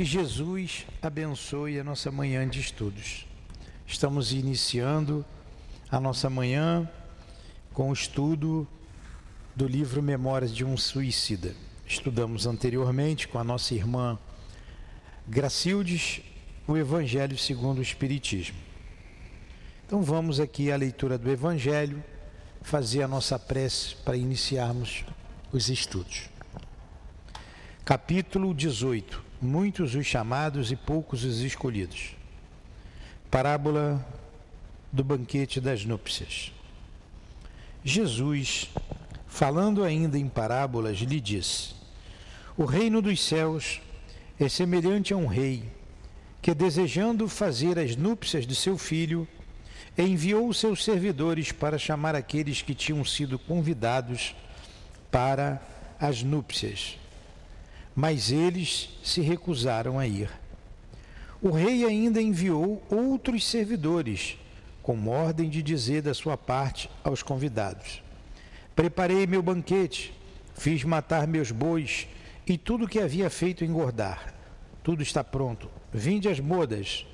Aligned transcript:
Que 0.00 0.04
Jesus 0.06 0.86
abençoe 1.02 1.78
a 1.78 1.84
nossa 1.84 2.10
manhã 2.10 2.48
de 2.48 2.58
estudos. 2.58 3.26
Estamos 3.86 4.32
iniciando 4.32 5.22
a 5.90 6.00
nossa 6.00 6.30
manhã 6.30 6.90
com 7.74 7.90
o 7.90 7.92
estudo 7.92 8.66
do 9.54 9.68
livro 9.68 10.02
Memórias 10.02 10.54
de 10.54 10.64
um 10.64 10.74
Suicida. 10.74 11.54
Estudamos 11.86 12.46
anteriormente 12.46 13.28
com 13.28 13.38
a 13.38 13.44
nossa 13.44 13.74
irmã 13.74 14.18
Gracildes 15.28 16.22
o 16.66 16.78
Evangelho 16.78 17.36
segundo 17.36 17.80
o 17.80 17.82
Espiritismo. 17.82 18.56
Então 19.86 20.02
vamos 20.02 20.40
aqui 20.40 20.72
à 20.72 20.76
leitura 20.76 21.18
do 21.18 21.30
Evangelho, 21.30 22.02
fazer 22.62 23.02
a 23.02 23.06
nossa 23.06 23.38
prece 23.38 23.96
para 23.96 24.16
iniciarmos 24.16 25.04
os 25.52 25.68
estudos. 25.68 26.30
Capítulo 27.84 28.54
18 28.54 29.28
muitos 29.40 29.94
os 29.94 30.06
chamados 30.06 30.70
e 30.70 30.76
poucos 30.76 31.24
os 31.24 31.40
escolhidos. 31.40 32.14
Parábola 33.30 34.04
do 34.92 35.02
banquete 35.02 35.60
das 35.60 35.84
núpcias. 35.84 36.52
Jesus, 37.82 38.70
falando 39.26 39.82
ainda 39.82 40.18
em 40.18 40.28
parábolas, 40.28 40.98
lhe 40.98 41.20
disse: 41.20 41.74
O 42.56 42.64
reino 42.64 43.00
dos 43.00 43.22
céus 43.22 43.80
é 44.38 44.48
semelhante 44.48 45.14
a 45.14 45.16
um 45.16 45.26
rei 45.26 45.64
que, 46.42 46.54
desejando 46.54 47.28
fazer 47.28 47.78
as 47.78 47.96
núpcias 47.96 48.46
de 48.46 48.54
seu 48.54 48.76
filho, 48.76 49.26
enviou 49.96 50.52
seus 50.52 50.84
servidores 50.84 51.52
para 51.52 51.78
chamar 51.78 52.14
aqueles 52.14 52.60
que 52.60 52.74
tinham 52.74 53.04
sido 53.04 53.38
convidados 53.38 54.34
para 55.10 55.62
as 55.98 56.22
núpcias 56.22 56.99
mas 57.94 58.30
eles 58.30 58.90
se 59.02 59.20
recusaram 59.20 59.98
a 59.98 60.06
ir. 60.06 60.30
O 61.42 61.50
rei 61.50 61.84
ainda 61.84 62.20
enviou 62.20 62.82
outros 62.90 63.46
servidores, 63.46 64.38
com 64.82 65.08
ordem 65.08 65.48
de 65.48 65.62
dizer 65.62 66.02
da 66.02 66.12
sua 66.12 66.36
parte 66.36 66.90
aos 67.02 67.22
convidados: 67.22 68.02
Preparei 68.76 69.26
meu 69.26 69.42
banquete, 69.42 70.12
fiz 70.54 70.84
matar 70.84 71.26
meus 71.26 71.50
bois 71.50 72.06
e 72.46 72.58
tudo 72.58 72.88
que 72.88 72.98
havia 72.98 73.30
feito 73.30 73.64
engordar. 73.64 74.34
Tudo 74.82 75.02
está 75.02 75.22
pronto. 75.22 75.70
Vinde 75.92 76.28
as 76.28 76.40
bodas. 76.40 77.06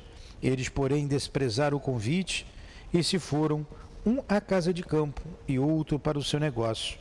Eles, 0.42 0.68
porém, 0.68 1.06
desprezaram 1.06 1.76
o 1.76 1.80
convite 1.80 2.46
e 2.92 3.02
se 3.02 3.18
foram, 3.18 3.66
um 4.04 4.22
à 4.28 4.40
casa 4.40 4.72
de 4.72 4.82
campo 4.82 5.20
e 5.48 5.58
outro 5.58 5.98
para 5.98 6.18
o 6.18 6.22
seu 6.22 6.38
negócio. 6.38 6.98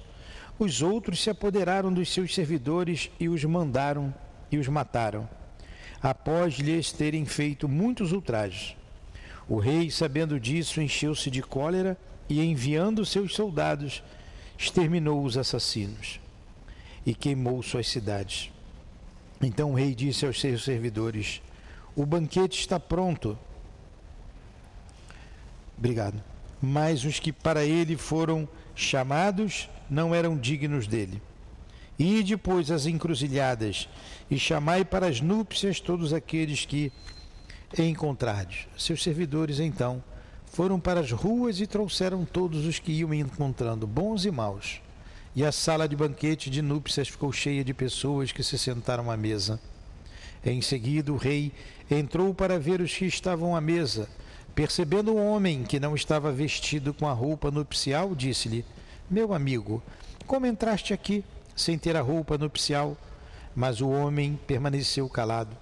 Os 0.57 0.81
outros 0.81 1.21
se 1.21 1.29
apoderaram 1.29 1.91
dos 1.91 2.11
seus 2.11 2.33
servidores 2.33 3.09
e 3.19 3.27
os 3.27 3.43
mandaram 3.43 4.13
e 4.51 4.57
os 4.57 4.67
mataram, 4.67 5.27
após 6.01 6.55
lhes 6.55 6.91
terem 6.91 7.25
feito 7.25 7.67
muitos 7.67 8.11
ultrajes. 8.11 8.75
O 9.47 9.57
rei, 9.57 9.91
sabendo 9.91 10.39
disso, 10.39 10.81
encheu-se 10.81 11.29
de 11.29 11.41
cólera 11.41 11.97
e, 12.29 12.41
enviando 12.41 13.05
seus 13.05 13.35
soldados, 13.35 14.01
exterminou 14.57 15.23
os 15.23 15.37
assassinos 15.37 16.19
e 17.05 17.13
queimou 17.13 17.61
suas 17.61 17.87
cidades. 17.87 18.51
Então 19.41 19.71
o 19.71 19.75
rei 19.75 19.93
disse 19.93 20.25
aos 20.25 20.39
seus 20.39 20.63
servidores: 20.63 21.41
O 21.95 22.05
banquete 22.05 22.59
está 22.59 22.79
pronto. 22.79 23.37
Obrigado. 25.77 26.23
Mas 26.61 27.03
os 27.03 27.19
que 27.19 27.31
para 27.33 27.65
ele 27.65 27.97
foram 27.97 28.47
chamados 28.75 29.69
não 29.89 30.13
eram 30.13 30.37
dignos 30.37 30.87
dele. 30.87 31.21
E 31.97 32.21
depois 32.23 32.69
as 32.69 32.85
encruzilhadas, 32.85 33.87
e 34.29 34.37
chamai 34.37 34.83
para 34.83 35.07
as 35.07 35.21
núpcias 35.21 35.79
todos 35.79 36.13
aqueles 36.13 36.65
que 36.65 36.91
encontrardes. 37.77 38.67
Seus 38.77 39.01
servidores, 39.01 39.59
então, 39.59 40.03
foram 40.45 40.79
para 40.79 40.99
as 40.99 41.11
ruas 41.11 41.59
e 41.59 41.67
trouxeram 41.67 42.25
todos 42.25 42.65
os 42.65 42.79
que 42.79 42.91
iam 42.91 43.13
encontrando, 43.13 43.87
bons 43.87 44.25
e 44.25 44.31
maus. 44.31 44.81
E 45.35 45.43
a 45.43 45.51
sala 45.51 45.87
de 45.87 45.95
banquete 45.95 46.49
de 46.49 46.61
núpcias 46.61 47.09
ficou 47.09 47.31
cheia 47.31 47.63
de 47.63 47.73
pessoas 47.73 48.31
que 48.31 48.41
se 48.41 48.57
sentaram 48.57 49.11
à 49.11 49.17
mesa. 49.17 49.59
Em 50.45 50.61
seguida, 50.61 51.11
o 51.11 51.17
rei 51.17 51.51
entrou 51.91 52.33
para 52.33 52.57
ver 52.59 52.79
os 52.79 52.93
que 52.93 53.05
estavam 53.05 53.55
à 53.55 53.59
mesa. 53.59 54.07
Percebendo 54.55 55.13
um 55.13 55.27
homem 55.27 55.63
que 55.63 55.79
não 55.79 55.93
estava 55.93 56.31
vestido 56.31 56.93
com 56.93 57.07
a 57.07 57.13
roupa 57.13 57.51
nupcial, 57.51 58.15
disse-lhe: 58.15 58.65
meu 59.09 59.35
amigo, 59.35 59.83
como 60.25 60.47
entraste 60.47 60.91
aqui 60.91 61.23
sem 61.55 61.77
ter 61.77 61.95
a 61.95 62.01
roupa 62.01 62.39
nupcial? 62.39 62.97
Mas 63.55 63.79
o 63.79 63.87
homem 63.87 64.39
permaneceu 64.47 65.07
calado. 65.07 65.55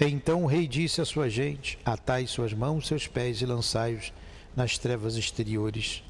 Então 0.00 0.42
o 0.42 0.46
rei 0.46 0.66
disse 0.66 1.00
à 1.00 1.04
sua 1.04 1.30
gente: 1.30 1.78
Atai 1.84 2.26
suas 2.26 2.52
mãos, 2.52 2.88
seus 2.88 3.06
pés 3.06 3.40
e 3.40 3.46
lançai-os 3.46 4.12
nas 4.56 4.76
trevas 4.76 5.14
exteriores, 5.14 6.02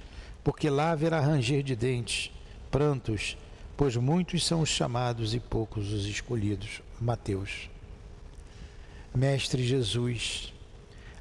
porque 0.43 0.71
lá 0.71 0.93
haverá 0.93 1.21
ranger 1.21 1.63
de 1.63 1.77
dentes, 1.77 2.33
prantos, 2.71 3.37
pois 3.77 3.95
muitos 3.97 4.47
são 4.47 4.63
os 4.63 4.71
chamados 4.71 5.35
e 5.35 5.41
poucos 5.41 5.93
os 5.93 6.07
escolhidos. 6.07 6.81
Mateus. 6.99 7.69
Mestre 9.15 9.63
Jesus, 9.63 10.55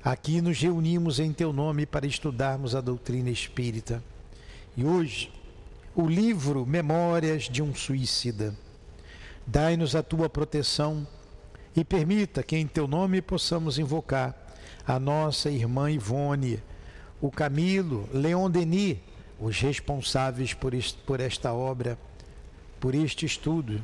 aqui 0.03 0.41
nos 0.41 0.59
reunimos 0.59 1.19
em 1.19 1.33
teu 1.33 1.51
nome 1.51 1.85
para 1.85 2.07
estudarmos 2.07 2.75
a 2.75 2.81
doutrina 2.81 3.29
espírita. 3.29 4.03
E 4.75 4.85
hoje 4.85 5.31
o 5.95 6.07
livro 6.07 6.65
Memórias 6.65 7.43
de 7.43 7.61
um 7.61 7.75
Suicida. 7.75 8.55
Dai-nos 9.45 9.95
a 9.95 10.03
tua 10.03 10.29
proteção 10.29 11.05
e 11.75 11.83
permita 11.83 12.43
que 12.43 12.55
em 12.55 12.67
teu 12.67 12.87
nome 12.87 13.21
possamos 13.21 13.77
invocar 13.77 14.35
a 14.87 14.99
nossa 14.99 15.49
irmã 15.49 15.91
Ivone, 15.91 16.61
o 17.21 17.29
Camilo, 17.29 18.07
Leon 18.13 18.49
Denis, 18.49 18.97
os 19.39 19.59
responsáveis 19.59 20.53
por, 20.53 20.73
por 21.05 21.19
esta 21.19 21.53
obra, 21.53 21.97
por 22.79 22.95
este 22.95 23.25
estudo, 23.25 23.83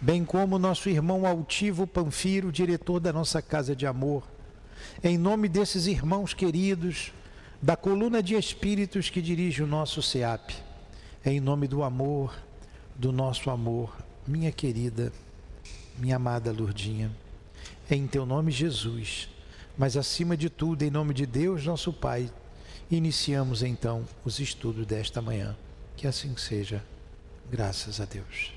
bem 0.00 0.24
como 0.24 0.58
nosso 0.58 0.88
irmão 0.88 1.26
Altivo 1.26 1.86
Panfiro, 1.86 2.50
diretor 2.50 2.98
da 2.98 3.12
nossa 3.12 3.42
Casa 3.42 3.76
de 3.76 3.86
Amor. 3.86 4.22
Em 5.02 5.16
nome 5.16 5.48
desses 5.48 5.86
irmãos 5.86 6.34
queridos, 6.34 7.12
da 7.60 7.76
coluna 7.76 8.22
de 8.22 8.34
espíritos 8.34 9.08
que 9.08 9.22
dirige 9.22 9.62
o 9.62 9.66
nosso 9.66 10.02
SEAP 10.02 10.52
em 11.24 11.38
nome 11.38 11.68
do 11.68 11.82
amor, 11.84 12.36
do 12.96 13.12
nosso 13.12 13.48
amor, 13.48 13.96
minha 14.26 14.50
querida, 14.50 15.12
minha 15.96 16.16
amada 16.16 16.50
Lourdinha. 16.52 17.12
É 17.88 17.94
em 17.94 18.06
teu 18.06 18.26
nome, 18.26 18.50
Jesus, 18.50 19.28
mas 19.78 19.96
acima 19.96 20.36
de 20.36 20.50
tudo, 20.50 20.82
em 20.82 20.90
nome 20.90 21.14
de 21.14 21.24
Deus, 21.24 21.64
nosso 21.64 21.92
Pai, 21.92 22.30
iniciamos 22.90 23.62
então 23.62 24.04
os 24.24 24.40
estudos 24.40 24.84
desta 24.84 25.22
manhã. 25.22 25.56
Que 25.96 26.08
assim 26.08 26.36
seja, 26.36 26.82
graças 27.50 28.00
a 28.00 28.04
Deus. 28.04 28.52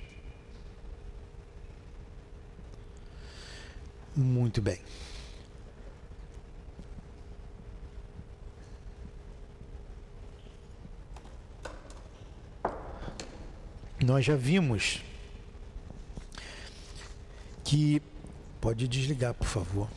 Muito 4.16 4.62
bem. 4.62 4.80
Nós 14.04 14.26
já 14.26 14.36
vimos 14.36 15.02
que. 17.64 18.02
Pode 18.60 18.88
desligar, 18.88 19.34
por 19.36 19.48
favor. 19.48 19.88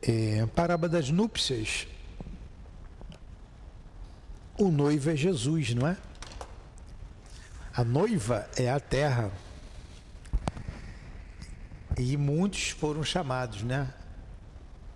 É, 0.00 0.46
parábola 0.46 0.88
das 0.88 1.10
núpcias. 1.10 1.86
O 4.56 4.70
noivo 4.70 5.10
é 5.10 5.16
Jesus, 5.16 5.74
não 5.74 5.86
é? 5.86 5.96
A 7.74 7.84
noiva 7.84 8.48
é 8.56 8.70
a 8.70 8.80
terra. 8.80 9.30
E 11.98 12.16
muitos 12.16 12.70
foram 12.70 13.04
chamados, 13.04 13.62
né? 13.62 13.92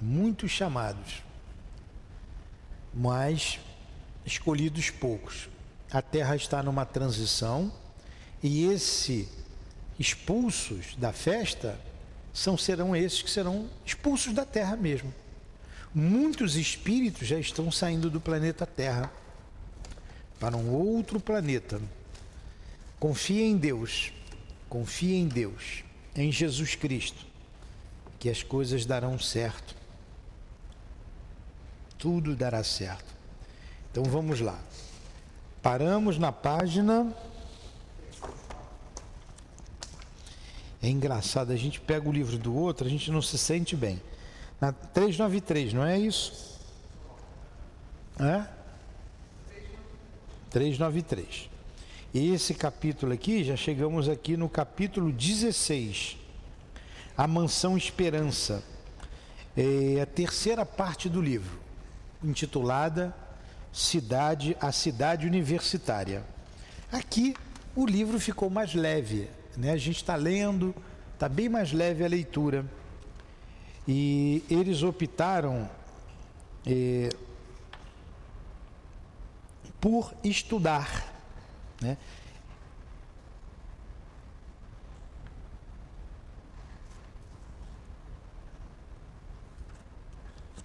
Muitos 0.01 0.51
chamados. 0.51 1.23
Mas 2.95 3.61
escolhidos 4.25 4.89
poucos 4.89 5.52
a 5.93 6.01
Terra 6.01 6.35
está 6.35 6.63
numa 6.63 6.87
transição 6.87 7.71
e 8.43 8.65
esse 8.65 9.29
expulsos 9.99 10.97
da 10.97 11.13
festa 11.13 11.79
são 12.33 12.57
serão 12.57 12.97
esses 12.97 13.21
que 13.21 13.31
serão 13.31 13.69
expulsos 13.85 14.33
da 14.33 14.47
Terra 14.47 14.75
mesmo. 14.75 15.13
Muitos 15.95 16.57
espíritos 16.57 17.29
já 17.29 17.39
estão 17.39 17.71
saindo 17.71 18.09
do 18.09 18.19
planeta 18.19 18.67
Terra 18.67 19.13
para 20.41 20.57
um 20.57 20.71
outro 20.71 21.21
planeta. 21.21 21.79
Confie 22.99 23.43
em 23.43 23.57
Deus, 23.59 24.11
confie 24.71 25.15
em 25.15 25.29
Deus, 25.29 25.85
em 26.17 26.33
Jesus 26.33 26.75
Cristo, 26.75 27.27
que 28.19 28.31
as 28.31 28.43
coisas 28.43 28.87
darão 28.87 29.19
certo. 29.19 29.77
Tudo 31.99 32.35
dará 32.35 32.65
certo. 32.65 33.13
Então 33.91 34.05
vamos 34.05 34.41
lá. 34.41 34.59
Paramos 35.63 36.19
na 36.19 36.33
página. 36.33 37.15
É 40.83 40.89
engraçado, 40.89 41.53
a 41.53 41.57
gente 41.57 41.81
pega 41.81 42.09
o 42.09 42.13
livro 42.13 42.37
do 42.37 42.53
outro, 42.53 42.85
a 42.85 42.91
gente 42.91 43.13
não 43.13 43.23
se 43.23 43.39
sente 43.39 43.77
bem. 43.77 44.03
Na 44.61 44.73
393, 44.73 45.73
não 45.73 45.85
é 45.85 45.97
isso? 45.97 46.59
É? 48.19 48.45
393. 50.51 51.49
E 52.13 52.35
esse 52.35 52.55
capítulo 52.55 53.13
aqui, 53.13 53.45
já 53.45 53.55
chegamos 53.55 54.09
aqui 54.09 54.37
no 54.37 54.49
capítulo 54.49 55.13
16. 55.13 56.17
A 57.17 57.29
Mansão 57.29 57.77
Esperança. 57.77 58.65
É 59.57 60.01
a 60.01 60.07
terceira 60.07 60.67
parte 60.67 61.09
do 61.09 61.23
livro, 61.23 61.61
intitulada 62.25 63.15
Cidade, 63.73 64.57
a 64.61 64.71
Cidade 64.71 65.27
Universitária. 65.27 66.23
Aqui 66.91 67.35
o 67.75 67.87
livro 67.87 68.21
ficou 68.21 68.51
mais 68.51 68.75
leve, 68.75 69.31
né? 69.57 69.73
A 69.73 69.77
gente 69.77 69.97
está 69.97 70.15
lendo, 70.15 70.75
está 71.15 71.29
bem 71.29 71.49
mais 71.49 71.73
leve 71.73 72.05
a 72.05 72.09
leitura. 72.09 72.67
E 73.89 74.45
eles 74.51 74.83
optaram 74.83 75.69
eh, 76.67 77.09
por 79.81 80.13
estudar. 80.23 81.13
Né? 81.81 81.97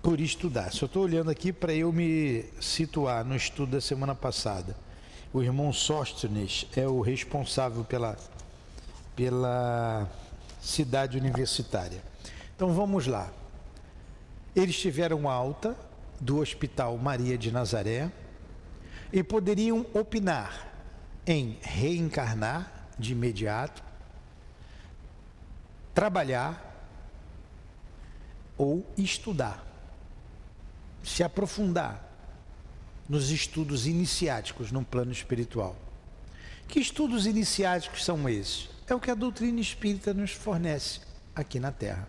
Por 0.08 0.22
estudar. 0.22 0.72
Só 0.72 0.86
estou 0.86 1.04
olhando 1.04 1.30
aqui 1.30 1.52
para 1.52 1.74
eu 1.74 1.92
me 1.92 2.46
situar 2.62 3.26
no 3.26 3.36
estudo 3.36 3.74
da 3.74 3.82
semana 3.82 4.16
passada. 4.16 4.74
O 5.34 5.44
irmão 5.44 5.74
Sóstenes 5.74 6.66
é 6.78 6.88
o 6.88 7.02
responsável 7.02 7.84
pela, 7.84 8.18
pela 9.18 10.10
cidade 10.62 11.18
universitária. 11.18 12.02
Então 12.56 12.72
vamos 12.72 13.06
lá. 13.06 13.30
Eles 14.56 14.80
tiveram 14.80 15.28
alta 15.28 15.76
do 16.22 16.38
Hospital 16.38 16.98
Maria 16.98 17.38
de 17.38 17.52
Nazaré 17.52 18.10
e 19.12 19.22
poderiam 19.22 19.86
opinar 19.94 20.72
em 21.26 21.58
reencarnar 21.62 22.88
de 22.98 23.12
imediato, 23.12 23.84
trabalhar 25.94 26.64
ou 28.58 28.90
estudar, 28.98 29.67
se 31.04 31.24
aprofundar 31.24 32.04
nos 33.08 33.32
estudos 33.32 33.88
iniciáticos 33.88 34.72
no 34.72 34.84
plano 34.84 35.12
espiritual. 35.12 35.76
Que 36.68 36.80
estudos 36.80 37.26
iniciáticos 37.26 38.04
são 38.04 38.28
esses? 38.28 38.70
É 38.88 38.94
o 38.94 39.00
que 39.00 39.12
a 39.12 39.16
doutrina 39.16 39.60
espírita 39.60 40.14
nos 40.14 40.32
fornece 40.32 41.02
aqui 41.36 41.60
na 41.60 41.72
Terra. 41.72 42.08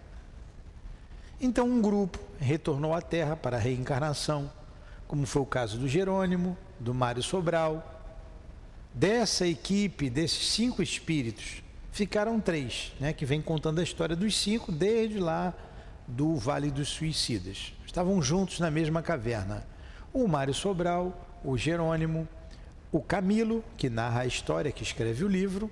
Então, 1.40 1.69
um 1.69 1.81
grupo 1.81 2.19
retornou 2.40 2.93
à 2.93 3.00
Terra 3.00 3.37
para 3.37 3.56
a 3.56 3.61
reencarnação, 3.61 4.50
como 5.06 5.25
foi 5.25 5.43
o 5.43 5.46
caso 5.46 5.79
do 5.79 5.87
Jerônimo, 5.87 6.58
do 6.81 6.93
Mário 6.93 7.23
Sobral. 7.23 7.94
Dessa 8.93 9.46
equipe, 9.46 10.11
desses 10.11 10.49
cinco 10.49 10.82
espíritos, 10.82 11.62
ficaram 11.93 12.41
três, 12.41 12.93
né, 12.99 13.12
que 13.12 13.25
vem 13.25 13.41
contando 13.41 13.79
a 13.79 13.82
história 13.84 14.17
dos 14.17 14.37
cinco 14.37 14.73
desde 14.73 15.20
lá 15.20 15.55
do 16.06 16.37
Vale 16.37 16.70
dos 16.70 16.88
Suicidas. 16.88 17.73
Estavam 17.88 18.20
juntos 18.20 18.61
na 18.61 18.70
mesma 18.70 19.00
caverna 19.00 19.67
o 20.12 20.29
Mário 20.29 20.52
Sobral, 20.52 21.26
o 21.43 21.56
Jerônimo, 21.56 22.29
o 22.93 23.00
Camilo, 23.00 23.64
que 23.79 23.88
narra 23.88 24.20
a 24.20 24.26
história, 24.26 24.70
que 24.70 24.82
escreve 24.82 25.25
o 25.25 25.29
livro, 25.29 25.70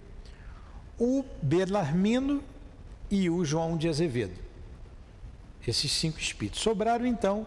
o 0.98 1.22
Belarmino 1.42 2.42
e 3.10 3.28
o 3.28 3.44
João 3.44 3.76
de 3.76 3.86
Azevedo. 3.86 4.40
Esses 5.68 5.92
cinco 5.92 6.18
espíritos. 6.18 6.62
Sobraram 6.62 7.04
então 7.04 7.46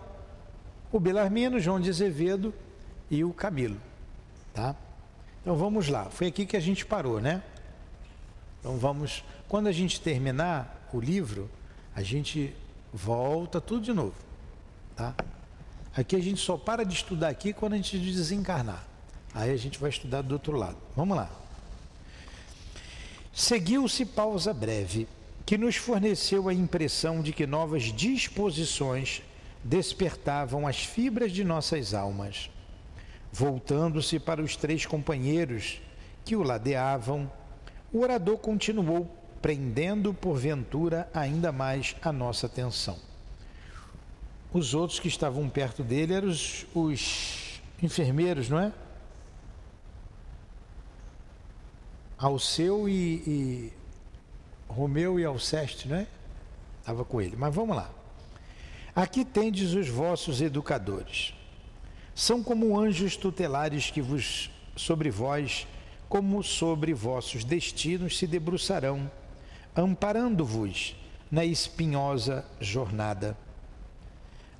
o 0.91 0.99
Belarmino, 0.99 1.59
João 1.59 1.79
de 1.79 1.89
Azevedo 1.89 2.53
e 3.09 3.23
o 3.23 3.33
Camilo. 3.33 3.77
Tá? 4.53 4.75
Então 5.41 5.55
vamos 5.57 5.87
lá. 5.87 6.11
Foi 6.11 6.27
aqui 6.27 6.45
que 6.45 6.55
a 6.55 6.61
gente 6.61 6.85
parou, 6.85 7.19
né? 7.19 7.41
Então 8.59 8.77
vamos. 8.77 9.23
Quando 9.47 9.65
a 9.65 9.71
gente 9.71 9.99
terminar 9.99 10.87
o 10.93 10.99
livro, 10.99 11.49
a 11.95 12.03
gente 12.03 12.55
volta 12.93 13.59
tudo 13.59 13.81
de 13.81 13.93
novo. 13.93 14.28
Tá? 14.99 15.15
Aqui 15.95 16.13
a 16.17 16.19
gente 16.19 16.41
só 16.41 16.57
para 16.57 16.83
de 16.83 16.93
estudar 16.93 17.29
aqui 17.29 17.53
quando 17.53 17.71
a 17.71 17.77
gente 17.77 17.97
desencarnar. 17.97 18.85
Aí 19.33 19.49
a 19.49 19.55
gente 19.55 19.79
vai 19.79 19.89
estudar 19.89 20.21
do 20.21 20.33
outro 20.33 20.57
lado. 20.57 20.75
Vamos 20.93 21.15
lá. 21.15 21.29
Seguiu-se 23.31 24.05
pausa 24.05 24.53
breve, 24.53 25.07
que 25.45 25.57
nos 25.57 25.77
forneceu 25.77 26.49
a 26.49 26.53
impressão 26.53 27.21
de 27.21 27.31
que 27.31 27.47
novas 27.47 27.83
disposições 27.83 29.21
despertavam 29.63 30.67
as 30.67 30.83
fibras 30.83 31.31
de 31.31 31.45
nossas 31.45 31.93
almas. 31.93 32.49
Voltando-se 33.31 34.19
para 34.19 34.41
os 34.41 34.57
três 34.57 34.85
companheiros 34.85 35.79
que 36.25 36.35
o 36.35 36.43
ladeavam, 36.43 37.31
o 37.93 38.01
orador 38.01 38.37
continuou, 38.37 39.09
prendendo 39.41 40.13
porventura 40.13 41.09
ainda 41.13 41.53
mais 41.53 41.95
a 42.01 42.11
nossa 42.11 42.47
atenção. 42.47 43.08
Os 44.51 44.73
outros 44.73 44.99
que 44.99 45.07
estavam 45.07 45.47
perto 45.47 45.83
dele 45.83 46.13
eram 46.13 46.27
os, 46.27 46.65
os 46.73 47.61
enfermeiros, 47.83 48.49
não 48.49 48.59
é? 48.59 48.73
Alceu 52.17 52.89
e, 52.89 53.23
e 53.27 53.73
Romeu 54.67 55.19
e 55.19 55.25
Alceste, 55.25 55.87
não 55.87 55.97
é? 55.97 56.07
Estava 56.79 57.05
com 57.05 57.21
ele. 57.21 57.35
Mas 57.35 57.53
vamos 57.53 57.75
lá. 57.75 57.91
Aqui 58.95 59.23
tendes 59.23 59.73
os 59.73 59.87
vossos 59.87 60.41
educadores. 60.41 61.33
São 62.15 62.43
como 62.43 62.77
anjos 62.77 63.15
tutelares 63.15 63.91
que 63.91 64.01
vos 64.01 64.49
sobre 64.75 65.11
vós, 65.11 65.67
como 66.09 66.43
sobre 66.43 66.93
vossos 66.93 67.43
destinos 67.43 68.17
se 68.17 68.25
debruçarão, 68.25 69.09
amparando-vos 69.75 70.95
na 71.31 71.45
espinhosa 71.45 72.43
jornada 72.59 73.37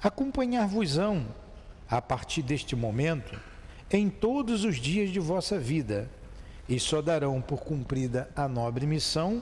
acompanhar-vos-ão, 0.01 1.27
a 1.89 2.01
partir 2.01 2.41
deste 2.41 2.75
momento, 2.75 3.39
em 3.91 4.09
todos 4.09 4.63
os 4.63 4.77
dias 4.77 5.09
de 5.09 5.19
vossa 5.19 5.59
vida, 5.59 6.09
e 6.67 6.79
só 6.79 7.01
darão 7.01 7.41
por 7.41 7.61
cumprida 7.61 8.29
a 8.35 8.47
nobre 8.47 8.85
missão 8.85 9.41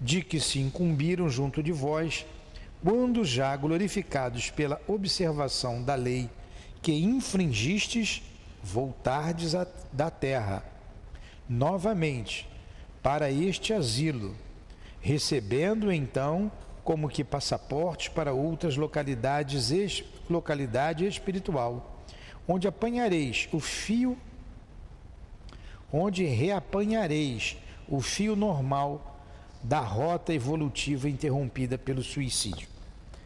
de 0.00 0.22
que 0.22 0.40
se 0.40 0.58
incumbiram 0.58 1.28
junto 1.28 1.62
de 1.62 1.72
vós, 1.72 2.26
quando 2.82 3.24
já 3.24 3.56
glorificados 3.56 4.50
pela 4.50 4.80
observação 4.86 5.82
da 5.82 5.94
lei 5.94 6.28
que 6.82 6.92
infringistes, 6.92 8.22
voltardes 8.62 9.52
da 9.92 10.10
terra, 10.10 10.64
novamente, 11.48 12.48
para 13.02 13.30
este 13.30 13.72
asilo, 13.72 14.34
recebendo 15.00 15.90
então 15.90 16.50
como 16.88 17.06
que 17.06 17.22
passaportes 17.22 18.08
para 18.08 18.32
outras 18.32 18.74
localidades, 18.74 20.02
localidade 20.30 21.06
espiritual, 21.06 22.00
onde 22.48 22.66
apanhareis 22.66 23.46
o 23.52 23.60
fio, 23.60 24.16
onde 25.92 26.24
reapanhareis 26.24 27.58
o 27.86 28.00
fio 28.00 28.34
normal 28.34 29.20
da 29.62 29.80
rota 29.80 30.32
evolutiva 30.32 31.10
interrompida 31.10 31.76
pelo 31.76 32.02
suicídio. 32.02 32.66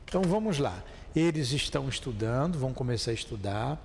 Então 0.06 0.22
vamos 0.22 0.58
lá. 0.58 0.82
Eles 1.14 1.52
estão 1.52 1.88
estudando, 1.88 2.58
vão 2.58 2.74
começar 2.74 3.12
a 3.12 3.14
estudar. 3.14 3.78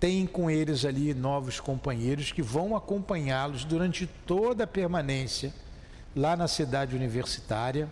Tem 0.00 0.26
com 0.26 0.50
eles 0.50 0.84
ali 0.84 1.14
novos 1.14 1.60
companheiros 1.60 2.32
que 2.32 2.42
vão 2.42 2.74
acompanhá-los 2.74 3.62
durante 3.62 4.04
toda 4.26 4.64
a 4.64 4.66
permanência 4.66 5.54
lá 6.16 6.36
na 6.36 6.48
cidade 6.48 6.96
universitária 6.96 7.88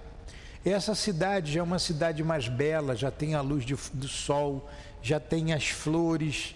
essa 0.65 0.95
cidade 0.95 1.53
já 1.53 1.61
é 1.61 1.63
uma 1.63 1.79
cidade 1.79 2.23
mais 2.23 2.49
bela, 2.49 2.95
já 2.95 3.11
tem 3.11 3.35
a 3.35 3.41
luz 3.41 3.65
de, 3.65 3.75
do 3.95 4.09
sol, 4.09 4.69
já 5.03 5.19
tem 5.19 5.55
as 5.55 5.69
flores, 5.69 6.55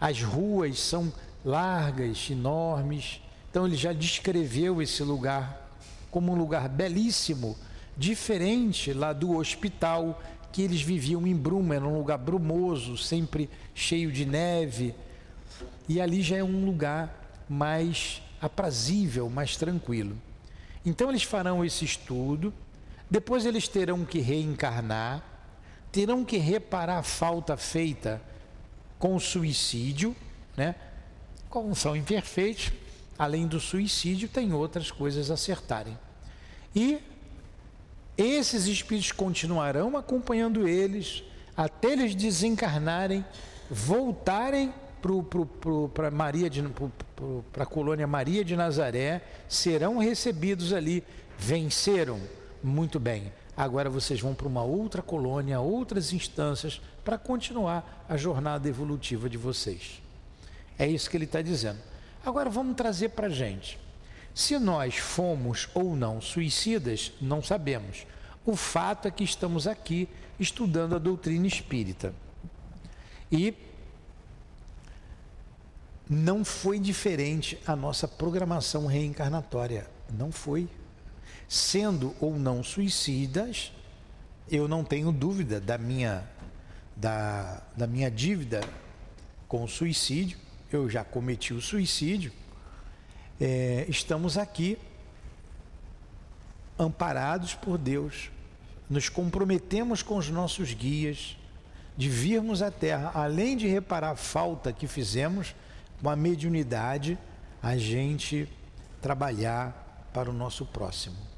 as 0.00 0.22
ruas 0.22 0.78
são 0.78 1.12
largas, 1.44 2.28
enormes. 2.30 3.22
Então 3.50 3.66
ele 3.66 3.76
já 3.76 3.92
descreveu 3.92 4.82
esse 4.82 5.02
lugar 5.02 5.66
como 6.10 6.32
um 6.32 6.34
lugar 6.34 6.68
belíssimo, 6.68 7.56
diferente 7.96 8.92
lá 8.92 9.12
do 9.12 9.36
hospital 9.36 10.22
que 10.52 10.62
eles 10.62 10.80
viviam 10.80 11.26
em 11.26 11.36
Bruma, 11.36 11.74
era 11.74 11.86
um 11.86 11.98
lugar 11.98 12.18
brumoso, 12.18 12.96
sempre 12.96 13.48
cheio 13.74 14.10
de 14.10 14.24
neve. 14.24 14.94
E 15.88 16.00
ali 16.00 16.22
já 16.22 16.36
é 16.36 16.44
um 16.44 16.64
lugar 16.64 17.44
mais 17.48 18.22
aprazível, 18.40 19.28
mais 19.28 19.56
tranquilo. 19.56 20.16
Então 20.84 21.10
eles 21.10 21.22
farão 21.22 21.64
esse 21.64 21.84
estudo 21.84 22.52
depois 23.10 23.46
eles 23.46 23.68
terão 23.68 24.04
que 24.04 24.20
reencarnar, 24.20 25.22
terão 25.90 26.24
que 26.24 26.36
reparar 26.36 26.98
a 26.98 27.02
falta 27.02 27.56
feita 27.56 28.20
com 28.98 29.14
o 29.14 29.20
suicídio, 29.20 30.14
né? 30.56 30.74
Como 31.48 31.74
são 31.74 31.96
imperfeitos, 31.96 32.72
além 33.18 33.46
do 33.46 33.58
suicídio, 33.58 34.28
tem 34.28 34.52
outras 34.52 34.90
coisas 34.90 35.30
a 35.30 35.34
acertarem. 35.34 35.98
E 36.74 37.00
Esses 38.18 38.66
espíritos 38.66 39.12
continuarão 39.12 39.96
acompanhando 39.96 40.66
eles 40.66 41.22
até 41.56 41.92
eles 41.92 42.16
desencarnarem, 42.16 43.24
voltarem 43.70 44.74
para 45.94 46.10
Maria 46.10 46.50
para 47.52 47.62
a 47.62 47.66
colônia 47.66 48.08
Maria 48.08 48.44
de 48.44 48.56
Nazaré, 48.56 49.22
serão 49.48 49.98
recebidos 49.98 50.72
ali, 50.72 51.04
venceram 51.38 52.20
muito 52.62 52.98
bem. 52.98 53.32
Agora 53.56 53.90
vocês 53.90 54.20
vão 54.20 54.34
para 54.34 54.46
uma 54.46 54.62
outra 54.62 55.02
colônia, 55.02 55.60
outras 55.60 56.12
instâncias, 56.12 56.80
para 57.04 57.18
continuar 57.18 58.04
a 58.08 58.16
jornada 58.16 58.68
evolutiva 58.68 59.28
de 59.28 59.36
vocês. 59.36 60.00
É 60.78 60.86
isso 60.86 61.10
que 61.10 61.16
ele 61.16 61.24
está 61.24 61.42
dizendo. 61.42 61.78
Agora 62.24 62.48
vamos 62.48 62.76
trazer 62.76 63.10
para 63.10 63.26
a 63.26 63.30
gente. 63.30 63.78
Se 64.34 64.58
nós 64.58 64.96
fomos 64.96 65.68
ou 65.74 65.96
não 65.96 66.20
suicidas, 66.20 67.12
não 67.20 67.42
sabemos. 67.42 68.06
O 68.46 68.54
fato 68.54 69.08
é 69.08 69.10
que 69.10 69.24
estamos 69.24 69.66
aqui 69.66 70.08
estudando 70.38 70.94
a 70.94 70.98
doutrina 70.98 71.46
espírita. 71.46 72.14
E 73.30 73.54
não 76.08 76.44
foi 76.44 76.78
diferente 76.78 77.58
a 77.66 77.74
nossa 77.74 78.06
programação 78.06 78.86
reencarnatória. 78.86 79.86
Não 80.10 80.30
foi 80.30 80.68
sendo 81.48 82.14
ou 82.20 82.38
não 82.38 82.62
suicidas, 82.62 83.72
eu 84.50 84.68
não 84.68 84.84
tenho 84.84 85.10
dúvida 85.10 85.58
da 85.58 85.78
minha, 85.78 86.28
da, 86.94 87.62
da 87.74 87.86
minha 87.86 88.10
dívida 88.10 88.60
com 89.48 89.64
o 89.64 89.68
suicídio, 89.68 90.38
eu 90.70 90.90
já 90.90 91.02
cometi 91.02 91.54
o 91.54 91.60
suicídio, 91.60 92.30
é, 93.40 93.86
estamos 93.88 94.36
aqui 94.36 94.76
amparados 96.78 97.54
por 97.54 97.78
Deus, 97.78 98.30
nos 98.90 99.08
comprometemos 99.08 100.02
com 100.02 100.18
os 100.18 100.28
nossos 100.28 100.74
guias 100.74 101.36
de 101.96 102.10
virmos 102.10 102.60
à 102.60 102.70
Terra, 102.70 103.10
além 103.14 103.56
de 103.56 103.66
reparar 103.66 104.10
a 104.10 104.16
falta 104.16 104.72
que 104.72 104.86
fizemos, 104.86 105.54
com 106.00 106.08
a 106.08 106.14
mediunidade, 106.14 107.18
a 107.60 107.76
gente 107.76 108.48
trabalhar 109.02 110.08
para 110.12 110.30
o 110.30 110.32
nosso 110.32 110.64
próximo 110.64 111.28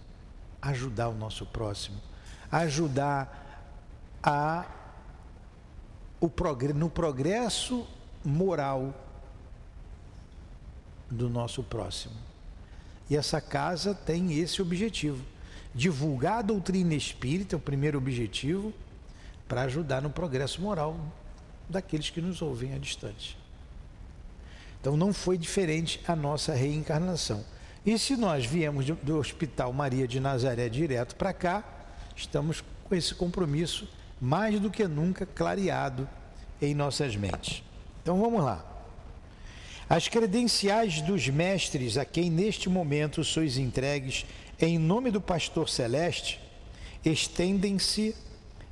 ajudar 0.61 1.09
o 1.09 1.15
nosso 1.15 1.47
próximo, 1.47 2.01
ajudar 2.51 3.69
a 4.23 4.67
o 6.21 6.31
no 6.75 6.91
progresso 6.91 7.87
moral 8.23 8.95
do 11.11 11.31
nosso 11.31 11.63
próximo. 11.63 12.15
E 13.09 13.17
essa 13.17 13.41
casa 13.41 13.95
tem 13.95 14.39
esse 14.39 14.61
objetivo: 14.61 15.25
divulgar 15.75 16.39
a 16.39 16.43
doutrina 16.43 16.95
espírita, 16.95 17.57
o 17.57 17.61
primeiro 17.61 17.99
objetivo, 17.99 18.73
para 19.49 19.63
ajudar 19.63 20.01
no 20.03 20.11
progresso 20.11 20.61
moral 20.61 20.97
daqueles 21.69 22.11
que 22.11 22.21
nos 22.21 22.43
ouvem 22.43 22.75
à 22.75 22.79
distância. 22.79 23.37
Então 24.81 24.97
não 24.97 25.13
foi 25.13 25.37
diferente 25.37 26.01
a 26.07 26.15
nossa 26.15 26.55
reencarnação. 26.55 27.45
E 27.85 27.99
se 27.99 28.17
nós 28.17 28.45
viemos 28.45 28.87
do 28.87 29.17
Hospital 29.17 29.73
Maria 29.73 30.07
de 30.07 30.21
Nazaré 30.21 30.69
direto 30.69 31.17
para 31.17 31.33
cá, 31.33 31.65
estamos 32.15 32.63
com 32.85 32.95
esse 32.95 33.15
compromisso 33.15 33.89
mais 34.21 34.61
do 34.61 34.71
que 34.71 34.87
nunca 34.87 35.25
clareado 35.25 36.09
em 36.61 36.75
nossas 36.75 37.17
mentes. 37.17 37.63
Então 38.03 38.21
vamos 38.21 38.45
lá. 38.45 38.67
As 39.89 40.09
credenciais 40.09 41.01
dos 41.01 41.27
mestres 41.29 41.97
a 41.97 42.05
quem 42.05 42.31
neste 42.31 42.69
momento 42.69 43.25
sois 43.25 43.57
entregues 43.57 44.27
em 44.61 44.79
nome 44.79 45.11
do 45.11 45.21
pastor 45.21 45.69
celeste 45.69 46.39
estendem-se 47.03 48.15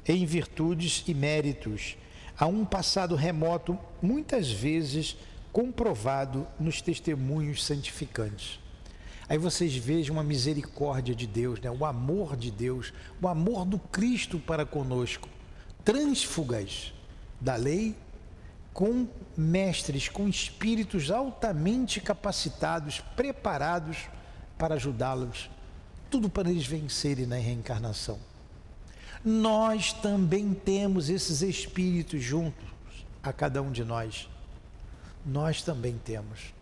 em 0.07 0.27
virtudes 0.27 1.03
e 1.09 1.15
méritos 1.15 1.97
a 2.39 2.47
um 2.47 2.65
passado 2.65 3.17
remoto, 3.17 3.77
muitas 4.01 4.51
vezes 4.51 5.17
comprovado 5.51 6.47
nos 6.61 6.81
testemunhos 6.81 7.65
santificantes. 7.65 8.61
Aí 9.29 9.37
vocês 9.37 9.77
vejam 9.77 10.19
a 10.19 10.25
misericórdia 10.25 11.15
de 11.15 11.27
Deus, 11.27 11.61
né? 11.61 11.71
o 11.71 11.85
amor 11.85 12.37
de 12.37 12.51
Deus, 12.51 12.93
o 13.21 13.29
amor 13.29 13.67
do 13.67 13.79
Cristo 13.79 14.39
para 14.39 14.65
conosco. 14.65 15.29
Trânsfugas 15.85 16.95
da 17.41 17.55
lei 17.55 17.95
com 18.73 19.09
mestres, 19.37 20.09
com 20.09 20.29
espíritos 20.29 21.11
altamente 21.11 22.01
capacitados, 22.01 23.01
preparados 23.17 24.09
para 24.57 24.77
ajudá-los, 24.77 25.51
tudo 26.09 26.31
para 26.31 26.51
eles 26.51 26.67
vencerem 26.67 27.27
na 27.27 27.37
reencarnação. 27.37 28.19
Nós 29.25 29.93
também 29.93 30.55
temos 30.55 31.11
esses 31.11 31.43
espíritos 31.43 32.23
juntos 32.23 32.69
a 33.23 33.33
cada 33.33 33.61
um 33.61 33.73
de 33.73 33.85
nós. 33.85 34.29
Nós 35.27 35.61
também 35.61 35.99
temos. 35.99 36.55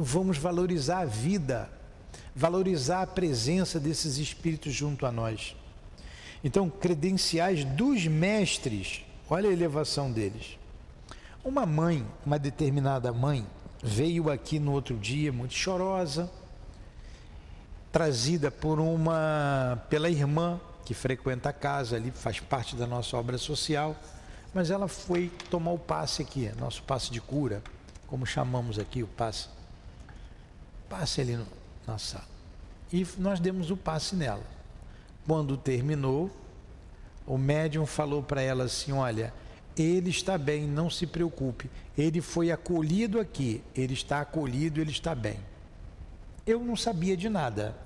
Vamos 0.00 0.38
valorizar 0.38 1.00
a 1.00 1.04
vida, 1.04 1.68
valorizar 2.32 3.02
a 3.02 3.06
presença 3.06 3.80
desses 3.80 4.16
espíritos 4.16 4.72
junto 4.72 5.04
a 5.04 5.10
nós. 5.10 5.56
Então, 6.44 6.70
credenciais 6.70 7.64
dos 7.64 8.06
mestres, 8.06 9.04
olha 9.28 9.50
a 9.50 9.52
elevação 9.52 10.12
deles. 10.12 10.56
Uma 11.44 11.66
mãe, 11.66 12.06
uma 12.24 12.38
determinada 12.38 13.12
mãe, 13.12 13.44
veio 13.82 14.30
aqui 14.30 14.60
no 14.60 14.70
outro 14.70 14.96
dia 14.96 15.32
muito 15.32 15.54
chorosa, 15.54 16.30
trazida 17.90 18.52
por 18.52 18.78
uma 18.78 19.82
pela 19.90 20.08
irmã 20.08 20.60
que 20.84 20.94
frequenta 20.94 21.48
a 21.48 21.52
casa 21.52 21.96
ali, 21.96 22.12
faz 22.12 22.38
parte 22.38 22.76
da 22.76 22.86
nossa 22.86 23.16
obra 23.16 23.36
social, 23.36 23.96
mas 24.54 24.70
ela 24.70 24.86
foi 24.86 25.28
tomar 25.50 25.72
o 25.72 25.78
passe 25.78 26.22
aqui, 26.22 26.52
nosso 26.56 26.84
passe 26.84 27.10
de 27.10 27.20
cura, 27.20 27.64
como 28.06 28.24
chamamos 28.24 28.78
aqui 28.78 29.02
o 29.02 29.08
passe 29.08 29.57
passe 30.88 31.20
ali 31.20 31.36
no, 31.36 31.46
na 31.86 31.98
sala. 31.98 32.28
E 32.92 33.06
nós 33.18 33.40
demos 33.40 33.70
o 33.70 33.76
passe 33.76 34.16
nela. 34.16 34.42
Quando 35.26 35.56
terminou, 35.56 36.30
o 37.26 37.36
médium 37.36 37.84
falou 37.84 38.22
para 38.22 38.40
ela 38.40 38.64
assim: 38.64 38.92
Olha, 38.92 39.32
ele 39.76 40.10
está 40.10 40.38
bem, 40.38 40.66
não 40.66 40.88
se 40.88 41.06
preocupe. 41.06 41.70
Ele 41.96 42.20
foi 42.20 42.50
acolhido 42.50 43.20
aqui, 43.20 43.62
ele 43.74 43.92
está 43.92 44.20
acolhido, 44.20 44.80
ele 44.80 44.90
está 44.90 45.14
bem. 45.14 45.38
Eu 46.46 46.60
não 46.60 46.76
sabia 46.76 47.16
de 47.16 47.28
nada. 47.28 47.76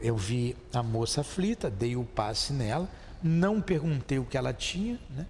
Eu 0.00 0.16
vi 0.16 0.56
a 0.72 0.82
moça 0.82 1.22
aflita, 1.22 1.70
dei 1.70 1.96
o 1.96 2.04
passe 2.04 2.52
nela, 2.52 2.88
não 3.22 3.60
perguntei 3.60 4.18
o 4.18 4.24
que 4.24 4.36
ela 4.36 4.52
tinha, 4.52 4.98
né? 5.08 5.26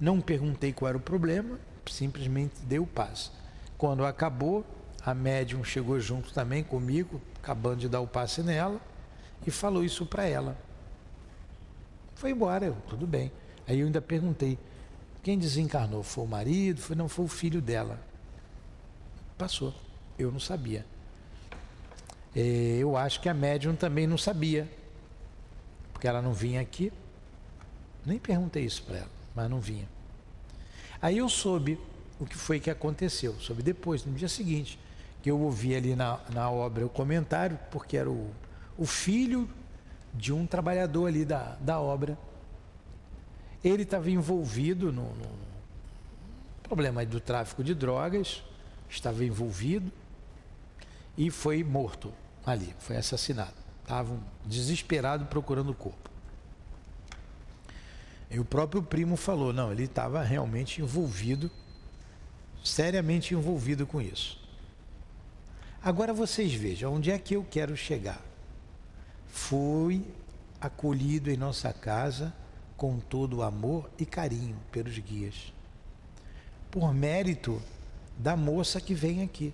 não 0.00 0.20
perguntei 0.20 0.72
qual 0.72 0.88
era 0.88 0.98
o 0.98 1.00
problema, 1.00 1.58
simplesmente 1.86 2.54
dei 2.62 2.78
o 2.78 2.86
passe. 2.86 3.30
Quando 3.76 4.04
acabou, 4.04 4.64
a 5.08 5.14
médium 5.14 5.64
chegou 5.64 5.98
junto 5.98 6.34
também 6.34 6.62
comigo, 6.62 7.18
acabando 7.42 7.80
de 7.80 7.88
dar 7.88 8.00
o 8.00 8.06
passe 8.06 8.42
nela, 8.42 8.78
e 9.46 9.50
falou 9.50 9.82
isso 9.82 10.04
para 10.04 10.26
ela. 10.26 10.54
Foi 12.14 12.30
embora, 12.30 12.66
eu, 12.66 12.76
tudo 12.86 13.06
bem. 13.06 13.32
Aí 13.66 13.80
eu 13.80 13.86
ainda 13.86 14.02
perguntei, 14.02 14.58
quem 15.22 15.38
desencarnou? 15.38 16.02
Foi 16.02 16.24
o 16.24 16.26
marido? 16.26 16.82
Foi, 16.82 16.94
não, 16.94 17.08
foi 17.08 17.24
o 17.24 17.28
filho 17.28 17.62
dela. 17.62 17.98
Passou. 19.38 19.74
Eu 20.18 20.30
não 20.30 20.38
sabia. 20.38 20.84
É, 22.36 22.76
eu 22.78 22.94
acho 22.94 23.18
que 23.22 23.30
a 23.30 23.34
médium 23.34 23.74
também 23.74 24.06
não 24.06 24.18
sabia, 24.18 24.68
porque 25.90 26.06
ela 26.06 26.20
não 26.20 26.34
vinha 26.34 26.60
aqui. 26.60 26.92
Nem 28.04 28.18
perguntei 28.18 28.66
isso 28.66 28.82
para 28.82 28.98
ela, 28.98 29.10
mas 29.34 29.48
não 29.48 29.58
vinha. 29.58 29.88
Aí 31.00 31.16
eu 31.16 31.30
soube 31.30 31.80
o 32.20 32.26
que 32.26 32.36
foi 32.36 32.60
que 32.60 32.68
aconteceu. 32.68 33.34
Soube 33.40 33.62
depois, 33.62 34.04
no 34.04 34.12
dia 34.12 34.28
seguinte 34.28 34.78
que 35.22 35.30
eu 35.30 35.38
ouvi 35.40 35.74
ali 35.74 35.96
na, 35.96 36.20
na 36.32 36.50
obra 36.50 36.86
o 36.86 36.88
comentário, 36.88 37.58
porque 37.70 37.96
era 37.96 38.10
o, 38.10 38.30
o 38.76 38.86
filho 38.86 39.48
de 40.14 40.32
um 40.32 40.46
trabalhador 40.46 41.06
ali 41.06 41.24
da, 41.24 41.56
da 41.60 41.80
obra. 41.80 42.18
Ele 43.62 43.82
estava 43.82 44.10
envolvido 44.10 44.92
no, 44.92 45.14
no 45.14 45.28
problema 46.62 47.04
do 47.04 47.20
tráfico 47.20 47.64
de 47.64 47.74
drogas, 47.74 48.42
estava 48.88 49.24
envolvido 49.24 49.90
e 51.16 51.30
foi 51.30 51.64
morto 51.64 52.12
ali, 52.46 52.74
foi 52.78 52.96
assassinado. 52.96 53.54
Estavam 53.82 54.20
desesperados 54.44 55.26
procurando 55.28 55.70
o 55.70 55.74
corpo. 55.74 56.08
E 58.30 58.38
o 58.38 58.44
próprio 58.44 58.82
primo 58.82 59.16
falou: 59.16 59.52
não, 59.52 59.72
ele 59.72 59.84
estava 59.84 60.22
realmente 60.22 60.80
envolvido, 60.82 61.50
seriamente 62.62 63.34
envolvido 63.34 63.86
com 63.86 64.00
isso. 64.00 64.37
Agora 65.88 66.12
vocês 66.12 66.52
vejam 66.52 66.92
onde 66.92 67.10
é 67.10 67.18
que 67.18 67.32
eu 67.32 67.46
quero 67.50 67.74
chegar. 67.74 68.22
Fui 69.26 70.04
acolhido 70.60 71.30
em 71.30 71.36
nossa 71.38 71.72
casa 71.72 72.30
com 72.76 73.00
todo 73.00 73.38
o 73.38 73.42
amor 73.42 73.88
e 73.98 74.04
carinho 74.04 74.54
pelos 74.70 74.98
guias. 74.98 75.50
Por 76.70 76.92
mérito 76.92 77.62
da 78.18 78.36
moça 78.36 78.82
que 78.82 78.92
vem 78.92 79.22
aqui, 79.22 79.50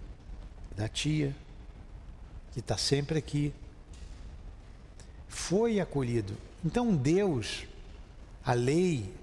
da 0.76 0.88
tia, 0.88 1.32
que 2.50 2.58
está 2.58 2.76
sempre 2.76 3.16
aqui. 3.16 3.54
foi 5.28 5.78
acolhido. 5.78 6.36
Então 6.64 6.96
Deus, 6.96 7.64
a 8.44 8.54
lei, 8.54 9.14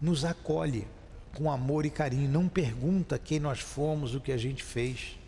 nos 0.00 0.24
acolhe 0.24 0.88
com 1.34 1.50
amor 1.50 1.84
e 1.84 1.90
carinho, 1.90 2.30
não 2.30 2.48
pergunta 2.48 3.18
quem 3.18 3.38
nós 3.38 3.60
fomos, 3.60 4.14
o 4.14 4.22
que 4.22 4.32
a 4.32 4.38
gente 4.38 4.64
fez. 4.64 5.18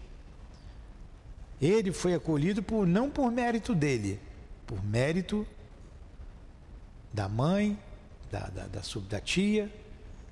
Ele 1.60 1.92
foi 1.92 2.14
acolhido 2.14 2.62
por 2.62 2.86
não 2.86 3.10
por 3.10 3.30
mérito 3.30 3.74
dele, 3.74 4.20
por 4.66 4.82
mérito 4.84 5.46
da 7.12 7.28
mãe, 7.28 7.76
da, 8.30 8.48
da, 8.48 8.66
da, 8.66 8.80
da 9.08 9.20
tia, 9.20 9.72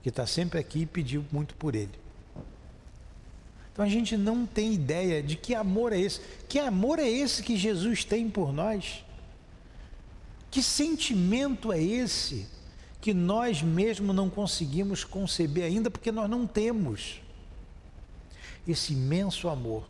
que 0.02 0.08
está 0.08 0.26
sempre 0.26 0.58
aqui 0.58 0.80
e 0.80 0.86
pediu 0.86 1.24
muito 1.32 1.54
por 1.56 1.74
ele. 1.74 1.98
Então 3.72 3.84
a 3.84 3.88
gente 3.88 4.16
não 4.16 4.46
tem 4.46 4.72
ideia 4.72 5.22
de 5.22 5.36
que 5.36 5.54
amor 5.54 5.92
é 5.92 5.98
esse. 5.98 6.20
Que 6.48 6.58
amor 6.58 6.98
é 6.98 7.08
esse 7.08 7.42
que 7.42 7.56
Jesus 7.56 8.04
tem 8.04 8.30
por 8.30 8.52
nós? 8.52 9.04
Que 10.50 10.62
sentimento 10.62 11.72
é 11.72 11.82
esse 11.82 12.46
que 13.00 13.12
nós 13.12 13.62
mesmos 13.62 14.14
não 14.14 14.30
conseguimos 14.30 15.04
conceber 15.04 15.64
ainda 15.64 15.90
porque 15.90 16.10
nós 16.10 16.30
não 16.30 16.46
temos? 16.46 17.20
Esse 18.66 18.94
imenso 18.94 19.48
amor 19.48 19.86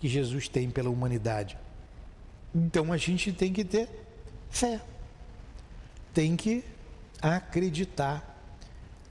que 0.00 0.08
Jesus 0.08 0.48
tem 0.48 0.70
pela 0.70 0.90
humanidade. 0.90 1.56
Então 2.54 2.92
a 2.92 2.96
gente 2.96 3.32
tem 3.32 3.52
que 3.52 3.64
ter 3.64 3.88
fé, 4.50 4.80
tem 6.12 6.36
que 6.36 6.64
acreditar. 7.20 8.26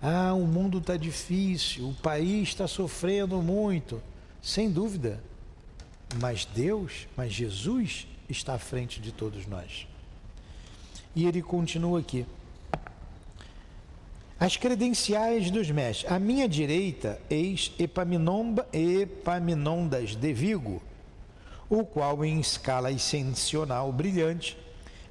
Ah, 0.01 0.33
o 0.33 0.45
mundo 0.47 0.79
está 0.79 0.97
difícil, 0.97 1.89
o 1.89 1.93
país 1.93 2.49
está 2.49 2.67
sofrendo 2.67 3.41
muito, 3.41 4.01
sem 4.41 4.71
dúvida. 4.71 5.21
Mas 6.19 6.45
Deus, 6.45 7.07
mas 7.15 7.31
Jesus 7.31 8.07
está 8.27 8.55
à 8.55 8.59
frente 8.59 8.99
de 8.99 9.11
todos 9.11 9.45
nós. 9.45 9.87
E 11.15 11.25
ele 11.25 11.41
continua 11.41 11.99
aqui. 11.99 12.25
As 14.41 14.55
credenciais 14.55 15.51
dos 15.51 15.69
mestres. 15.69 16.09
À 16.09 16.17
minha 16.17 16.47
direita, 16.47 17.19
eis 17.29 17.73
Epaminondas 17.77 18.55
de 20.15 20.31
Vigo, 20.31 20.81
o 21.69 21.83
qual, 21.83 22.23
em 22.23 22.39
escala 22.39 22.87
ascensional 22.87 23.91
brilhante, 23.91 24.57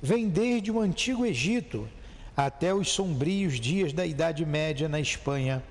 vem 0.01 0.31
desde 0.31 0.73
o 0.73 0.81
antigo 0.81 1.27
Egito 1.27 1.87
até 2.35 2.73
os 2.73 2.89
sombrios 2.89 3.61
dias 3.61 3.93
da 3.93 4.07
Idade 4.07 4.47
Média 4.47 4.89
na 4.89 4.99
Espanha, 4.99 5.63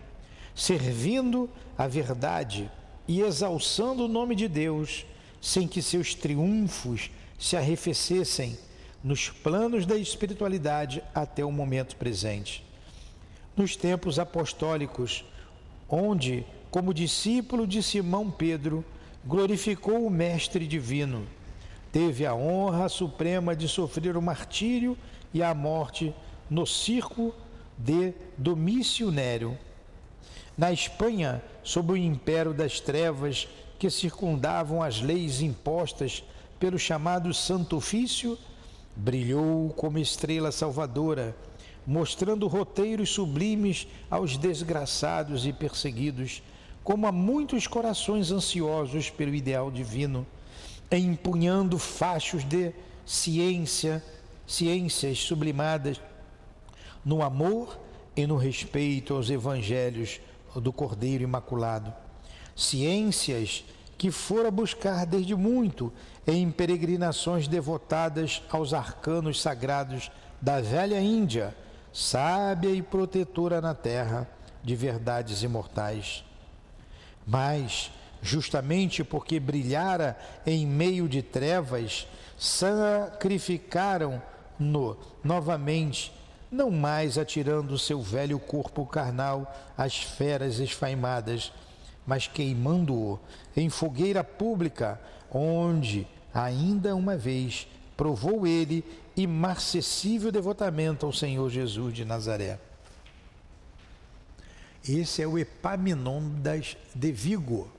servindo 0.54 1.50
a 1.76 1.88
verdade 1.88 2.70
e 3.08 3.22
exalçando 3.22 4.06
o 4.06 4.08
nome 4.08 4.36
de 4.36 4.48
Deus, 4.48 5.04
sem 5.42 5.68
que 5.68 5.82
seus 5.82 6.14
triunfos 6.14 7.10
se 7.40 7.58
arrefecessem 7.58 8.56
nos 9.04 9.30
planos 9.30 9.88
da 9.88 9.98
espiritualidade 9.98 11.02
até 11.16 11.44
o 11.44 11.52
momento 11.52 11.96
presente 11.96 12.67
nos 13.58 13.76
tempos 13.76 14.20
apostólicos, 14.20 15.26
onde, 15.90 16.46
como 16.70 16.94
discípulo 16.94 17.66
de 17.66 17.82
Simão 17.82 18.30
Pedro, 18.30 18.86
glorificou 19.26 20.06
o 20.06 20.12
Mestre 20.12 20.68
Divino. 20.68 21.26
Teve 21.92 22.26
a 22.26 22.36
honra 22.36 22.88
suprema 22.88 23.56
de 23.56 23.68
sofrer 23.68 24.16
o 24.16 24.22
martírio 24.22 24.96
e 25.34 25.42
a 25.42 25.54
morte 25.54 26.14
no 26.50 26.66
circo 26.66 27.34
de 27.78 28.14
Domício 28.38 29.12
Nério. 29.12 29.58
Na 30.58 30.72
Espanha, 30.72 31.42
sob 31.64 31.94
o 31.94 31.98
império 31.98 32.54
das 32.54 32.80
trevas 32.80 33.48
que 33.80 33.90
circundavam 33.90 34.82
as 34.82 35.02
leis 35.02 35.42
impostas 35.42 36.24
pelo 36.60 36.80
chamado 36.80 37.34
Santo 37.34 37.78
Ofício, 37.78 38.38
brilhou 38.96 39.70
como 39.70 40.00
estrela 40.00 40.52
salvadora 40.52 41.36
mostrando 41.88 42.47
roteiros 42.47 43.10
sublimes 43.10 43.88
aos 44.12 44.36
desgraçados 44.36 45.45
e 45.45 45.54
perseguidos, 45.54 46.43
como 46.84 47.08
a 47.08 47.13
muitos 47.13 47.65
corações 47.65 48.30
ansiosos 48.30 49.10
pelo 49.10 49.34
ideal 49.34 49.71
divino, 49.71 50.28
empunhando 50.91 51.80
fachos 51.80 52.43
de 52.43 52.73
ciência, 53.06 54.04
ciências 54.45 55.19
sublimadas 55.19 56.02
no 57.06 57.23
amor 57.23 57.80
e 58.17 58.28
no 58.28 58.36
respeito 58.36 59.13
aos 59.13 59.30
evangelhos 59.30 60.19
do 60.56 60.73
Cordeiro 60.73 61.23
Imaculado. 61.23 61.93
Ciências 62.54 63.63
que 63.97 64.12
fora 64.12 64.52
buscar 64.52 65.06
desde 65.06 65.36
muito 65.36 65.91
em 66.26 66.52
peregrinações 66.52 67.47
devotadas 67.47 68.43
aos 68.50 68.73
arcanos 68.73 69.41
sagrados 69.41 70.12
da 70.41 70.60
velha 70.60 71.00
Índia, 71.00 71.56
sábia 71.98 72.70
e 72.70 72.82
protetora 72.84 73.60
na 73.60 73.74
terra 73.74 74.30
de 74.64 74.76
verdades 74.76 75.42
imortais. 75.42 76.24
Mas, 77.26 77.92
justamente 78.22 79.04
porque 79.04 79.40
brilhara 79.40 80.16
em 80.46 80.68
meio 80.68 81.10
de 81.10 81.24
trevas, 81.24 82.08
sacrificaram-no 82.38 84.96
novamente, 85.24 86.14
não 86.52 86.70
mais 86.70 87.18
atirando 87.18 87.80
seu 87.80 88.00
velho 88.00 88.38
corpo 88.38 88.86
carnal 88.86 89.52
às 89.76 89.98
feras 89.98 90.60
esfaimadas, 90.60 91.52
mas 92.06 92.28
queimando-o 92.28 93.20
em 93.56 93.72
fogueira 93.72 94.24
pública, 94.24 95.02
onde, 95.32 96.06
ainda 96.32 96.96
uma 96.96 97.18
vez, 97.18 97.68
provou 97.98 98.46
ele 98.46 98.86
imarcessível 99.16 100.32
devotamento 100.32 101.06
ao 101.06 101.12
Senhor 101.12 101.50
Jesus 101.50 101.94
de 101.94 102.06
Nazaré. 102.06 102.60
Esse 104.88 105.24
é 105.24 105.28
o 105.28 105.38
Epaminondas 105.38 106.78
de 106.96 107.12
Vigo. 107.12 107.70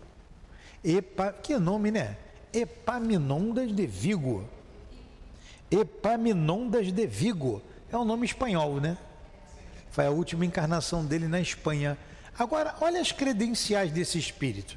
Epa, 0.84 1.32
que 1.32 1.56
nome, 1.56 1.90
né? 1.90 2.18
Epaminondas 2.52 3.74
de 3.74 3.86
Vigo. 3.86 4.44
Epaminondas 5.70 6.92
de 6.92 7.06
Vigo. 7.06 7.62
É 7.90 7.96
um 7.96 8.04
nome 8.04 8.26
espanhol, 8.26 8.80
né? 8.80 8.98
Foi 9.90 10.04
a 10.04 10.10
última 10.10 10.44
encarnação 10.44 11.06
dele 11.06 11.28
na 11.28 11.40
Espanha. 11.40 11.96
Agora, 12.38 12.74
olha 12.80 13.00
as 13.00 13.12
credenciais 13.12 13.90
desse 13.90 14.18
espírito. 14.18 14.76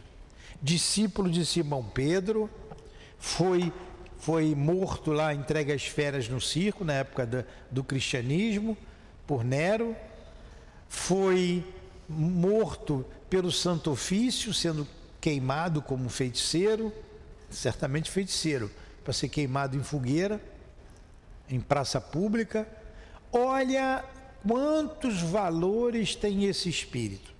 Discípulo 0.62 1.30
de 1.30 1.46
Simão 1.46 1.84
Pedro, 1.84 2.50
foi 3.20 3.74
foi 4.22 4.54
morto 4.54 5.12
lá, 5.12 5.34
entregue 5.34 5.72
às 5.72 5.84
feras 5.84 6.30
no 6.30 6.40
circo, 6.40 6.86
na 6.86 6.94
época 6.94 7.26
do, 7.26 7.44
do 7.72 7.84
cristianismo, 7.84 8.78
por 9.26 9.44
Nero, 9.44 9.96
foi 10.88 11.66
morto 12.08 13.04
pelo 13.28 13.52
Santo 13.52 13.90
Ofício, 13.90 14.54
sendo 14.54 14.88
queimado 15.20 15.82
como 15.82 16.08
feiticeiro, 16.08 16.94
certamente 17.50 18.12
feiticeiro, 18.12 18.70
para 19.04 19.12
ser 19.12 19.28
queimado 19.28 19.76
em 19.76 19.82
fogueira, 19.82 20.40
em 21.50 21.60
praça 21.60 22.00
pública. 22.00 22.68
Olha 23.32 24.06
quantos 24.48 25.20
valores 25.20 26.16
tem 26.16 26.46
esse 26.46 26.70
espírito. 26.70 27.34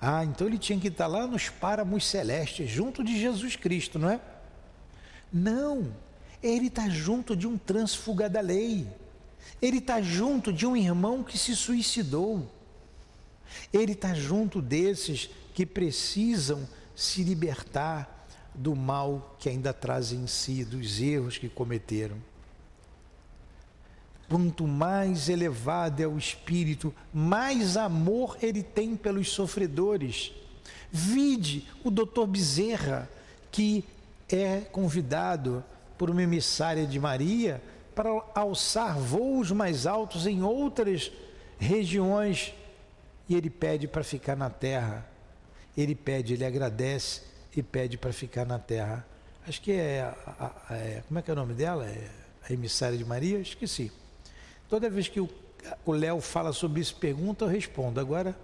Ah, 0.00 0.24
então 0.24 0.48
ele 0.48 0.58
tinha 0.58 0.80
que 0.80 0.88
estar 0.88 1.06
lá 1.06 1.24
nos 1.24 1.48
páramos 1.48 2.04
celestes, 2.04 2.68
junto 2.68 3.04
de 3.04 3.20
Jesus 3.20 3.54
Cristo, 3.54 3.96
não 3.96 4.10
é? 4.10 4.20
Não, 5.32 5.94
ele 6.42 6.66
está 6.66 6.88
junto 6.88 7.36
de 7.36 7.46
um 7.46 7.56
transfuga 7.56 8.28
da 8.28 8.40
lei. 8.40 8.86
Ele 9.60 9.78
está 9.78 10.00
junto 10.00 10.52
de 10.52 10.66
um 10.66 10.76
irmão 10.76 11.22
que 11.22 11.38
se 11.38 11.54
suicidou. 11.54 12.50
Ele 13.72 13.92
está 13.92 14.14
junto 14.14 14.62
desses 14.62 15.30
que 15.54 15.66
precisam 15.66 16.66
se 16.94 17.22
libertar 17.22 18.26
do 18.54 18.74
mal 18.74 19.36
que 19.38 19.48
ainda 19.48 19.72
trazem 19.72 20.20
em 20.20 20.26
si, 20.26 20.64
dos 20.64 21.00
erros 21.00 21.38
que 21.38 21.48
cometeram. 21.48 22.16
Quanto 24.28 24.66
mais 24.66 25.28
elevado 25.28 26.00
é 26.00 26.06
o 26.06 26.16
espírito, 26.16 26.94
mais 27.12 27.76
amor 27.76 28.38
ele 28.40 28.62
tem 28.62 28.96
pelos 28.96 29.30
sofredores. 29.30 30.32
Vide 30.90 31.66
o 31.82 31.90
doutor 31.90 32.26
Bezerra, 32.26 33.10
que 33.50 33.84
é 34.32 34.60
convidado 34.60 35.64
por 35.98 36.10
uma 36.10 36.22
emissária 36.22 36.86
de 36.86 36.98
Maria 36.98 37.62
para 37.94 38.10
alçar 38.34 38.98
voos 38.98 39.50
mais 39.50 39.86
altos 39.86 40.26
em 40.26 40.42
outras 40.42 41.12
regiões 41.58 42.54
e 43.28 43.34
ele 43.34 43.50
pede 43.50 43.86
para 43.86 44.02
ficar 44.02 44.36
na 44.36 44.48
terra. 44.50 45.06
Ele 45.76 45.94
pede, 45.94 46.34
ele 46.34 46.44
agradece 46.44 47.22
e 47.54 47.62
pede 47.62 47.98
para 47.98 48.12
ficar 48.12 48.44
na 48.44 48.58
terra. 48.58 49.06
Acho 49.46 49.60
que 49.60 49.72
é, 49.72 50.12
é, 50.70 51.02
como 51.06 51.18
é 51.18 51.22
que 51.22 51.30
é 51.30 51.32
o 51.32 51.36
nome 51.36 51.54
dela? 51.54 51.86
É 51.86 52.08
a 52.48 52.52
emissária 52.52 52.96
de 52.96 53.04
Maria? 53.04 53.38
Esqueci. 53.38 53.92
Toda 54.68 54.88
vez 54.88 55.08
que 55.08 55.20
o 55.20 55.92
Léo 55.92 56.20
fala 56.20 56.52
sobre 56.52 56.80
isso, 56.80 56.96
pergunta, 56.96 57.44
eu 57.44 57.48
respondo. 57.48 58.00
Agora, 58.00 58.36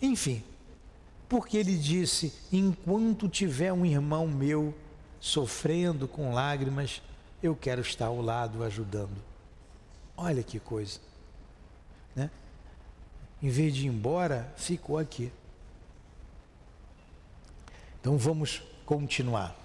enfim, 0.00 0.42
porque 1.32 1.56
ele 1.56 1.78
disse: 1.78 2.30
enquanto 2.52 3.26
tiver 3.26 3.72
um 3.72 3.86
irmão 3.86 4.28
meu 4.28 4.74
sofrendo 5.18 6.06
com 6.06 6.34
lágrimas, 6.34 7.00
eu 7.42 7.56
quero 7.56 7.80
estar 7.80 8.08
ao 8.08 8.20
lado 8.20 8.62
ajudando. 8.62 9.16
Olha 10.14 10.42
que 10.42 10.60
coisa. 10.60 11.00
Né? 12.14 12.30
Em 13.42 13.48
vez 13.48 13.74
de 13.74 13.86
ir 13.86 13.88
embora, 13.88 14.52
ficou 14.58 14.98
aqui. 14.98 15.32
Então 17.98 18.18
vamos 18.18 18.62
continuar. 18.84 19.56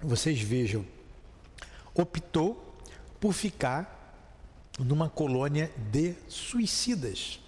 Vocês 0.00 0.40
vejam, 0.40 0.86
optou 1.94 2.76
por 3.20 3.32
ficar 3.32 3.98
numa 4.78 5.10
colônia 5.10 5.70
de 5.90 6.14
suicidas, 6.28 7.40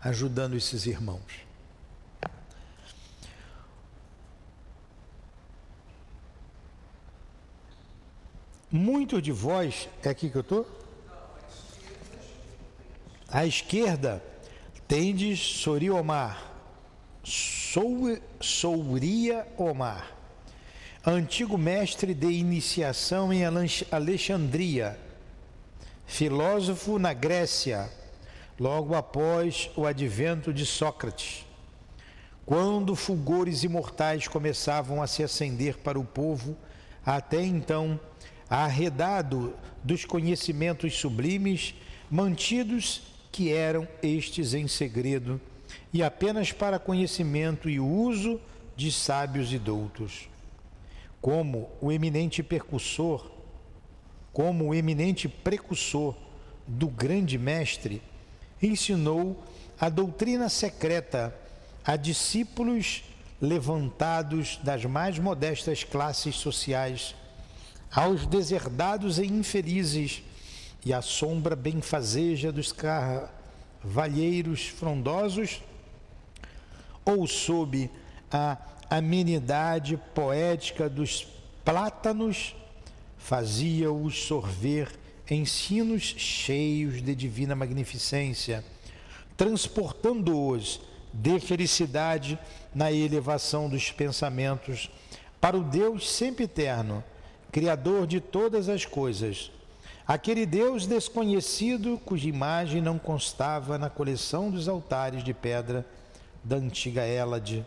ajudando 0.00 0.56
esses 0.56 0.86
irmãos. 0.86 1.46
Muitos 8.70 9.22
de 9.22 9.30
vós, 9.30 9.88
é 10.02 10.08
aqui 10.08 10.28
que 10.28 10.36
eu 10.36 10.40
estou? 10.40 10.66
À 13.28 13.46
esquerda 13.46 14.22
tendes 14.88 15.40
Soriomar, 15.40 16.52
Sou, 17.24 18.18
Souria 18.40 19.46
Omar, 19.56 20.15
antigo 21.08 21.56
mestre 21.56 22.12
de 22.12 22.26
iniciação 22.26 23.32
em 23.32 23.42
Alexandria, 23.92 24.98
filósofo 26.04 26.98
na 26.98 27.12
Grécia, 27.12 27.88
logo 28.58 28.92
após 28.92 29.70
o 29.76 29.86
advento 29.86 30.52
de 30.52 30.66
Sócrates, 30.66 31.46
quando 32.44 32.96
fulgores 32.96 33.62
imortais 33.62 34.26
começavam 34.26 35.00
a 35.00 35.06
se 35.06 35.22
acender 35.22 35.78
para 35.78 35.96
o 35.96 36.04
povo, 36.04 36.56
até 37.04 37.40
então 37.40 38.00
arredado 38.50 39.54
dos 39.84 40.04
conhecimentos 40.04 40.98
sublimes, 40.98 41.72
mantidos 42.10 43.02
que 43.30 43.52
eram 43.52 43.86
estes 44.02 44.54
em 44.54 44.66
segredo, 44.66 45.40
e 45.92 46.02
apenas 46.02 46.50
para 46.50 46.80
conhecimento 46.80 47.70
e 47.70 47.78
uso 47.78 48.40
de 48.76 48.90
sábios 48.90 49.52
e 49.52 49.58
doutos. 49.58 50.28
Como 51.26 51.68
o 51.80 51.90
eminente 51.90 52.40
percussor, 52.40 53.28
como 54.32 54.66
o 54.66 54.74
eminente 54.74 55.28
precursor 55.28 56.14
do 56.68 56.86
grande 56.86 57.36
mestre, 57.36 58.00
ensinou 58.62 59.42
a 59.76 59.88
doutrina 59.88 60.48
secreta 60.48 61.36
a 61.84 61.96
discípulos 61.96 63.02
levantados 63.42 64.60
das 64.62 64.84
mais 64.84 65.18
modestas 65.18 65.82
classes 65.82 66.36
sociais 66.36 67.16
aos 67.90 68.24
deserdados 68.24 69.18
e 69.18 69.26
infelizes, 69.26 70.22
e 70.84 70.92
à 70.92 71.02
sombra 71.02 71.56
benfazeja 71.56 72.52
dos 72.52 72.70
carvalheiros 72.70 74.68
frondosos, 74.68 75.60
ou 77.04 77.26
sob 77.26 77.90
a 78.30 78.56
amenidade 78.90 79.96
poética 80.14 80.88
dos 80.88 81.26
plátanos, 81.64 82.54
fazia-os 83.16 84.24
sorver 84.24 84.90
ensinos 85.28 86.02
cheios 86.02 87.02
de 87.02 87.14
divina 87.14 87.54
magnificência, 87.54 88.64
transportando-os 89.36 90.80
de 91.12 91.40
felicidade 91.40 92.38
na 92.74 92.92
elevação 92.92 93.68
dos 93.68 93.90
pensamentos 93.90 94.90
para 95.40 95.56
o 95.56 95.64
Deus 95.64 96.08
sempre 96.10 96.44
eterno 96.44 97.02
Criador 97.56 98.06
de 98.06 98.20
todas 98.20 98.68
as 98.68 98.84
coisas, 98.84 99.50
aquele 100.06 100.44
Deus 100.44 100.86
desconhecido 100.86 101.98
cuja 102.04 102.28
imagem 102.28 102.82
não 102.82 102.98
constava 102.98 103.78
na 103.78 103.88
coleção 103.88 104.50
dos 104.50 104.68
altares 104.68 105.24
de 105.24 105.32
pedra 105.32 105.86
da 106.44 106.56
antiga 106.56 107.00
Hélade. 107.00 107.64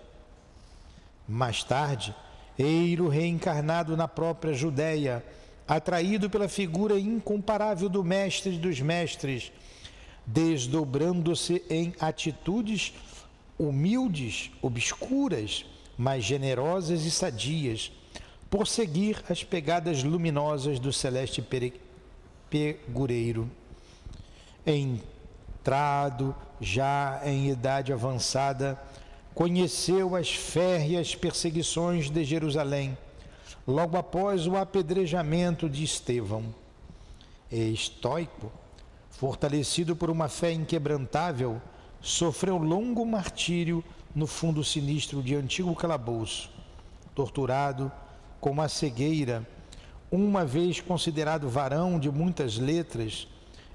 Mais 1.29 1.63
tarde, 1.63 2.15
Eiro 2.57 3.07
reencarnado 3.07 3.95
na 3.95 4.07
própria 4.07 4.51
Judéia, 4.51 5.23
atraído 5.67 6.27
pela 6.27 6.49
figura 6.49 6.99
incomparável 6.99 7.87
do 7.87 8.03
mestre 8.03 8.57
dos 8.57 8.81
mestres, 8.81 9.51
desdobrando-se 10.25 11.63
em 11.69 11.93
atitudes 11.99 12.95
humildes, 13.59 14.49
obscuras, 14.59 15.67
mas 15.95 16.23
generosas 16.23 17.05
e 17.05 17.11
sadias, 17.11 17.91
por 18.49 18.67
seguir 18.67 19.23
as 19.29 19.43
pegadas 19.43 20.03
luminosas 20.03 20.79
do 20.79 20.91
celeste 20.91 21.45
pegureiro. 22.49 23.47
Entrado 24.65 26.35
já 26.59 27.21
em 27.23 27.51
idade 27.51 27.93
avançada, 27.93 28.81
conheceu 29.39 30.17
as 30.17 30.29
férreas 30.29 31.15
perseguições 31.15 32.09
de 32.09 32.25
Jerusalém, 32.25 32.97
logo 33.65 33.95
após 33.95 34.45
o 34.45 34.57
apedrejamento 34.57 35.69
de 35.69 35.81
Estevão. 35.81 36.53
E 37.49 37.71
estoico, 37.71 38.51
fortalecido 39.09 39.95
por 39.95 40.09
uma 40.09 40.27
fé 40.27 40.51
inquebrantável, 40.51 41.61
sofreu 42.01 42.57
longo 42.57 43.05
martírio 43.05 43.81
no 44.13 44.27
fundo 44.27 44.61
sinistro 44.61 45.23
de 45.23 45.35
antigo 45.35 45.73
calabouço. 45.73 46.51
Torturado, 47.15 47.89
como 48.41 48.61
a 48.61 48.67
cegueira, 48.67 49.47
uma 50.11 50.43
vez 50.43 50.81
considerado 50.81 51.47
varão 51.47 51.97
de 51.97 52.11
muitas 52.11 52.57
letras 52.57 53.25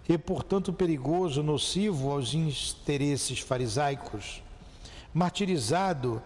e, 0.06 0.18
portanto, 0.18 0.74
perigoso, 0.74 1.42
nocivo 1.42 2.10
aos 2.10 2.34
interesses 2.34 3.40
farisaicos, 3.40 4.43
martirizado 5.14 6.20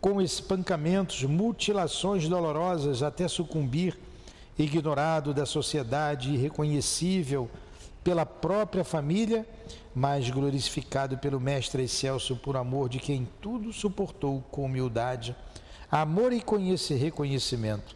com 0.00 0.20
espancamentos, 0.20 1.24
mutilações 1.24 2.28
dolorosas 2.28 3.02
até 3.02 3.26
sucumbir, 3.26 3.98
ignorado 4.58 5.32
da 5.32 5.46
sociedade, 5.46 6.34
irreconhecível 6.34 7.50
pela 8.04 8.26
própria 8.26 8.84
família, 8.84 9.46
mas 9.94 10.28
glorificado 10.28 11.18
pelo 11.18 11.40
Mestre 11.40 11.84
Excelso 11.84 12.36
por 12.36 12.56
amor 12.56 12.88
de 12.88 12.98
quem 12.98 13.26
tudo 13.40 13.72
suportou 13.72 14.44
com 14.50 14.64
humildade 14.64 15.34
amor 15.92 16.32
e 16.32 16.42
reconhecimento. 16.94 17.94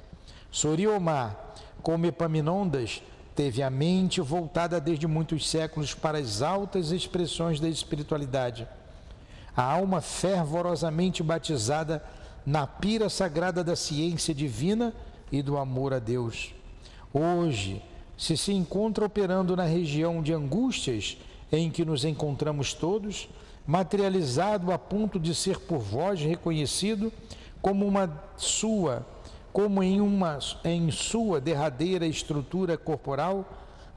Soriomar, 0.50 1.54
como 1.82 2.04
Epaminondas, 2.04 3.02
teve 3.34 3.62
a 3.62 3.70
mente 3.70 4.20
voltada 4.20 4.78
desde 4.78 5.06
muitos 5.06 5.48
séculos 5.48 5.94
para 5.94 6.18
as 6.18 6.42
altas 6.42 6.90
expressões 6.90 7.58
da 7.58 7.68
espiritualidade. 7.68 8.68
A 9.56 9.62
alma 9.62 10.00
fervorosamente 10.00 11.22
batizada 11.22 12.04
na 12.44 12.66
pira 12.66 13.08
sagrada 13.08 13.64
da 13.64 13.74
ciência 13.74 14.34
divina 14.34 14.92
e 15.32 15.42
do 15.42 15.56
amor 15.56 15.94
a 15.94 15.98
Deus. 15.98 16.54
Hoje, 17.12 17.82
se 18.16 18.36
se 18.36 18.52
encontra 18.52 19.04
operando 19.04 19.56
na 19.56 19.64
região 19.64 20.22
de 20.22 20.32
angústias 20.32 21.16
em 21.50 21.70
que 21.70 21.84
nos 21.84 22.04
encontramos 22.04 22.74
todos, 22.74 23.28
materializado 23.66 24.70
a 24.72 24.78
ponto 24.78 25.18
de 25.18 25.34
ser 25.34 25.58
por 25.60 25.78
vós 25.78 26.20
reconhecido 26.20 27.12
como 27.60 27.86
uma 27.86 28.22
sua, 28.36 29.04
como 29.52 29.82
em 29.82 30.00
uma 30.00 30.38
em 30.64 30.90
sua 30.90 31.40
derradeira 31.40 32.06
estrutura 32.06 32.76
corporal, 32.76 33.44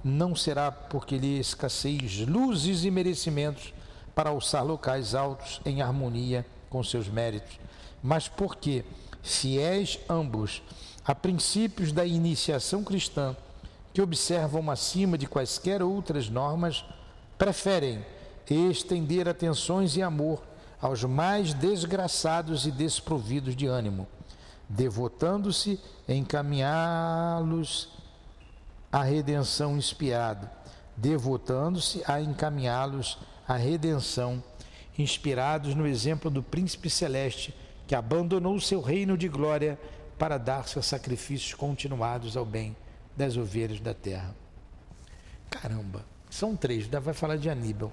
não 0.03 0.35
será 0.35 0.71
porque 0.71 1.17
lhe 1.17 1.39
escasseis 1.39 2.25
luzes 2.25 2.83
e 2.83 2.91
merecimentos 2.91 3.73
para 4.19 4.31
alçar 4.31 4.65
locais 4.65 5.15
altos 5.15 5.61
em 5.63 5.81
harmonia 5.81 6.45
com 6.69 6.83
seus 6.83 7.07
méritos, 7.07 7.57
mas 8.03 8.27
porque 8.27 8.83
fiéis 9.23 9.97
ambos 10.09 10.61
a 11.05 11.15
princípios 11.15 11.93
da 11.93 12.05
iniciação 12.05 12.83
cristã, 12.83 13.33
que 13.93 14.01
observam 14.01 14.69
acima 14.69 15.17
de 15.17 15.25
quaisquer 15.25 15.81
outras 15.81 16.27
normas, 16.27 16.83
preferem 17.37 18.05
estender 18.49 19.29
atenções 19.29 19.95
e 19.95 20.01
amor 20.01 20.43
aos 20.81 21.01
mais 21.05 21.53
desgraçados 21.53 22.65
e 22.65 22.71
desprovidos 22.71 23.55
de 23.55 23.67
ânimo, 23.67 24.05
devotando-se 24.67 25.79
a 26.05 26.11
encaminhá-los 26.11 27.87
à 28.91 29.01
redenção 29.01 29.77
inspirada, 29.77 30.51
devotando-se 30.97 32.03
a 32.05 32.19
encaminhá-los 32.19 33.17
à 33.49 33.57
redenção, 33.57 34.43
inspirados 34.95 35.73
no 35.73 35.87
exemplo 35.87 36.29
do 36.29 36.43
príncipe 36.43 36.87
celeste 36.87 37.51
que 37.87 37.95
abandonou 37.95 38.53
o 38.53 38.61
seu 38.61 38.79
reino 38.79 39.17
de 39.17 39.27
glória 39.27 39.79
para 40.19 40.37
dar-se 40.37 40.77
a 40.77 40.83
sacrifícios 40.83 41.55
continuados 41.55 42.37
ao 42.37 42.45
bem 42.45 42.77
das 43.17 43.35
ovelhas 43.37 43.79
da 43.79 43.95
terra. 43.95 44.35
Caramba! 45.49 46.05
São 46.29 46.55
três, 46.55 46.85
vai 46.85 47.13
falar 47.13 47.37
de 47.37 47.49
Aníbal. 47.49 47.91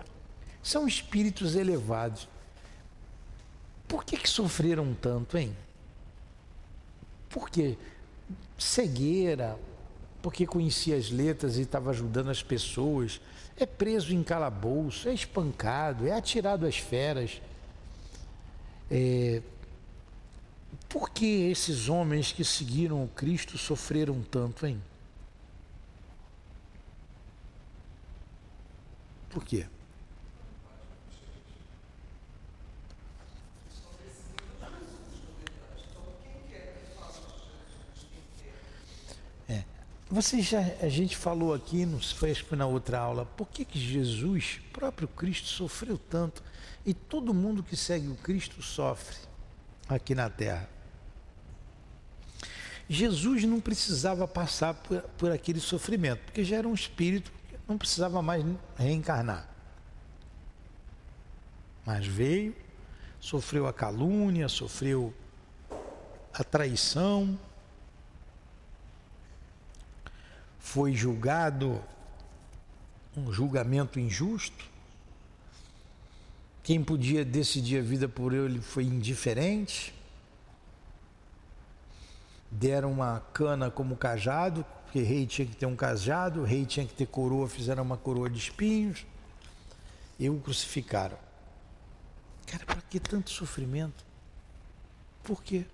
São 0.62 0.86
espíritos 0.86 1.56
elevados. 1.56 2.28
Por 3.88 4.04
que, 4.04 4.18
que 4.18 4.28
sofreram 4.28 4.92
tanto, 4.92 5.38
hein? 5.38 5.56
Por 7.30 7.48
quê? 7.48 7.78
Cegueira, 8.58 9.58
porque 10.20 10.46
conhecia 10.46 10.96
as 10.96 11.10
letras 11.10 11.56
e 11.56 11.62
estava 11.62 11.90
ajudando 11.90 12.28
as 12.28 12.42
pessoas, 12.42 13.22
é 13.56 13.66
preso 13.66 14.14
em 14.14 14.22
calabouço, 14.22 15.08
é 15.08 15.14
espancado, 15.14 16.06
é 16.06 16.12
atirado 16.12 16.66
às 16.66 16.76
feras. 16.76 17.40
É... 18.90 19.42
Por 20.88 21.10
que 21.10 21.50
esses 21.50 21.88
homens 21.88 22.32
que 22.32 22.44
seguiram 22.44 23.02
o 23.02 23.08
Cristo 23.08 23.56
sofreram 23.58 24.22
tanto, 24.22 24.66
hein? 24.66 24.80
Por 29.30 29.44
quê? 29.44 29.66
Você 40.08 40.40
já, 40.40 40.60
a 40.80 40.88
gente 40.88 41.16
falou 41.16 41.52
aqui, 41.52 41.84
não 41.84 42.00
foi, 42.00 42.32
na 42.52 42.66
outra 42.66 42.98
aula, 42.98 43.26
por 43.26 43.48
que, 43.48 43.64
que 43.64 43.78
Jesus, 43.78 44.60
próprio 44.72 45.08
Cristo, 45.08 45.48
sofreu 45.48 45.98
tanto 45.98 46.42
e 46.84 46.94
todo 46.94 47.34
mundo 47.34 47.62
que 47.62 47.76
segue 47.76 48.06
o 48.08 48.14
Cristo 48.14 48.62
sofre 48.62 49.16
aqui 49.88 50.14
na 50.14 50.30
terra? 50.30 50.70
Jesus 52.88 53.42
não 53.42 53.60
precisava 53.60 54.28
passar 54.28 54.74
por, 54.74 55.02
por 55.18 55.32
aquele 55.32 55.58
sofrimento, 55.58 56.20
porque 56.26 56.44
já 56.44 56.56
era 56.56 56.68
um 56.68 56.74
espírito 56.74 57.32
não 57.66 57.76
precisava 57.76 58.22
mais 58.22 58.44
reencarnar. 58.76 59.48
Mas 61.84 62.06
veio, 62.06 62.54
sofreu 63.20 63.66
a 63.66 63.72
calúnia, 63.72 64.48
sofreu 64.48 65.12
a 66.32 66.44
traição, 66.44 67.38
foi 70.76 70.92
julgado 70.92 71.82
um 73.16 73.32
julgamento 73.32 73.98
injusto. 73.98 74.62
Quem 76.62 76.84
podia 76.84 77.24
decidir 77.24 77.78
a 77.78 77.82
vida 77.82 78.06
por 78.06 78.34
ele 78.34 78.60
foi 78.60 78.84
indiferente. 78.84 79.94
Deram 82.50 82.92
uma 82.92 83.20
cana 83.32 83.70
como 83.70 83.96
cajado, 83.96 84.66
porque 84.84 85.00
rei 85.00 85.26
tinha 85.26 85.48
que 85.48 85.56
ter 85.56 85.64
um 85.64 85.74
cajado, 85.74 86.44
rei 86.44 86.66
tinha 86.66 86.84
que 86.84 86.92
ter 86.92 87.06
coroa, 87.06 87.48
fizeram 87.48 87.82
uma 87.82 87.96
coroa 87.96 88.28
de 88.28 88.38
espinhos 88.38 89.06
e 90.18 90.28
o 90.28 90.38
crucificaram. 90.40 91.16
Cara, 92.46 92.66
para 92.66 92.82
que 92.82 93.00
tanto 93.00 93.30
sofrimento? 93.30 94.04
Por 95.24 95.42
quê? 95.42 95.64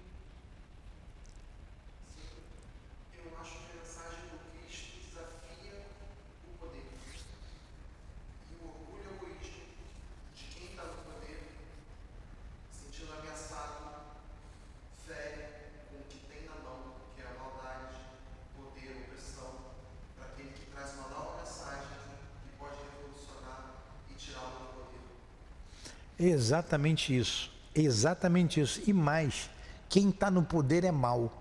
Exatamente 26.52 27.16
isso. 27.16 27.50
Exatamente 27.74 28.60
isso. 28.60 28.82
E 28.86 28.92
mais, 28.92 29.48
quem 29.88 30.10
está 30.10 30.30
no 30.30 30.42
poder 30.42 30.84
é 30.84 30.92
mal. 30.92 31.32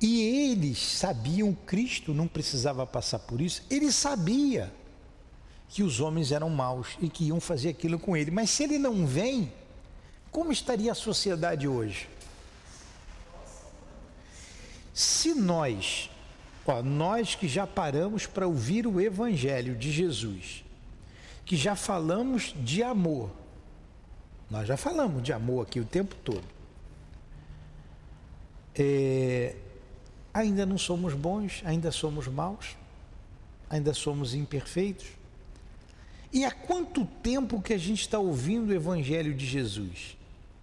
E 0.00 0.50
eles 0.50 0.78
sabiam, 0.78 1.54
Cristo 1.54 2.12
não 2.12 2.26
precisava 2.26 2.84
passar 2.84 3.20
por 3.20 3.40
isso, 3.40 3.62
ele 3.70 3.92
sabia 3.92 4.74
que 5.68 5.84
os 5.84 6.00
homens 6.00 6.32
eram 6.32 6.50
maus 6.50 6.98
e 7.00 7.08
que 7.08 7.26
iam 7.26 7.40
fazer 7.40 7.68
aquilo 7.68 8.00
com 8.00 8.16
ele. 8.16 8.32
Mas 8.32 8.50
se 8.50 8.64
ele 8.64 8.78
não 8.78 9.06
vem, 9.06 9.52
como 10.32 10.50
estaria 10.50 10.90
a 10.90 10.94
sociedade 10.94 11.68
hoje? 11.68 12.08
Se 14.92 15.34
nós, 15.34 16.10
ó, 16.66 16.82
nós 16.82 17.36
que 17.36 17.46
já 17.46 17.64
paramos 17.64 18.26
para 18.26 18.46
ouvir 18.48 18.88
o 18.88 19.00
Evangelho 19.00 19.76
de 19.76 19.92
Jesus, 19.92 20.65
que 21.46 21.56
já 21.56 21.76
falamos 21.76 22.52
de 22.58 22.82
amor. 22.82 23.30
Nós 24.50 24.66
já 24.66 24.76
falamos 24.76 25.22
de 25.22 25.32
amor 25.32 25.64
aqui 25.64 25.78
o 25.78 25.84
tempo 25.84 26.14
todo. 26.16 26.44
É, 28.74 29.54
ainda 30.34 30.66
não 30.66 30.76
somos 30.76 31.14
bons, 31.14 31.62
ainda 31.64 31.92
somos 31.92 32.26
maus, 32.26 32.76
ainda 33.70 33.94
somos 33.94 34.34
imperfeitos. 34.34 35.06
E 36.32 36.44
há 36.44 36.50
quanto 36.50 37.06
tempo 37.06 37.62
que 37.62 37.72
a 37.72 37.78
gente 37.78 38.00
está 38.00 38.18
ouvindo 38.18 38.70
o 38.70 38.74
Evangelho 38.74 39.32
de 39.32 39.46
Jesus? 39.46 40.16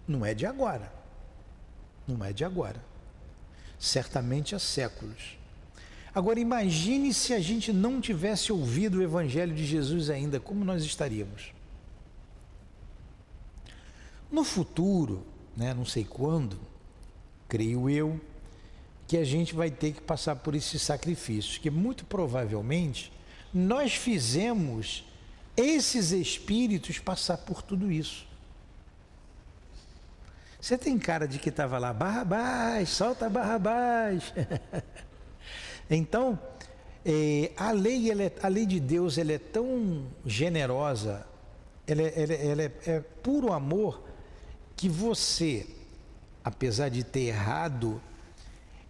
Não 0.06 0.26
é 0.26 0.34
de 0.34 0.46
agora. 0.46 0.91
Não 2.06 2.24
é 2.24 2.34
de 2.34 2.43
agora. 2.43 2.84
Certamente 3.80 4.54
há 4.54 4.60
séculos. 4.60 5.38
Agora 6.15 6.39
imagine 6.39 7.12
se 7.12 7.34
a 7.34 7.39
gente 7.39 7.73
não 7.73 7.99
tivesse 7.99 8.52
ouvido 8.52 8.99
o 8.99 9.02
Evangelho 9.02 9.54
de 9.54 9.65
Jesus 9.65 10.10
ainda, 10.12 10.39
como 10.39 10.63
nós 10.63 10.84
estaríamos? 10.84 11.52
No 14.32 14.43
futuro, 14.43 15.26
né, 15.58 15.73
não 15.73 15.86
sei 15.86 16.04
quando, 16.04 16.60
creio 17.47 17.89
eu, 17.89 18.21
que 19.08 19.17
a 19.17 19.23
gente 19.23 19.56
vai 19.56 19.71
ter 19.71 19.93
que 19.93 20.02
passar 20.02 20.36
por 20.36 20.54
esses 20.54 20.82
sacrifícios, 20.82 21.58
que 21.58 21.69
muito 21.69 22.06
provavelmente 22.06 23.12
nós 23.54 23.95
fizemos 23.95 25.04
esses 25.58 26.12
espíritos 26.12 26.99
passar 26.99 27.38
por 27.38 27.62
tudo 27.62 27.91
isso. 27.91 28.26
Você 30.60 30.78
tem 30.78 30.97
cara 30.97 31.28
de 31.28 31.39
que 31.39 31.49
estava 31.49 31.78
lá, 31.78 31.91
Barrabás, 31.91 32.89
solta 32.89 33.30
Barrabás. 33.30 34.32
Então, 35.89 36.39
é, 37.06 37.52
a, 37.58 37.72
lei, 37.72 38.12
é, 38.12 38.32
a 38.41 38.48
lei 38.48 38.65
de 38.65 38.80
Deus 38.80 39.17
ela 39.17 39.34
é 39.34 39.38
tão 39.38 40.06
generosa, 40.26 41.26
ela, 41.86 42.02
é, 42.02 42.13
ela, 42.15 42.34
ela 42.34 42.62
é, 42.63 42.72
é 42.86 43.00
puro 43.22 43.52
amor, 43.52 44.04
que 44.76 44.89
você, 44.89 45.65
apesar 46.43 46.89
de 46.89 47.04
ter 47.04 47.28
errado, 47.28 48.02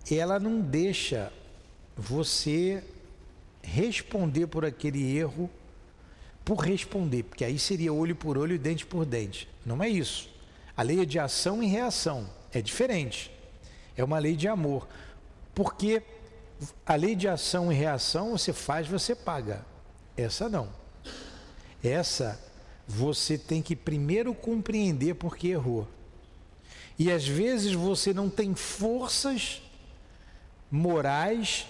ela 0.10 0.40
não 0.40 0.62
deixa 0.62 1.32
você 1.96 2.84
responder 3.62 4.48
por 4.48 4.66
aquele 4.66 5.18
erro 5.18 5.50
por 6.44 6.58
responder, 6.58 7.24
porque 7.24 7.46
aí 7.46 7.58
seria 7.58 7.94
olho 7.94 8.16
por 8.16 8.38
olho 8.38 8.56
e 8.56 8.58
dente 8.58 8.86
por 8.86 9.06
dente. 9.06 9.48
Não 9.66 9.82
é 9.82 9.88
isso. 9.88 10.30
A 10.76 10.82
lei 10.82 11.02
é 11.02 11.06
de 11.06 11.20
ação 11.20 11.64
e 11.64 11.68
reação, 11.68 12.30
é 12.52 12.62
diferente. 12.62 13.32
É 13.96 14.04
uma 14.04 14.20
lei 14.20 14.36
de 14.36 14.48
amor. 14.48 14.88
Porque 15.56 16.02
a 16.86 16.96
lei 16.96 17.16
de 17.16 17.28
ação 17.28 17.72
e 17.72 17.76
reação, 17.76 18.32
você 18.32 18.54
faz, 18.54 18.88
você 18.88 19.16
paga. 19.16 19.66
Essa 20.16 20.48
não. 20.48 20.70
Essa 21.84 22.40
você 22.88 23.38
tem 23.38 23.62
que 23.62 23.76
primeiro 23.76 24.34
compreender 24.34 25.16
porque 25.16 25.50
errou. 25.50 25.88
E 26.98 27.12
às 27.12 27.28
vezes 27.28 27.74
você 27.74 28.14
não 28.14 28.30
tem 28.30 28.54
forças 28.54 29.62
morais 30.70 31.68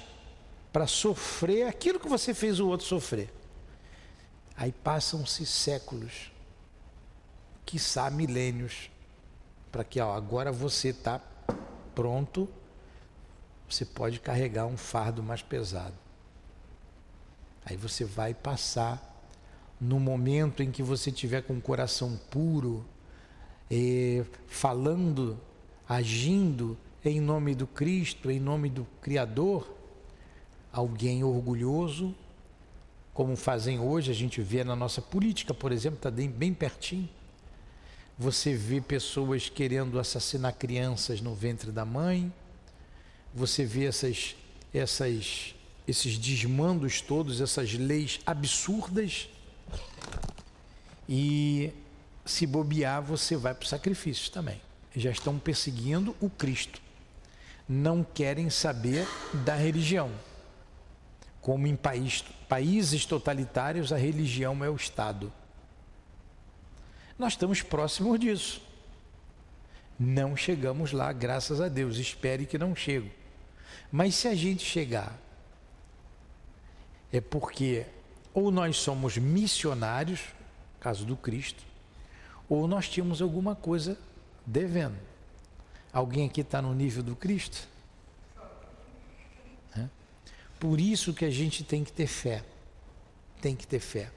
para 0.71 0.87
sofrer 0.87 1.67
aquilo 1.67 1.99
que 1.99 2.09
você 2.09 2.33
fez 2.33 2.59
o 2.59 2.67
outro 2.67 2.85
sofrer. 2.85 3.31
Aí 4.55 4.71
passam-se 4.71 5.45
séculos, 5.45 6.31
quiçá 7.65 8.09
milênios, 8.09 8.89
para 9.71 9.83
que 9.83 9.99
ó, 9.99 10.13
agora 10.13 10.51
você 10.51 10.89
está 10.89 11.21
pronto 11.95 12.49
você 13.73 13.85
pode 13.85 14.19
carregar 14.19 14.65
um 14.65 14.77
fardo 14.77 15.23
mais 15.23 15.41
pesado. 15.41 15.95
Aí 17.65 17.75
você 17.75 18.05
vai 18.05 18.33
passar 18.33 19.11
no 19.79 19.99
momento 19.99 20.61
em 20.61 20.71
que 20.71 20.83
você 20.83 21.11
tiver 21.11 21.41
com 21.41 21.53
o 21.53 21.61
coração 21.61 22.19
puro, 22.29 22.85
falando, 24.47 25.39
agindo 25.89 26.77
em 27.03 27.19
nome 27.19 27.55
do 27.55 27.65
Cristo, 27.65 28.29
em 28.29 28.39
nome 28.39 28.69
do 28.69 28.85
Criador, 29.01 29.75
alguém 30.71 31.23
orgulhoso, 31.23 32.15
como 33.13 33.35
fazem 33.35 33.79
hoje, 33.79 34.11
a 34.11 34.15
gente 34.15 34.41
vê 34.41 34.63
na 34.63 34.75
nossa 34.75 35.01
política, 35.01 35.53
por 35.53 35.71
exemplo, 35.71 35.97
está 35.97 36.09
bem 36.09 36.53
pertinho. 36.53 37.09
Você 38.17 38.53
vê 38.53 38.79
pessoas 38.79 39.49
querendo 39.49 39.99
assassinar 39.99 40.53
crianças 40.53 41.21
no 41.21 41.33
ventre 41.33 41.71
da 41.71 41.83
mãe, 41.85 42.31
você 43.33 43.65
vê 43.65 43.85
essas, 43.85 44.35
essas 44.73 45.53
esses 45.87 46.17
desmandos 46.17 47.01
todos, 47.01 47.41
essas 47.41 47.73
leis 47.73 48.19
absurdas, 48.25 49.27
e 51.07 51.73
se 52.25 52.47
bobear, 52.47 53.01
você 53.01 53.35
vai 53.35 53.53
para 53.53 53.65
o 53.65 53.67
sacrifício 53.67 54.31
também. 54.31 54.61
Já 54.95 55.11
estão 55.11 55.37
perseguindo 55.37 56.15
o 56.21 56.29
Cristo. 56.29 56.81
Não 57.67 58.03
querem 58.03 58.49
saber 58.49 59.07
da 59.45 59.55
religião. 59.55 60.11
Como 61.41 61.67
em 61.67 61.75
país, 61.75 62.23
países 62.47 63.05
totalitários, 63.05 63.91
a 63.91 63.97
religião 63.97 64.63
é 64.63 64.69
o 64.69 64.75
Estado. 64.75 65.31
Nós 67.17 67.33
estamos 67.33 67.61
próximos 67.61 68.19
disso. 68.19 68.61
Não 69.99 70.35
chegamos 70.35 70.91
lá, 70.91 71.11
graças 71.11 71.59
a 71.59 71.67
Deus. 71.67 71.97
Espere 71.97 72.45
que 72.45 72.57
não 72.57 72.75
chegue. 72.75 73.11
Mas 73.91 74.15
se 74.15 74.27
a 74.27 74.35
gente 74.35 74.63
chegar, 74.63 75.17
é 77.11 77.21
porque 77.21 77.85
ou 78.33 78.49
nós 78.49 78.77
somos 78.77 79.17
missionários, 79.17 80.21
caso 80.79 81.05
do 81.05 81.15
Cristo, 81.15 81.63
ou 82.49 82.67
nós 82.67 82.89
tínhamos 82.89 83.21
alguma 83.21 83.55
coisa 83.55 83.97
devendo. 84.45 84.97
Alguém 85.91 86.27
aqui 86.27 86.41
está 86.41 86.61
no 86.61 86.73
nível 86.73 87.03
do 87.03 87.15
Cristo? 87.15 87.67
É? 89.77 89.87
Por 90.59 90.79
isso 90.79 91.13
que 91.13 91.23
a 91.23 91.29
gente 91.29 91.63
tem 91.63 91.83
que 91.83 91.93
ter 91.93 92.07
fé. 92.07 92.43
Tem 93.39 93.55
que 93.55 93.67
ter 93.67 93.79
fé. 93.79 94.11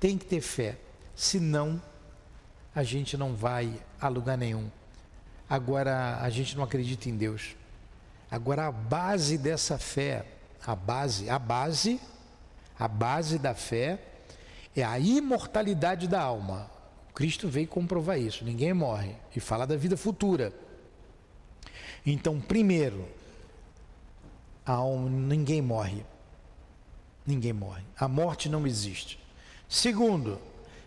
Tem 0.00 0.16
que 0.16 0.24
ter 0.24 0.40
fé. 0.40 0.78
Senão, 1.14 1.80
a 2.74 2.82
gente 2.82 3.16
não 3.16 3.34
vai 3.34 3.80
a 4.00 4.08
lugar 4.08 4.38
nenhum. 4.38 4.70
Agora, 5.48 6.18
a 6.22 6.30
gente 6.30 6.56
não 6.56 6.64
acredita 6.64 7.08
em 7.08 7.16
Deus. 7.16 7.54
Agora, 8.32 8.68
a 8.68 8.72
base 8.72 9.36
dessa 9.36 9.76
fé, 9.76 10.24
a 10.64 10.74
base, 10.74 11.28
a 11.28 11.38
base, 11.38 12.00
a 12.78 12.88
base 12.88 13.38
da 13.38 13.54
fé 13.54 13.98
é 14.74 14.82
a 14.82 14.98
imortalidade 14.98 16.08
da 16.08 16.22
alma. 16.22 16.70
Cristo 17.14 17.46
veio 17.46 17.68
comprovar 17.68 18.18
isso. 18.18 18.42
Ninguém 18.42 18.72
morre 18.72 19.14
e 19.36 19.38
fala 19.38 19.66
da 19.66 19.76
vida 19.76 19.98
futura. 19.98 20.50
Então, 22.06 22.40
primeiro, 22.40 23.06
a 24.64 24.72
alma, 24.72 25.10
ninguém 25.10 25.60
morre. 25.60 26.02
Ninguém 27.26 27.52
morre. 27.52 27.84
A 27.98 28.08
morte 28.08 28.48
não 28.48 28.66
existe. 28.66 29.20
Segundo, 29.68 30.40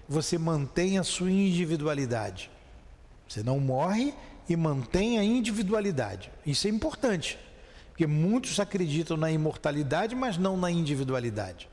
você 0.09 0.35
mantém 0.35 0.97
a 0.97 1.03
sua 1.03 1.29
individualidade. 1.29 2.49
Você 3.27 3.43
não 3.43 3.59
morre 3.59 4.15
e 4.47 4.55
mantém 4.55 5.17
a 5.17 5.23
individualidade. 5.23 6.31
Isso 6.45 6.67
é 6.67 6.69
importante, 6.69 7.39
porque 7.89 8.05
muitos 8.05 8.59
acreditam 8.59 9.17
na 9.17 9.31
imortalidade, 9.31 10.15
mas 10.15 10.37
não 10.37 10.55
na 10.57 10.69
individualidade 10.69 11.69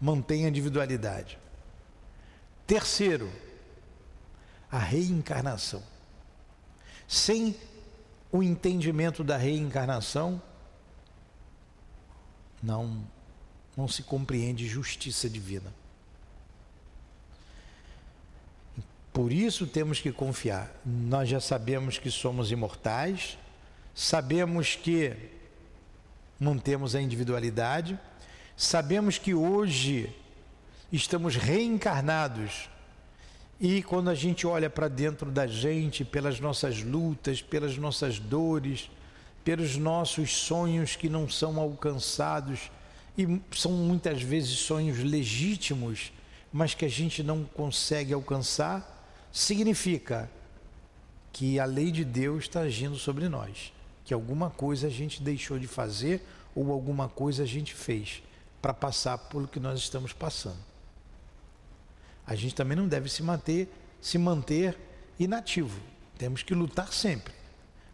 mantém 0.00 0.44
a 0.44 0.48
individualidade. 0.48 1.38
Terceiro, 2.66 3.30
a 4.70 4.78
reencarnação. 4.78 5.82
Sem 7.06 7.56
o 8.30 8.42
entendimento 8.42 9.24
da 9.24 9.36
reencarnação, 9.36 10.40
não, 12.62 13.02
não 13.76 13.88
se 13.88 14.02
compreende 14.02 14.68
justiça 14.68 15.28
divina. 15.28 15.72
Por 19.18 19.32
isso 19.32 19.66
temos 19.66 20.00
que 20.00 20.12
confiar. 20.12 20.70
Nós 20.86 21.28
já 21.28 21.40
sabemos 21.40 21.98
que 21.98 22.08
somos 22.08 22.52
imortais, 22.52 23.36
sabemos 23.92 24.76
que 24.76 25.16
mantemos 26.38 26.94
a 26.94 27.02
individualidade, 27.02 27.98
Sabemos 28.60 29.18
que 29.18 29.34
hoje 29.34 30.12
estamos 30.92 31.36
reencarnados 31.36 32.68
e 33.60 33.84
quando 33.84 34.10
a 34.10 34.16
gente 34.16 34.48
olha 34.48 34.68
para 34.68 34.88
dentro 34.88 35.30
da 35.30 35.46
gente, 35.46 36.04
pelas 36.04 36.40
nossas 36.40 36.82
lutas, 36.82 37.40
pelas 37.40 37.78
nossas 37.78 38.18
dores, 38.18 38.90
pelos 39.44 39.76
nossos 39.76 40.36
sonhos 40.36 40.96
que 40.96 41.08
não 41.08 41.28
são 41.28 41.60
alcançados, 41.60 42.68
e 43.16 43.40
são 43.52 43.70
muitas 43.70 44.20
vezes 44.20 44.58
sonhos 44.58 44.98
legítimos, 44.98 46.12
mas 46.52 46.74
que 46.74 46.84
a 46.84 46.90
gente 46.90 47.22
não 47.22 47.44
consegue 47.44 48.12
alcançar, 48.12 48.97
significa 49.32 50.30
que 51.32 51.60
a 51.60 51.64
lei 51.64 51.90
de 51.90 52.04
Deus 52.04 52.44
está 52.44 52.60
agindo 52.60 52.96
sobre 52.96 53.28
nós, 53.28 53.72
que 54.04 54.12
alguma 54.12 54.50
coisa 54.50 54.86
a 54.86 54.90
gente 54.90 55.22
deixou 55.22 55.58
de 55.58 55.66
fazer 55.66 56.22
ou 56.54 56.72
alguma 56.72 57.08
coisa 57.08 57.42
a 57.42 57.46
gente 57.46 57.74
fez 57.74 58.22
para 58.60 58.74
passar 58.74 59.16
pelo 59.18 59.46
que 59.46 59.60
nós 59.60 59.78
estamos 59.78 60.12
passando. 60.12 60.58
A 62.26 62.34
gente 62.34 62.54
também 62.54 62.76
não 62.76 62.88
deve 62.88 63.08
se 63.08 63.22
manter, 63.22 63.68
se 64.00 64.18
manter 64.18 64.76
inativo. 65.18 65.80
Temos 66.18 66.42
que 66.42 66.54
lutar 66.54 66.92
sempre, 66.92 67.32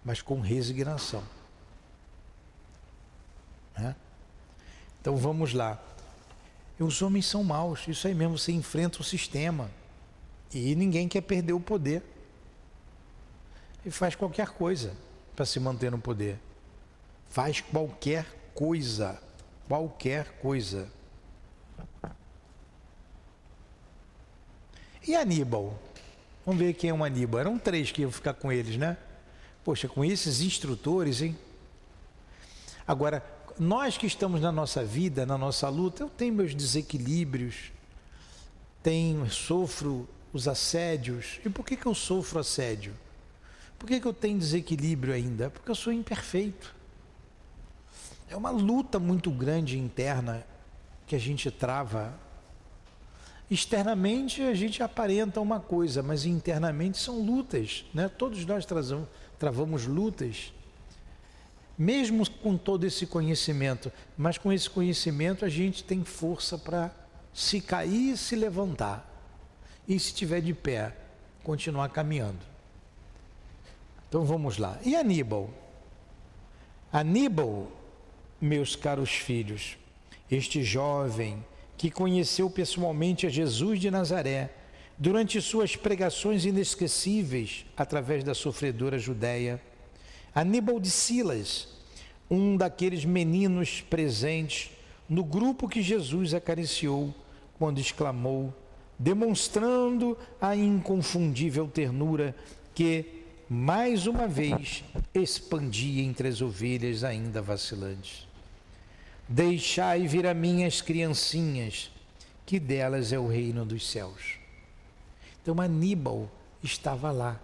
mas 0.05 0.23
com 0.23 0.40
resignação. 0.40 1.23
Né? 3.77 3.94
Então 5.01 5.16
vamos 5.16 5.53
lá. 5.53 5.79
Os 6.79 7.03
homens 7.03 7.27
são 7.27 7.44
maus, 7.44 7.87
isso 7.87 8.09
aí 8.09 8.14
mesmo, 8.14 8.38
você 8.38 8.51
enfrenta 8.51 9.01
o 9.01 9.05
sistema. 9.05 9.70
E 10.55 10.75
ninguém 10.75 11.09
quer 11.09 11.21
perder 11.21 11.53
o 11.53 11.61
poder. 11.61 12.03
E 13.85 13.90
faz 13.90 14.14
qualquer 14.14 14.49
coisa 14.49 14.97
para 15.37 15.45
se 15.45 15.61
manter 15.61 15.90
no 15.90 15.99
poder. 15.99 16.38
Faz 17.29 17.61
qualquer 17.61 18.25
coisa 18.55 19.21
qualquer 19.69 20.38
coisa. 20.40 20.88
E 25.07 25.14
Aníbal? 25.14 25.79
Vamos 26.47 26.61
ver 26.61 26.75
quem 26.75 26.90
é 26.90 26.95
um 26.95 27.05
Aníbal. 27.05 27.40
Eram 27.40 27.59
três 27.59 27.90
que 27.90 28.03
iam 28.03 28.11
ficar 28.11 28.35
com 28.35 28.51
eles, 28.51 28.77
né? 28.77 28.97
Poxa, 29.64 29.88
com 29.88 30.05
esses 30.05 30.40
instrutores, 30.40 31.23
hein? 31.23 31.37
Agora, 32.87 33.25
nós 33.59 33.97
que 33.97 34.07
estamos 34.07 34.40
na 34.40 34.53
nossa 34.53 34.85
vida, 34.85 35.25
na 35.25 35.38
nossa 35.38 35.69
luta, 35.69 36.03
eu 36.03 36.11
tenho 36.11 36.35
meus 36.35 36.55
desequilíbrios, 36.55 37.73
tenho, 38.83 39.31
sofro 39.31 40.09
os 40.35 40.49
assédios. 40.49 41.40
E 41.44 41.49
por 41.49 41.64
que, 41.64 41.77
que 41.77 41.87
eu 41.87 41.94
sofro 41.94 42.40
assédio? 42.40 42.92
Por 43.79 43.87
que, 43.87 44.01
que 44.01 44.07
eu 44.07 44.12
tenho 44.12 44.38
desequilíbrio 44.38 45.14
ainda? 45.14 45.49
Porque 45.49 45.70
eu 45.70 45.75
sou 45.75 45.92
imperfeito. 45.92 46.75
É 48.29 48.37
uma 48.37 48.51
luta 48.51 48.99
muito 48.99 49.31
grande 49.31 49.79
interna 49.79 50.44
que 51.07 51.14
a 51.14 51.18
gente 51.18 51.51
trava. 51.51 52.12
Externamente 53.49 54.42
a 54.42 54.55
gente 54.55 54.83
aparenta 54.83 55.40
uma 55.40 55.61
coisa, 55.61 56.03
mas 56.03 56.25
internamente 56.25 56.99
são 56.99 57.20
lutas, 57.20 57.85
né? 57.94 58.09
Todos 58.09 58.44
nós 58.44 58.66
trazamos, 58.66 59.07
travamos 59.38 59.87
lutas, 59.87 60.53
mesmo 61.79 62.29
com 62.29 62.57
todo 62.57 62.85
esse 62.85 63.07
conhecimento, 63.07 63.92
mas 64.16 64.38
com 64.38 64.53
esse 64.53 64.68
conhecimento 64.68 65.44
a 65.44 65.49
gente 65.49 65.85
tem 65.85 66.03
força 66.05 66.57
para 66.59 66.90
se 67.33 67.61
cair 67.61 68.14
e 68.14 68.16
se 68.16 68.35
levantar. 68.35 69.13
E 69.87 69.99
se 69.99 70.09
estiver 70.09 70.40
de 70.40 70.55
pé, 70.55 70.94
continuar 71.42 71.88
caminhando. 71.90 72.40
Então 74.09 74.25
vamos 74.25 74.59
lá. 74.59 74.79
E 74.85 74.94
Aníbal? 74.94 75.51
Aníbal 76.92 77.70
meus 78.40 78.77
caros 78.77 79.11
filhos, 79.11 79.77
este 80.31 80.62
jovem 80.62 81.44
que 81.77 81.90
conheceu 81.90 82.49
pessoalmente 82.49 83.27
a 83.27 83.31
Jesus 83.31 83.81
de 83.81 83.90
Nazaré 83.90 84.51
durante 84.97 85.40
suas 85.40 85.77
pregações 85.77 86.44
inesquecíveis 86.44 87.66
através 87.77 88.23
da 88.23 88.35
sofredora 88.35 88.98
Judéia, 88.98 89.61
Aníbal 90.35 90.79
de 90.79 90.90
Silas, 90.90 91.69
um 92.31 92.56
daqueles 92.56 93.04
meninos 93.04 93.81
presentes 93.81 94.71
no 95.09 95.25
grupo 95.25 95.69
que 95.69 95.83
Jesus 95.83 96.33
acariciou 96.35 97.15
quando 97.59 97.81
exclamou, 97.81 98.54
demonstrando 98.99 100.17
a 100.40 100.55
inconfundível 100.55 101.69
ternura 101.69 102.35
que, 102.75 103.25
mais 103.49 104.07
uma 104.07 104.27
vez, 104.27 104.85
expandia 105.13 106.03
entre 106.03 106.29
as 106.29 106.40
ovelhas 106.40 107.05
ainda 107.05 107.42
vacilantes. 107.42 108.27
Deixai 109.29 110.07
vir 110.07 110.27
a 110.27 110.35
minhas 110.35 110.81
criancinhas, 110.81 111.90
que 112.47 112.61
delas 112.61 113.13
é 113.13 113.19
o 113.19 113.27
reino 113.27 113.65
dos 113.65 113.90
céus. 113.90 114.38
Então 115.42 115.61
Aníbal 115.61 116.31
estava 116.63 117.11
lá. 117.11 117.40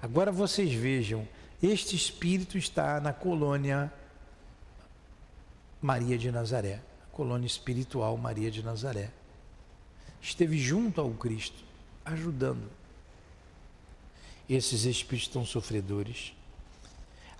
Agora 0.00 0.30
vocês 0.30 0.72
vejam, 0.72 1.26
este 1.62 1.96
espírito 1.96 2.56
está 2.56 3.00
na 3.00 3.12
colônia 3.12 3.92
Maria 5.80 6.16
de 6.16 6.30
Nazaré, 6.30 6.80
colônia 7.18 7.48
espiritual 7.48 8.16
Maria 8.16 8.48
de 8.48 8.62
Nazaré. 8.62 9.10
Esteve 10.22 10.56
junto 10.56 11.00
ao 11.00 11.10
Cristo, 11.10 11.64
ajudando. 12.04 12.70
Esses 14.48 14.84
espíritos 14.84 15.26
tão 15.26 15.44
sofredores 15.44 16.32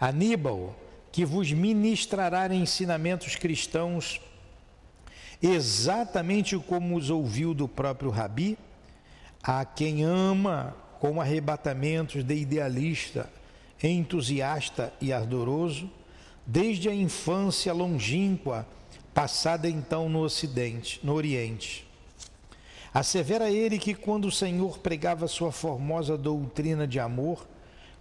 Aníbal, 0.01 0.77
que 1.13 1.25
vos 1.25 1.53
ministrará 1.53 2.53
ensinamentos 2.53 3.37
cristãos 3.37 4.21
exatamente 5.41 6.59
como 6.59 6.97
os 6.97 7.09
ouviu 7.09 7.55
do 7.55 7.69
próprio 7.69 8.11
Rabi, 8.11 8.59
a 9.41 9.65
quem 9.65 10.03
ama 10.03 10.75
com 10.99 11.21
arrebatamentos 11.21 12.25
de 12.25 12.35
idealista, 12.35 13.31
entusiasta 13.81 14.93
e 15.01 15.13
ardoroso, 15.13 15.89
desde 16.45 16.89
a 16.89 16.95
infância 16.95 17.73
longínqua, 17.73 18.67
passada 19.19 19.69
então 19.69 20.09
no 20.09 20.21
Ocidente, 20.21 21.01
no 21.03 21.13
Oriente. 21.13 21.85
Assevera 22.95 23.51
ele 23.51 23.77
que 23.77 23.93
quando 23.93 24.27
o 24.27 24.31
Senhor 24.31 24.79
pregava 24.79 25.27
sua 25.27 25.51
formosa 25.51 26.17
doutrina 26.17 26.87
de 26.87 27.01
amor, 27.01 27.45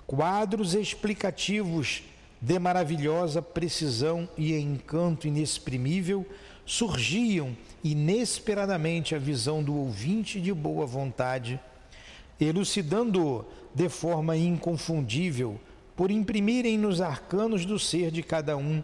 quadros 0.06 0.76
explicativos 0.76 2.04
de 2.40 2.60
maravilhosa 2.60 3.42
precisão 3.42 4.30
e 4.38 4.56
encanto 4.60 5.28
inexprimível 5.28 6.24
surgiam 6.68 7.58
inesperadamente 7.84 9.16
a 9.16 9.18
visão 9.18 9.64
do 9.64 9.76
ouvinte 9.76 10.40
de 10.40 10.54
boa 10.54 10.86
vontade, 10.86 11.60
elucidando-o 12.40 13.44
de 13.74 13.90
forma 13.90 14.38
inconfundível, 14.38 15.60
por 15.96 16.12
imprimirem 16.12 16.78
nos 16.78 17.02
arcanos 17.02 17.66
do 17.66 17.80
ser 17.80 18.12
de 18.12 18.22
cada 18.22 18.56
um 18.56 18.84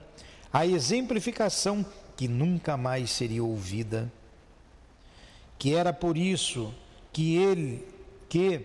a 0.52 0.66
exemplificação 0.66 1.86
que 2.16 2.28
nunca 2.28 2.78
mais 2.78 3.10
seria 3.12 3.44
ouvida. 3.44 4.12
Que 5.58 5.74
era 5.74 5.94
por 5.94 6.18
isso 6.18 6.74
que 7.12 7.36
ele, 7.36 7.88
que, 8.28 8.62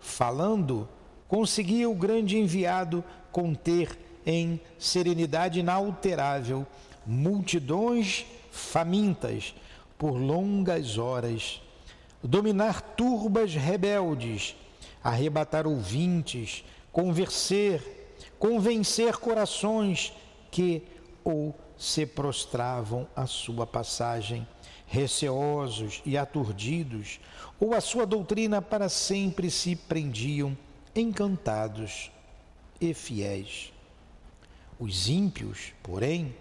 falando, 0.00 0.88
conseguia 1.26 1.88
o 1.88 1.94
grande 1.94 2.38
enviado 2.38 3.04
conter 3.30 3.98
em 4.24 4.60
serenidade 4.78 5.60
inalterável 5.60 6.66
multidões 7.06 8.26
famintas 8.50 9.54
por 9.96 10.12
longas 10.12 10.98
horas, 10.98 11.60
dominar 12.22 12.80
turbas 12.80 13.54
rebeldes, 13.54 14.54
arrebatar 15.02 15.66
ouvintes, 15.66 16.64
convencer, 16.92 18.16
convencer 18.38 19.16
corações 19.16 20.12
que 20.50 20.82
ou 21.28 21.54
se 21.76 22.06
prostravam 22.06 23.06
à 23.14 23.26
sua 23.26 23.66
passagem, 23.66 24.48
receosos 24.86 26.00
e 26.06 26.16
aturdidos, 26.16 27.20
ou 27.60 27.74
a 27.74 27.82
sua 27.82 28.06
doutrina 28.06 28.62
para 28.62 28.88
sempre 28.88 29.50
se 29.50 29.76
prendiam, 29.76 30.56
encantados 30.96 32.10
e 32.80 32.94
fiéis. 32.94 33.70
Os 34.80 35.10
ímpios, 35.10 35.74
porém, 35.82 36.34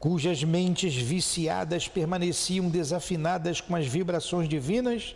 cujas 0.00 0.42
mentes 0.42 0.96
viciadas 0.96 1.86
permaneciam 1.86 2.68
desafinadas 2.68 3.60
com 3.60 3.76
as 3.76 3.86
vibrações 3.86 4.48
divinas, 4.48 5.14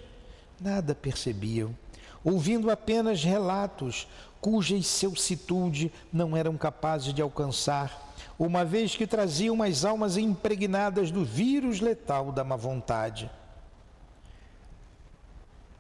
nada 0.61 0.95
percebiam, 0.95 1.77
ouvindo 2.23 2.71
apenas 2.71 3.25
relatos 3.25 4.07
cuja 4.41 4.77
excelsitude 4.77 5.91
não 6.13 6.37
eram 6.37 6.57
capazes 6.57 7.13
de 7.13 7.21
alcançar, 7.21 8.14
uma 8.39 8.65
vez 8.65 8.97
que 8.97 9.07
traziam 9.07 9.63
as 9.63 9.85
almas 9.85 10.17
impregnadas 10.17 11.11
do 11.11 11.25
vírus 11.25 11.81
letal 11.81 12.33
da 12.33 12.43
má 12.43 12.57
vontade. 12.57 13.31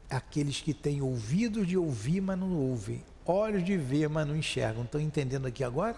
Aqueles 0.08 0.60
que 0.60 0.72
têm 0.72 1.02
ouvidos 1.02 1.66
de 1.66 1.76
ouvir, 1.76 2.20
mas 2.20 2.38
não 2.38 2.54
ouvem, 2.56 3.02
olhos 3.26 3.64
de 3.64 3.76
ver, 3.76 4.08
mas 4.08 4.26
não 4.26 4.36
enxergam. 4.36 4.84
Estão 4.84 5.00
entendendo 5.00 5.46
aqui 5.46 5.64
agora? 5.64 5.96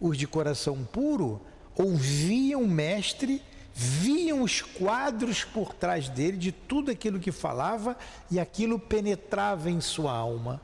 Os 0.00 0.16
de 0.16 0.26
coração 0.26 0.82
puro 0.84 1.40
ouviam 1.76 2.62
o 2.62 2.68
mestre, 2.68 3.42
viam 3.74 4.42
os 4.42 4.62
quadros 4.62 5.44
por 5.44 5.74
trás 5.74 6.08
dele 6.08 6.36
de 6.36 6.52
tudo 6.52 6.90
aquilo 6.90 7.20
que 7.20 7.30
falava 7.30 7.96
e 8.30 8.40
aquilo 8.40 8.78
penetrava 8.78 9.70
em 9.70 9.80
sua 9.80 10.12
alma. 10.12 10.60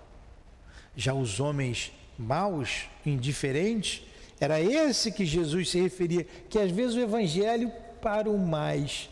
Já 0.96 1.12
os 1.12 1.38
homens 1.38 1.92
maus, 2.18 2.86
indiferentes, 3.04 4.02
era 4.40 4.60
esse 4.60 5.10
que 5.10 5.24
Jesus 5.24 5.70
se 5.70 5.80
referia, 5.80 6.24
que 6.48 6.58
às 6.58 6.70
vezes 6.70 6.96
o 6.96 7.00
evangelho 7.00 7.72
para 8.00 8.30
o 8.30 8.38
mais, 8.38 9.08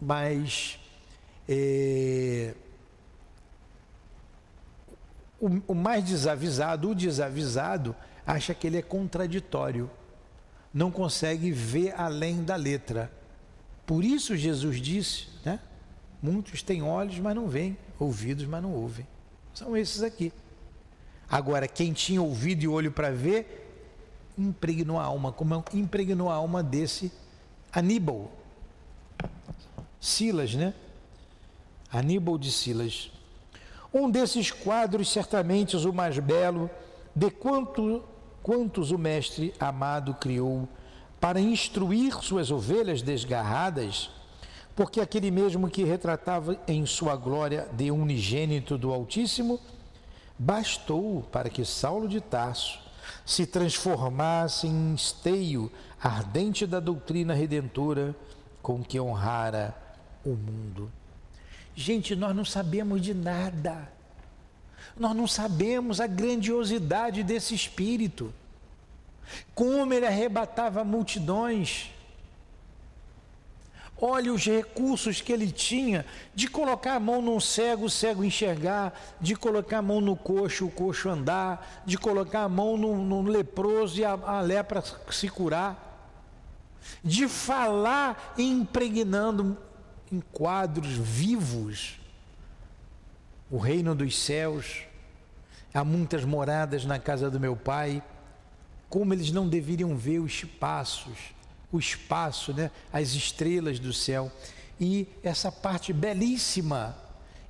mais 0.00 0.78
é, 1.48 2.54
o, 5.40 5.48
o 5.68 5.74
mais 5.74 6.04
desavisado, 6.04 6.90
o 6.90 6.94
desavisado, 6.94 7.94
acha 8.26 8.54
que 8.54 8.66
ele 8.66 8.78
é 8.78 8.82
contraditório 8.82 9.90
não 10.72 10.90
consegue 10.90 11.50
ver 11.50 11.94
além 11.96 12.42
da 12.42 12.56
letra. 12.56 13.12
Por 13.84 14.04
isso 14.04 14.36
Jesus 14.36 14.80
disse, 14.80 15.28
né? 15.44 15.60
Muitos 16.22 16.62
têm 16.62 16.82
olhos, 16.82 17.18
mas 17.18 17.34
não 17.34 17.48
veem, 17.48 17.76
ouvidos, 17.98 18.46
mas 18.46 18.62
não 18.62 18.72
ouvem. 18.72 19.06
São 19.52 19.76
esses 19.76 20.02
aqui. 20.02 20.32
Agora, 21.28 21.66
quem 21.66 21.92
tinha 21.92 22.22
ouvido 22.22 22.62
e 22.62 22.68
olho 22.68 22.92
para 22.92 23.10
ver, 23.10 23.61
impregnou 24.36 24.98
a 24.98 25.04
alma, 25.04 25.32
como 25.32 25.64
impregnou 25.74 26.30
a 26.30 26.34
alma 26.34 26.62
desse 26.62 27.12
Aníbal. 27.72 28.30
Silas, 30.00 30.54
né? 30.54 30.74
Aníbal 31.90 32.38
de 32.38 32.50
Silas. 32.50 33.10
Um 33.92 34.10
desses 34.10 34.50
quadros, 34.50 35.10
certamente 35.10 35.76
o 35.76 35.92
mais 35.92 36.18
belo, 36.18 36.70
de 37.14 37.30
quanto 37.30 38.02
quantos 38.42 38.90
o 38.90 38.98
Mestre 38.98 39.54
amado 39.60 40.14
criou 40.14 40.68
para 41.20 41.40
instruir 41.40 42.14
suas 42.22 42.50
ovelhas 42.50 43.00
desgarradas, 43.00 44.10
porque 44.74 45.00
aquele 45.00 45.30
mesmo 45.30 45.70
que 45.70 45.84
retratava 45.84 46.58
em 46.66 46.84
sua 46.84 47.14
glória 47.14 47.68
de 47.72 47.90
unigênito 47.90 48.76
do 48.76 48.92
Altíssimo, 48.92 49.60
bastou 50.36 51.22
para 51.30 51.48
que 51.48 51.64
Saulo 51.64 52.08
de 52.08 52.20
Tarso 52.20 52.80
se 53.24 53.46
transformasse 53.46 54.66
em 54.66 54.94
esteio 54.94 55.70
ardente 56.00 56.66
da 56.66 56.80
doutrina 56.80 57.34
redentora 57.34 58.14
com 58.60 58.82
que 58.82 59.00
honrara 59.00 59.74
o 60.24 60.30
mundo. 60.30 60.90
Gente, 61.74 62.14
nós 62.14 62.34
não 62.34 62.44
sabemos 62.44 63.00
de 63.00 63.14
nada. 63.14 63.90
Nós 64.96 65.16
não 65.16 65.26
sabemos 65.26 66.00
a 66.00 66.06
grandiosidade 66.06 67.22
desse 67.22 67.54
espírito. 67.54 68.32
Como 69.54 69.92
ele 69.92 70.06
arrebatava 70.06 70.84
multidões. 70.84 71.90
Olha 74.04 74.32
os 74.32 74.44
recursos 74.44 75.20
que 75.20 75.32
ele 75.32 75.52
tinha 75.52 76.04
de 76.34 76.48
colocar 76.48 76.96
a 76.96 77.00
mão 77.00 77.22
num 77.22 77.38
cego, 77.38 77.84
o 77.84 77.90
cego 77.90 78.24
enxergar, 78.24 79.00
de 79.20 79.36
colocar 79.36 79.78
a 79.78 79.82
mão 79.82 80.00
no 80.00 80.16
coxo, 80.16 80.66
o 80.66 80.70
coxo 80.72 81.08
andar, 81.08 81.82
de 81.86 81.96
colocar 81.96 82.42
a 82.42 82.48
mão 82.48 82.76
no, 82.76 82.98
no 82.98 83.22
leproso 83.22 84.00
e 84.00 84.04
a, 84.04 84.10
a 84.10 84.40
lepra 84.40 84.82
se 85.08 85.28
curar, 85.28 86.18
de 87.04 87.28
falar 87.28 88.34
impregnando 88.36 89.56
em 90.10 90.20
quadros 90.32 90.88
vivos 90.88 92.00
o 93.48 93.56
reino 93.56 93.94
dos 93.94 94.18
céus, 94.18 94.82
há 95.72 95.84
muitas 95.84 96.24
moradas 96.24 96.84
na 96.84 96.98
casa 96.98 97.30
do 97.30 97.38
meu 97.38 97.54
pai, 97.54 98.02
como 98.88 99.14
eles 99.14 99.30
não 99.30 99.48
deveriam 99.48 99.96
ver 99.96 100.18
os 100.18 100.32
espaços, 100.32 101.32
o 101.72 101.78
espaço, 101.78 102.52
né, 102.52 102.70
as 102.92 103.14
estrelas 103.14 103.78
do 103.78 103.92
céu. 103.92 104.30
E 104.78 105.08
essa 105.22 105.50
parte 105.50 105.92
belíssima 105.92 106.96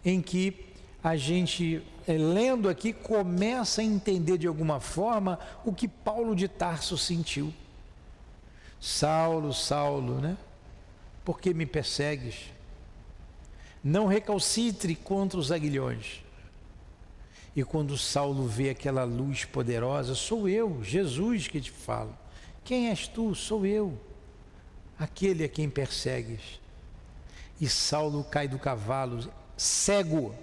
em 0.04 0.22
que 0.22 0.72
a 1.02 1.16
gente, 1.16 1.82
eh, 2.06 2.16
lendo 2.16 2.68
aqui, 2.68 2.92
começa 2.92 3.80
a 3.80 3.84
entender 3.84 4.38
de 4.38 4.46
alguma 4.46 4.80
forma 4.80 5.38
o 5.64 5.72
que 5.72 5.88
Paulo 5.88 6.36
de 6.36 6.46
Tarso 6.46 6.96
sentiu. 6.96 7.52
Saulo, 8.80 9.52
Saulo, 9.52 10.20
né? 10.20 10.36
Por 11.24 11.40
que 11.40 11.52
me 11.52 11.66
persegues? 11.66 12.52
Não 13.82 14.06
recalcitre 14.06 14.94
contra 14.94 15.38
os 15.38 15.50
aguilhões. 15.50 16.22
E 17.54 17.62
quando 17.64 17.98
Saulo 17.98 18.46
vê 18.46 18.70
aquela 18.70 19.04
luz 19.04 19.44
poderosa, 19.44 20.14
sou 20.14 20.48
eu, 20.48 20.82
Jesus, 20.82 21.48
que 21.48 21.60
te 21.60 21.70
falo. 21.70 22.16
Quem 22.64 22.88
és 22.88 23.06
tu? 23.06 23.34
Sou 23.34 23.66
eu, 23.66 23.98
aquele 25.02 25.44
a 25.44 25.48
quem 25.48 25.68
persegues. 25.68 26.60
E 27.60 27.68
Saulo 27.68 28.22
cai 28.24 28.46
do 28.46 28.58
cavalo, 28.58 29.30
cego. 29.56 30.34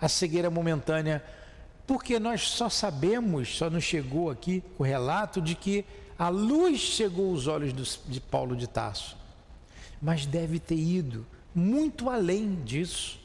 A 0.00 0.08
cegueira 0.08 0.50
momentânea, 0.50 1.24
porque 1.86 2.18
nós 2.18 2.42
só 2.42 2.68
sabemos, 2.68 3.56
só 3.56 3.70
nos 3.70 3.84
chegou 3.84 4.30
aqui 4.30 4.62
o 4.78 4.82
relato 4.82 5.40
de 5.40 5.54
que 5.54 5.84
a 6.18 6.28
luz 6.28 6.80
chegou 6.80 7.30
aos 7.30 7.46
olhos 7.46 7.72
de 8.06 8.20
Paulo 8.20 8.56
de 8.56 8.66
Tarso, 8.66 9.16
mas 10.00 10.26
deve 10.26 10.58
ter 10.58 10.76
ido 10.76 11.26
muito 11.54 12.10
além 12.10 12.56
disso. 12.64 13.18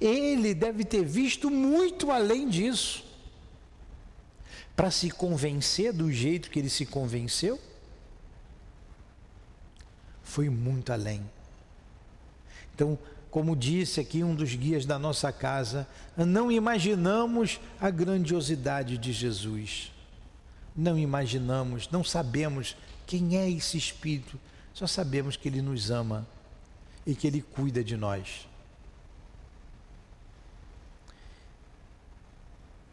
Ele 0.00 0.54
deve 0.54 0.84
ter 0.84 1.04
visto 1.04 1.50
muito 1.50 2.10
além 2.10 2.48
disso. 2.48 3.04
para 4.76 4.92
se 4.92 5.10
convencer 5.10 5.92
do 5.92 6.12
jeito 6.12 6.50
que 6.50 6.60
ele 6.60 6.70
se 6.70 6.86
convenceu? 6.86 7.58
Foi 10.28 10.50
muito 10.50 10.92
além. 10.92 11.22
Então, 12.74 12.98
como 13.30 13.56
disse 13.56 13.98
aqui 13.98 14.22
um 14.22 14.34
dos 14.34 14.54
guias 14.54 14.84
da 14.84 14.98
nossa 14.98 15.32
casa, 15.32 15.88
não 16.14 16.52
imaginamos 16.52 17.58
a 17.80 17.88
grandiosidade 17.88 18.98
de 18.98 19.10
Jesus. 19.10 19.90
Não 20.76 20.98
imaginamos, 20.98 21.88
não 21.88 22.04
sabemos 22.04 22.76
quem 23.06 23.38
é 23.38 23.50
esse 23.50 23.78
Espírito, 23.78 24.38
só 24.74 24.86
sabemos 24.86 25.34
que 25.34 25.48
Ele 25.48 25.62
nos 25.62 25.90
ama 25.90 26.28
e 27.06 27.14
que 27.14 27.26
Ele 27.26 27.40
cuida 27.40 27.82
de 27.82 27.96
nós. 27.96 28.46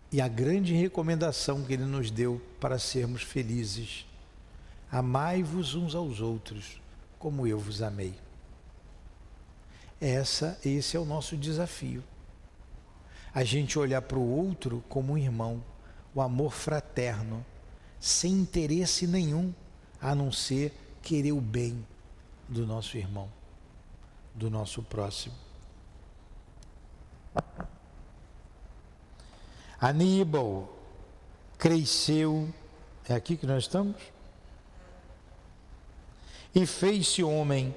E 0.10 0.22
a 0.22 0.30
grande 0.30 0.74
recomendação 0.74 1.66
que 1.66 1.74
Ele 1.74 1.84
nos 1.84 2.10
deu 2.10 2.42
para 2.62 2.80
sermos 2.80 3.24
felizes: 3.24 4.06
amai-vos 4.90 5.76
uns 5.76 5.94
aos 5.94 6.22
outros, 6.22 6.80
como 7.26 7.48
eu 7.48 7.58
vos 7.58 7.82
amei. 7.82 8.14
Essa, 10.00 10.60
esse 10.64 10.96
é 10.96 11.00
o 11.00 11.06
nosso 11.06 11.36
desafio. 11.36 12.04
A 13.34 13.44
gente 13.44 13.80
olhar 13.80 14.04
para 14.04 14.20
o 14.20 14.30
outro 14.30 14.84
como 14.88 15.14
um 15.14 15.18
irmão, 15.18 15.64
o 16.14 16.22
amor 16.22 16.54
fraterno, 16.54 17.44
sem 18.00 18.32
interesse 18.32 19.08
nenhum, 19.08 19.52
a 20.00 20.14
não 20.14 20.32
ser 20.32 20.72
querer 21.02 21.32
o 21.32 21.42
bem 21.42 21.84
do 22.48 22.64
nosso 22.64 22.96
irmão, 22.96 23.28
do 24.36 24.48
nosso 24.52 24.84
próximo. 24.84 25.34
Aníbal 29.82 30.72
cresceu, 31.58 32.54
é 33.10 33.16
aqui 33.16 33.36
que 33.36 33.48
nós 33.48 33.64
estamos? 33.64 34.15
E 36.56 36.66
fez-se 36.66 37.22
homem 37.22 37.76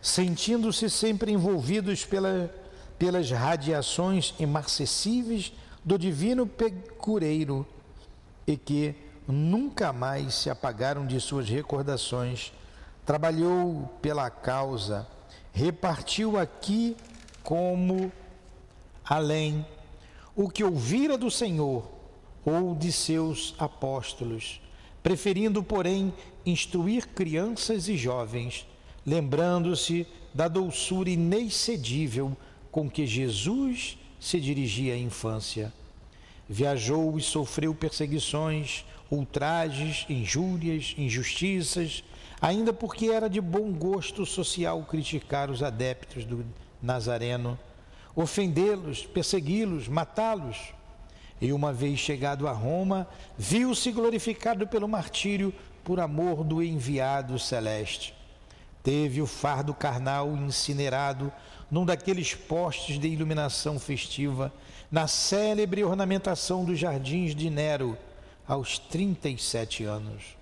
sentindo-se 0.00 0.90
sempre 0.90 1.30
envolvidos 1.30 2.04
pela, 2.04 2.52
pelas 2.98 3.30
radiações 3.30 4.34
imarcessíveis 4.38 5.52
do 5.84 5.98
divino 5.98 6.46
pecureiro 6.46 7.66
e 8.46 8.56
que 8.56 8.94
nunca 9.28 9.92
mais 9.92 10.34
se 10.34 10.50
apagaram 10.50 11.06
de 11.06 11.20
suas 11.20 11.48
recordações. 11.48 12.52
Trabalhou 13.04 13.90
pela 14.00 14.30
causa, 14.30 15.06
repartiu 15.52 16.38
aqui 16.38 16.96
como 17.42 18.10
além 19.04 19.66
o 20.34 20.48
que 20.48 20.64
ouvira 20.64 21.16
do 21.16 21.30
Senhor 21.30 21.90
ou 22.44 22.74
de 22.74 22.90
seus 22.90 23.54
apóstolos, 23.58 24.60
preferindo, 25.02 25.62
porém, 25.62 26.12
instruir 26.46 27.08
crianças 27.08 27.88
e 27.88 27.96
jovens 27.96 28.66
lembrando-se 29.06 30.06
da 30.32 30.48
doçura 30.48 31.10
inexcedível 31.10 32.36
com 32.70 32.88
que 32.88 33.06
Jesus 33.06 33.98
se 34.18 34.40
dirigia 34.40 34.94
à 34.94 34.96
infância. 34.96 35.72
Viajou 36.48 37.16
e 37.18 37.22
sofreu 37.22 37.74
perseguições, 37.74 38.84
ultrajes, 39.10 40.06
injúrias, 40.08 40.94
injustiças, 40.98 42.02
ainda 42.40 42.72
porque 42.72 43.06
era 43.06 43.28
de 43.28 43.40
bom 43.40 43.72
gosto 43.72 44.26
social 44.26 44.82
criticar 44.84 45.50
os 45.50 45.62
adeptos 45.62 46.24
do 46.24 46.44
Nazareno, 46.82 47.58
ofendê-los, 48.16 49.06
persegui-los, 49.06 49.88
matá-los. 49.88 50.74
E 51.40 51.52
uma 51.52 51.72
vez 51.72 51.98
chegado 51.98 52.48
a 52.48 52.52
Roma, 52.52 53.06
viu-se 53.36 53.90
glorificado 53.92 54.66
pelo 54.66 54.88
martírio 54.88 55.52
por 55.84 56.00
amor 56.00 56.42
do 56.42 56.62
enviado 56.62 57.38
celeste 57.38 58.14
teve 58.84 59.22
o 59.22 59.26
fardo 59.26 59.72
carnal 59.72 60.36
incinerado 60.36 61.32
num 61.70 61.86
daqueles 61.86 62.34
postes 62.34 62.98
de 62.98 63.08
iluminação 63.08 63.80
festiva, 63.80 64.52
na 64.92 65.08
célebre 65.08 65.82
ornamentação 65.82 66.64
dos 66.64 66.78
jardins 66.78 67.34
de 67.34 67.48
Nero, 67.48 67.96
aos 68.46 68.78
37 68.78 69.84
anos. 69.84 70.36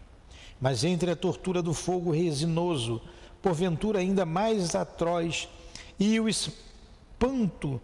Mas 0.60 0.82
entre 0.82 1.12
a 1.12 1.16
tortura 1.16 1.62
do 1.62 1.72
fogo 1.72 2.10
resinoso, 2.10 3.00
porventura 3.40 4.00
ainda 4.00 4.26
mais 4.26 4.74
atroz, 4.74 5.48
e 5.98 6.18
o 6.18 6.28
espanto 6.28 7.80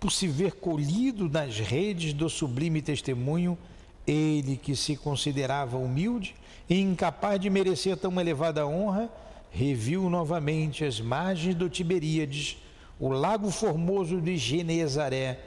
por 0.00 0.10
se 0.10 0.26
ver 0.26 0.54
colhido 0.54 1.28
nas 1.28 1.60
redes 1.60 2.12
do 2.12 2.28
sublime 2.28 2.82
testemunho, 2.82 3.56
ele 4.04 4.56
que 4.56 4.74
se 4.74 4.96
considerava 4.96 5.76
humilde 5.76 6.34
e 6.68 6.80
incapaz 6.80 7.40
de 7.40 7.50
merecer 7.50 7.96
tão 7.96 8.20
elevada 8.20 8.66
honra, 8.66 9.10
reviu 9.50 10.08
novamente 10.08 10.84
as 10.84 11.00
margens 11.00 11.54
do 11.54 11.68
Tiberíades, 11.68 12.56
o 12.98 13.08
lago 13.08 13.50
formoso 13.50 14.20
de 14.20 14.36
Genezaré, 14.36 15.38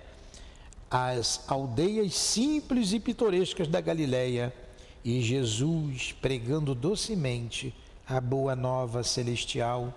as 0.89 1.43
aldeias 1.47 2.13
simples 2.13 2.93
e 2.93 2.99
pitorescas 2.99 3.67
da 3.67 3.81
Galiléia, 3.81 4.53
e 5.03 5.21
Jesus 5.21 6.15
pregando 6.21 6.73
docemente 6.73 7.73
a 8.07 8.19
boa 8.19 8.55
nova 8.55 9.03
celestial, 9.03 9.93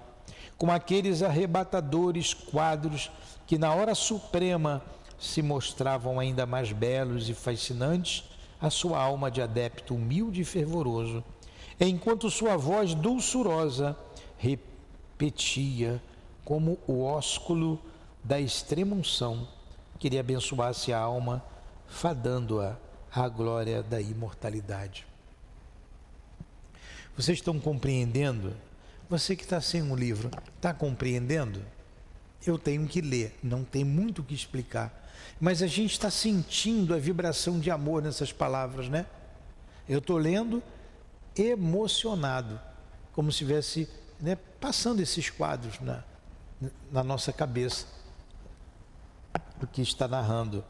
com 0.57 0.71
aqueles 0.71 1.23
arrebatadores 1.23 2.35
quadros 2.35 3.11
que 3.47 3.59
na 3.59 3.75
hora 3.75 3.95
suprema 3.95 4.83
se 5.19 5.43
mostravam 5.43 6.19
ainda 6.21 6.47
mais 6.47 6.73
belos 6.73 7.29
e 7.29 7.35
fascinantes 7.35 8.28
a 8.61 8.71
sua 8.71 8.99
alma 8.99 9.31
de 9.31 9.41
adepto 9.41 9.95
humilde 9.95 10.41
e 10.41 10.45
fervoroso 10.45 11.23
enquanto 11.81 12.31
sua 12.31 12.57
voz 12.57 12.95
dulçurosa 12.95 13.97
repetia 14.37 16.03
como 16.45 16.79
o 16.87 17.03
ósculo 17.03 17.81
da 18.25 18.41
extrema 18.41 18.97
unção 18.97 19.47
que 19.99 20.09
lhe 20.09 20.19
abençoasse 20.19 20.93
a 20.93 20.99
alma, 20.99 21.45
fadando-a 21.89 22.77
à 23.13 23.29
glória 23.29 23.83
da 23.83 24.01
imortalidade. 24.01 25.07
Vocês 27.17 27.39
estão 27.39 27.59
compreendendo? 27.59 28.55
Você 29.11 29.35
que 29.35 29.43
está 29.43 29.61
sem 29.61 29.83
um 29.83 29.97
livro, 29.97 30.31
está 30.57 30.73
compreendendo? 30.73 31.61
Eu 32.47 32.59
tenho 32.59 32.87
que 32.87 33.01
ler, 33.01 33.37
não 33.43 33.65
tem 33.65 33.83
muito 33.83 34.21
o 34.21 34.25
que 34.25 34.35
explicar. 34.35 35.08
Mas 35.41 35.63
a 35.63 35.67
gente 35.67 35.93
está 35.93 36.11
sentindo 36.11 36.95
a 36.95 36.99
vibração 36.99 37.61
de 37.61 37.71
amor 37.71 38.03
nessas 38.03 38.33
palavras, 38.33 38.89
né? 38.89 39.07
Eu 39.89 40.01
estou 40.01 40.19
lendo 40.19 40.63
emocionado, 41.37 42.61
como 43.13 43.31
se 43.31 43.45
estivesse 43.45 43.89
né, 44.21 44.37
passando 44.61 45.01
esses 45.01 45.31
quadros 45.31 45.79
na, 45.81 46.03
na 46.91 47.05
nossa 47.05 47.33
cabeça 47.33 47.87
do 49.59 49.67
que 49.67 49.81
está 49.81 50.09
narrando. 50.09 50.65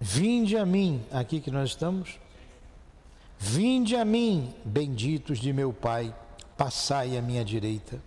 Vinde 0.00 0.56
a 0.56 0.64
mim, 0.64 1.04
aqui 1.10 1.40
que 1.40 1.50
nós 1.50 1.70
estamos. 1.70 2.18
Vinde 3.38 3.96
a 3.96 4.04
mim, 4.04 4.54
benditos 4.64 5.38
de 5.38 5.52
meu 5.52 5.72
Pai, 5.72 6.14
passai 6.56 7.16
à 7.16 7.22
minha 7.22 7.44
direita. 7.44 8.00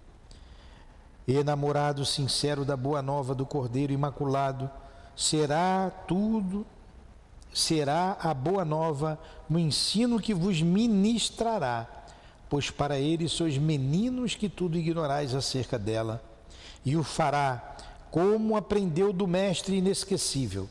E 1.27 1.43
namorado 1.43 2.05
sincero 2.05 2.65
da 2.65 2.75
boa 2.75 3.01
nova 3.01 3.35
do 3.35 3.45
Cordeiro 3.45 3.93
Imaculado, 3.93 4.69
será 5.15 5.91
tudo, 6.07 6.65
será 7.53 8.17
a 8.19 8.33
boa 8.33 8.65
nova 8.65 9.19
no 9.47 9.59
ensino 9.59 10.19
que 10.19 10.33
vos 10.33 10.61
ministrará, 10.61 11.87
pois 12.49 12.71
para 12.71 12.97
ele 12.97 13.29
sois 13.29 13.57
meninos 13.57 14.33
que 14.33 14.49
tudo 14.49 14.77
ignorais 14.77 15.35
acerca 15.35 15.77
dela, 15.77 16.23
e 16.83 16.97
o 16.97 17.03
fará 17.03 17.75
como 18.09 18.57
aprendeu 18.57 19.13
do 19.13 19.27
Mestre 19.27 19.77
inesquecível, 19.77 20.67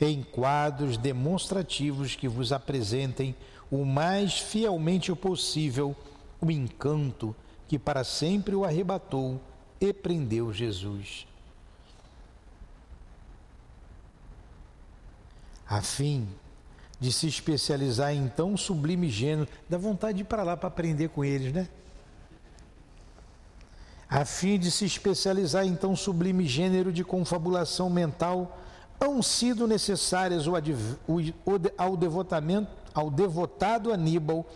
em 0.00 0.22
quadros 0.22 0.96
demonstrativos 0.96 2.14
que 2.14 2.28
vos 2.28 2.50
apresentem 2.50 3.34
o 3.70 3.84
mais 3.84 4.38
fielmente 4.38 5.14
possível 5.14 5.94
o 6.40 6.50
encanto 6.50 7.34
que 7.66 7.78
para 7.78 8.04
sempre 8.04 8.54
o 8.54 8.64
arrebatou 8.64 9.40
e 9.80 9.92
prendeu 9.92 10.52
Jesus. 10.52 11.28
a 15.68 15.82
fim 15.82 16.26
de 16.98 17.12
se 17.12 17.26
especializar 17.26 18.14
em 18.14 18.26
tão 18.28 18.56
sublime 18.56 19.08
gênero. 19.10 19.48
Dá 19.68 19.76
vontade 19.76 20.16
de 20.16 20.22
ir 20.22 20.26
para 20.26 20.42
lá 20.42 20.56
para 20.56 20.68
aprender 20.68 21.08
com 21.10 21.24
eles, 21.24 21.52
né? 21.52 21.68
A 24.08 24.24
fim 24.24 24.58
de 24.58 24.70
se 24.70 24.86
especializar 24.86 25.66
em 25.66 25.76
tão 25.76 25.94
sublime 25.94 26.46
gênero 26.46 26.90
de 26.90 27.04
confabulação 27.04 27.90
mental, 27.90 28.58
hão 28.98 29.22
sido 29.22 29.66
necessárias 29.66 30.46
ao, 31.76 31.96
devotamento, 31.96 32.70
ao 32.94 33.10
devotado 33.10 33.92
Aníbal 33.92 34.46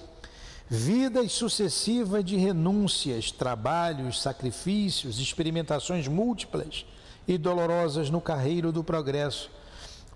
vidas 0.74 1.32
sucessivas 1.32 2.24
de 2.24 2.34
renúncias, 2.38 3.30
trabalhos, 3.30 4.22
sacrifícios, 4.22 5.18
experimentações 5.18 6.08
múltiplas 6.08 6.86
e 7.28 7.36
dolorosas 7.36 8.08
no 8.08 8.22
carreiro 8.22 8.72
do 8.72 8.82
progresso, 8.82 9.50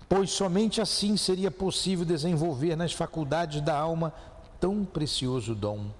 pois 0.09 0.31
somente 0.31 0.81
assim 0.81 1.15
seria 1.15 1.51
possível 1.51 2.03
desenvolver 2.03 2.75
nas 2.75 2.91
faculdades 2.91 3.61
da 3.61 3.77
alma 3.77 4.11
tão 4.59 4.83
precioso 4.83 5.53
dom. 5.53 5.91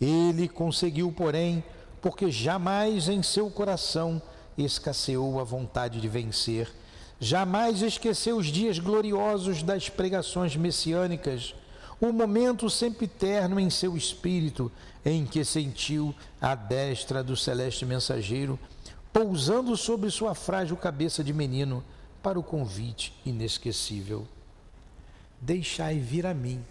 Ele 0.00 0.48
conseguiu, 0.48 1.12
porém, 1.12 1.62
porque 2.02 2.32
jamais 2.32 3.08
em 3.08 3.22
seu 3.22 3.48
coração 3.48 4.20
escasseou 4.56 5.38
a 5.38 5.44
vontade 5.44 6.00
de 6.00 6.08
vencer, 6.08 6.68
jamais 7.20 7.80
esqueceu 7.80 8.38
os 8.38 8.48
dias 8.48 8.80
gloriosos 8.80 9.62
das 9.62 9.88
pregações 9.88 10.56
messiânicas, 10.56 11.54
o 12.00 12.12
momento 12.12 12.70
sempre 12.70 13.08
terno 13.08 13.58
em 13.58 13.70
seu 13.70 13.96
espírito 13.96 14.70
em 15.04 15.26
que 15.26 15.44
sentiu 15.44 16.14
a 16.40 16.54
destra 16.54 17.22
do 17.22 17.36
celeste 17.36 17.84
mensageiro 17.84 18.58
pousando 19.12 19.76
sobre 19.76 20.10
sua 20.10 20.34
frágil 20.34 20.76
cabeça 20.76 21.24
de 21.24 21.32
menino 21.32 21.82
para 22.22 22.38
o 22.38 22.42
convite 22.42 23.12
inesquecível. 23.24 24.26
Deixai 25.40 25.98
vir 25.98 26.26
a 26.26 26.34
mim 26.34 26.64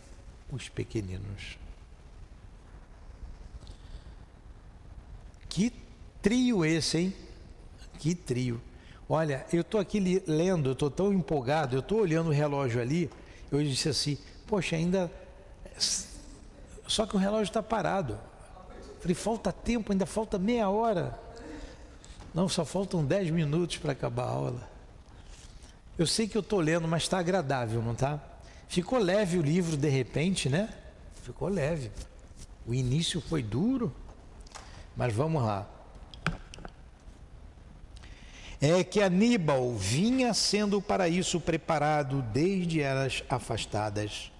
os 0.51 0.69
pequeninos. 0.69 1.57
Que 5.49 5.73
trio 6.21 6.63
esse, 6.63 6.97
hein? 6.97 7.13
Que 7.99 8.13
trio. 8.13 8.61
Olha, 9.09 9.45
eu 9.51 9.61
estou 9.61 9.79
aqui 9.79 10.21
lendo, 10.27 10.69
eu 10.69 10.73
estou 10.73 10.91
tão 10.91 11.13
empolgado, 11.13 11.75
eu 11.75 11.79
estou 11.79 12.01
olhando 12.01 12.27
o 12.27 12.33
relógio 12.33 12.81
ali, 12.81 13.09
eu 13.51 13.63
disse 13.63 13.89
assim, 13.89 14.17
poxa, 14.47 14.75
ainda. 14.75 15.11
Só 16.87 17.05
que 17.05 17.15
o 17.15 17.19
relógio 17.19 17.43
está 17.43 17.61
parado. 17.61 18.17
Falei, 18.99 19.13
falta 19.13 19.51
tempo, 19.51 19.91
ainda 19.91 20.05
falta 20.05 20.39
meia 20.39 20.69
hora. 20.69 21.19
Não, 22.33 22.47
só 22.47 22.65
faltam 22.65 23.03
dez 23.05 23.29
minutos 23.29 23.77
para 23.77 23.91
acabar 23.91 24.23
a 24.23 24.29
aula. 24.29 24.69
Eu 25.97 26.05
sei 26.05 26.27
que 26.27 26.37
eu 26.37 26.41
estou 26.41 26.59
lendo, 26.59 26.87
mas 26.87 27.03
está 27.03 27.19
agradável, 27.19 27.81
não 27.81 27.93
está? 27.93 28.19
Ficou 28.67 28.99
leve 28.99 29.37
o 29.37 29.41
livro 29.41 29.75
de 29.75 29.89
repente, 29.89 30.49
né? 30.49 30.69
Ficou 31.23 31.47
leve. 31.47 31.91
O 32.65 32.73
início 32.73 33.19
foi 33.21 33.41
duro, 33.41 33.95
mas 34.95 35.13
vamos 35.13 35.41
lá. 35.43 35.67
É 38.59 38.83
que 38.83 39.01
Aníbal 39.01 39.73
vinha 39.75 40.33
sendo 40.33 40.81
para 40.81 41.07
isso 41.07 41.39
preparado 41.39 42.21
desde 42.21 42.81
eras 42.81 43.23
afastadas. 43.29 44.31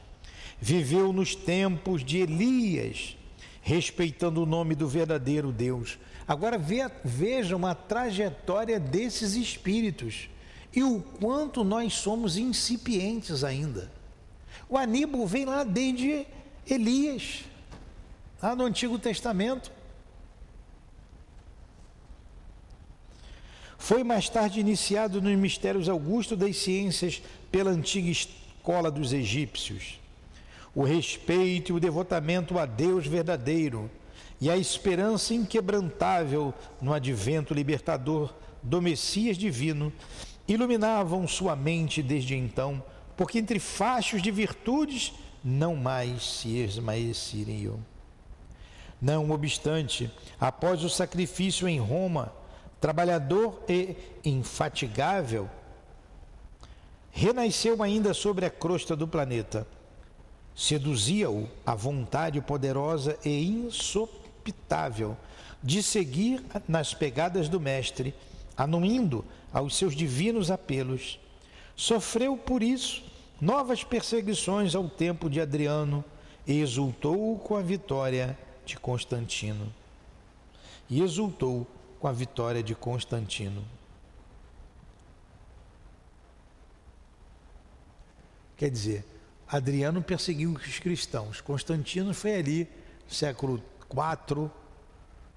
Viveu 0.60 1.14
nos 1.14 1.36
tempos 1.36 2.04
de 2.04 2.18
Elias, 2.18 3.16
respeitando 3.62 4.42
o 4.42 4.46
nome 4.46 4.76
do 4.76 4.88
verdadeiro 4.88 5.52
Deus. 5.52 6.00
Agora 6.28 6.60
vejam 7.04 7.66
a 7.66 7.76
trajetória 7.76 8.80
desses 8.80 9.36
espíritos 9.36 10.30
e 10.76 10.84
o 10.84 11.02
quanto 11.20 11.64
nós 11.64 11.94
somos 11.94 12.38
incipientes 12.38 13.44
ainda. 13.44 13.92
O 14.68 14.78
Aníbal 14.78 15.26
vem 15.26 15.46
lá 15.46 15.64
desde 15.64 16.26
Elias, 16.70 17.46
lá 18.42 18.56
no 18.56 18.66
Antigo 18.66 19.00
Testamento. 19.00 19.72
Foi 23.78 24.04
mais 24.04 24.28
tarde 24.28 24.60
iniciado 24.60 25.22
nos 25.22 25.38
mistérios 25.38 25.88
augustos 25.88 26.38
das 26.38 26.58
ciências 26.58 27.22
pela 27.50 27.72
antiga 27.72 28.10
escola 28.10 28.92
dos 28.92 29.14
egípcios. 29.14 30.00
O 30.78 30.84
respeito 30.84 31.72
e 31.72 31.76
o 31.76 31.80
devotamento 31.80 32.60
a 32.60 32.66
Deus 32.68 33.08
verdadeiro 33.08 33.90
e 34.40 34.48
a 34.48 34.56
esperança 34.56 35.34
inquebrantável 35.34 36.54
no 36.80 36.94
advento 36.94 37.52
libertador 37.52 38.32
do 38.62 38.80
Messias 38.80 39.40
divino 39.40 39.92
iluminavam 40.48 41.28
sua 41.28 41.56
mente 41.56 42.04
desde 42.04 42.36
então, 42.36 42.84
porque 43.16 43.40
entre 43.40 43.58
fachos 43.58 44.22
de 44.22 44.30
virtudes 44.30 45.14
não 45.44 45.76
mais 45.76 46.42
se 46.42 46.60
esmaeceriam. 46.60 47.80
Não 49.02 49.32
obstante, 49.32 50.12
após 50.40 50.84
o 50.84 50.92
sacrifício 50.92 51.68
em 51.68 51.80
Roma, 51.80 52.32
trabalhador 52.80 53.64
e 53.68 53.96
infatigável, 54.24 55.50
renasceu 57.10 57.82
ainda 57.82 58.14
sobre 58.14 58.46
a 58.46 58.52
crosta 58.52 58.96
do 58.96 59.08
planeta. 59.08 59.66
Seduzia-o 60.58 61.48
a 61.64 61.76
vontade 61.76 62.42
poderosa 62.42 63.16
e 63.24 63.46
insopitável 63.46 65.16
de 65.62 65.84
seguir 65.84 66.44
nas 66.68 66.96
pegadas 66.96 67.48
do 67.48 67.60
Mestre, 67.60 68.12
anuindo 68.58 69.24
aos 69.54 69.76
seus 69.76 69.96
divinos 69.96 70.50
apelos. 70.50 71.20
Sofreu 71.76 72.36
por 72.36 72.64
isso 72.64 73.04
novas 73.40 73.84
perseguições 73.84 74.74
ao 74.74 74.90
tempo 74.90 75.30
de 75.30 75.40
Adriano 75.40 76.04
e 76.48 76.60
exultou 76.60 77.38
com 77.38 77.56
a 77.56 77.62
vitória 77.62 78.36
de 78.66 78.78
Constantino. 78.78 79.72
E 80.90 81.04
exultou 81.04 81.68
com 82.00 82.08
a 82.08 82.12
vitória 82.12 82.64
de 82.64 82.74
Constantino. 82.74 83.64
Quer 88.58 88.72
dizer, 88.72 89.06
Adriano 89.50 90.02
perseguiu 90.02 90.52
os 90.52 90.80
cristãos, 90.80 91.40
Constantino 91.40 92.14
foi 92.14 92.36
ali, 92.36 92.70
século 93.08 93.64
IV 93.90 94.50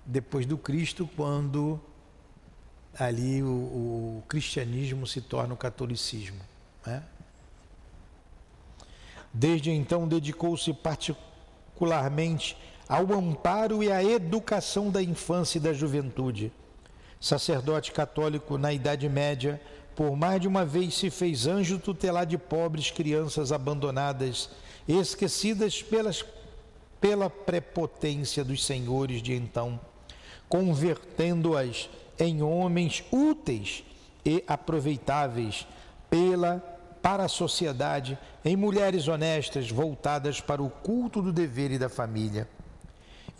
depois 0.05 0.45
do 0.47 0.59
Cristo, 0.59 1.09
quando 1.17 1.81
ali 2.99 3.43
o, 3.43 3.47
o 3.47 4.25
cristianismo 4.29 5.07
se 5.07 5.21
torna 5.21 5.55
o 5.55 5.57
catolicismo. 5.57 6.41
Né? 6.85 7.03
Desde 9.33 9.71
então 9.71 10.09
dedicou-se 10.09 10.73
particularmente 10.75 12.57
ao 12.89 13.13
amparo 13.13 13.85
e 13.85 13.93
à 13.93 14.03
educação 14.03 14.91
da 14.91 15.01
infância 15.01 15.59
e 15.59 15.61
da 15.61 15.73
juventude. 15.73 16.53
Sacerdote 17.21 17.93
católico 17.93 18.59
na 18.59 18.73
Idade 18.73 19.09
Média, 19.09 19.61
por 19.95 20.17
mais 20.17 20.41
de 20.41 20.49
uma 20.49 20.65
vez 20.65 20.95
se 20.95 21.11
fez 21.11 21.47
anjo 21.47 21.79
tutelar 21.79 22.27
de 22.27 22.39
pobres 22.39 22.91
crianças 22.91 23.53
abandonadas, 23.53 24.49
esquecidas 24.89 25.83
pelas, 25.83 26.25
pela 27.01 27.29
prepotência 27.29 28.45
dos 28.45 28.65
senhores 28.65 29.23
de 29.23 29.35
então, 29.35 29.79
convertendo-as 30.49 31.89
em 32.19 32.43
homens 32.43 33.05
úteis 33.11 33.85
e 34.25 34.45
aproveitáveis 34.47 35.67
pela 36.09 36.63
para 37.03 37.25
a 37.25 37.29
sociedade, 37.29 38.19
em 38.45 38.57
mulheres 38.57 39.09
honestas 39.09 39.71
voltadas 39.71 40.41
para 40.41 40.63
o 40.63 40.69
culto 40.69 41.23
do 41.23 41.33
dever 41.33 41.71
e 41.71 41.79
da 41.79 41.89
família. 41.89 42.49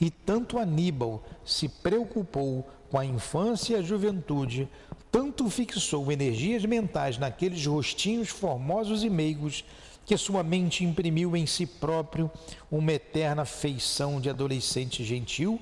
E 0.01 0.11
tanto 0.11 0.59
Aníbal 0.59 1.23
se 1.45 1.69
preocupou 1.69 2.67
com 2.91 2.99
a 2.99 3.05
infância 3.05 3.75
e 3.75 3.79
a 3.79 3.83
juventude, 3.83 4.69
tanto 5.11 5.49
fixou 5.51 6.11
energias 6.11 6.65
mentais 6.65 7.19
naqueles 7.19 7.65
rostinhos 7.67 8.29
formosos 8.29 9.03
e 9.03 9.11
meigos, 9.11 9.65
que 10.07 10.17
sua 10.17 10.43
mente 10.43 10.85
imprimiu 10.85 11.37
em 11.37 11.47
si 11.47 11.67
próprio 11.67 12.31
uma 12.71 12.93
eterna 12.93 13.45
feição 13.45 14.21
de 14.21 14.31
adolescente 14.31 15.05
gentil, 15.05 15.61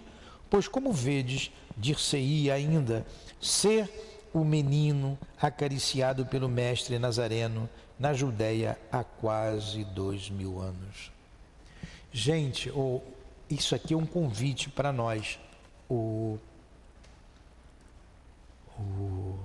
pois, 0.49 0.69
como 0.69 0.93
vedes, 0.93 1.51
dir-se-ia 1.77 2.55
ainda 2.55 3.07
ser 3.41 3.91
o 4.33 4.45
menino 4.45 5.19
acariciado 5.41 6.27
pelo 6.27 6.49
mestre 6.49 6.99
Nazareno 6.99 7.69
na 7.99 8.13
Judéia 8.13 8.79
há 8.93 9.03
quase 9.03 9.85
dois 9.85 10.31
mil 10.31 10.61
anos. 10.61 11.11
Gente, 12.13 12.71
oh, 12.71 13.01
isso 13.51 13.75
aqui 13.75 13.95
é 13.95 13.97
um 13.97 14.07
convite 14.07 14.69
para 14.69 14.93
nós. 14.93 15.39
O, 15.89 16.39
o, 18.79 19.39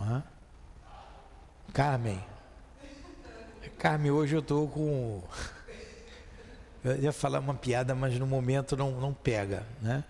hã? 0.00 0.22
Carmen. 1.72 2.22
Carmen, 3.78 4.10
hoje 4.10 4.34
eu 4.34 4.40
estou 4.40 4.68
com. 4.68 5.22
Eu 6.82 6.96
ia 6.96 7.12
falar 7.12 7.40
uma 7.40 7.54
piada, 7.54 7.94
mas 7.94 8.18
no 8.18 8.26
momento 8.26 8.76
não, 8.76 8.90
não 9.00 9.12
pega, 9.12 9.66
né? 9.80 10.04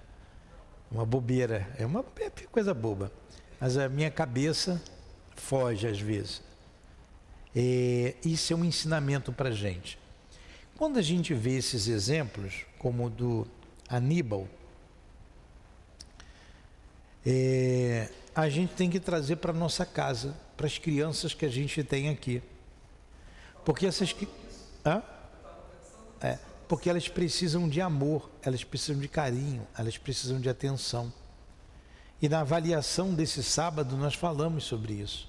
Uma 0.91 1.05
bobeira. 1.05 1.69
É 1.79 1.85
uma 1.85 2.05
é 2.19 2.31
coisa 2.51 2.73
boba. 2.73 3.13
Mas 3.61 3.77
a 3.77 3.89
minha 3.89 4.11
cabeça 4.11 4.81
foge 5.35 5.87
às 5.87 6.01
vezes. 6.01 6.43
É, 7.55 8.15
isso 8.25 8.53
é 8.53 8.57
um 8.57 8.65
ensinamento 8.65 9.33
para 9.33 9.49
a 9.49 9.53
gente. 9.53 9.99
Quando 10.77 10.99
a 10.99 11.03
gente 11.03 11.35
vê 11.35 11.57
esses 11.57 11.89
exemplos, 11.89 12.65
como 12.79 13.07
o 13.07 13.11
do 13.11 13.47
Aníbal, 13.89 14.49
é, 17.25 18.09
a 18.35 18.49
gente 18.49 18.75
tem 18.75 18.89
que 18.89 19.01
trazer 19.01 19.37
para 19.37 19.53
nossa 19.53 19.85
casa, 19.85 20.37
para 20.57 20.67
as 20.67 20.79
crianças 20.79 21.35
que 21.35 21.45
a 21.45 21.49
gente 21.49 21.83
tem 21.85 22.09
aqui. 22.09 22.43
Porque 23.65 23.87
essas. 23.87 24.15
Hã? 24.85 25.03
É, 26.21 26.39
porque 26.69 26.89
elas 26.89 27.09
precisam 27.09 27.69
de 27.69 27.81
amor, 27.81 28.31
elas 28.43 28.63
precisam 28.63 29.01
de 29.01 29.09
carinho, 29.09 29.67
elas 29.77 29.99
precisam 29.99 30.41
de 30.41 30.49
atenção. 30.49 31.13
E 32.23 32.29
na 32.29 32.41
avaliação 32.41 33.15
desse 33.15 33.43
sábado 33.43 33.97
nós 33.97 34.15
falamos 34.15 34.65
sobre 34.65 34.95
isso. 34.95 35.29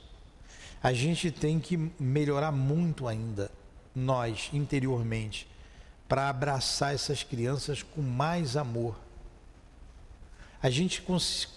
A 0.84 0.94
gente 0.94 1.32
tem 1.32 1.60
que 1.60 1.78
melhorar 2.00 2.52
muito 2.52 3.08
ainda, 3.08 3.52
nós, 3.96 4.50
interiormente, 4.52 5.48
para 6.08 6.28
abraçar 6.28 6.94
essas 6.94 7.24
crianças 7.24 7.84
com 7.84 8.02
mais 8.02 8.58
amor. 8.58 9.00
A 10.62 10.70
gente, 10.70 11.04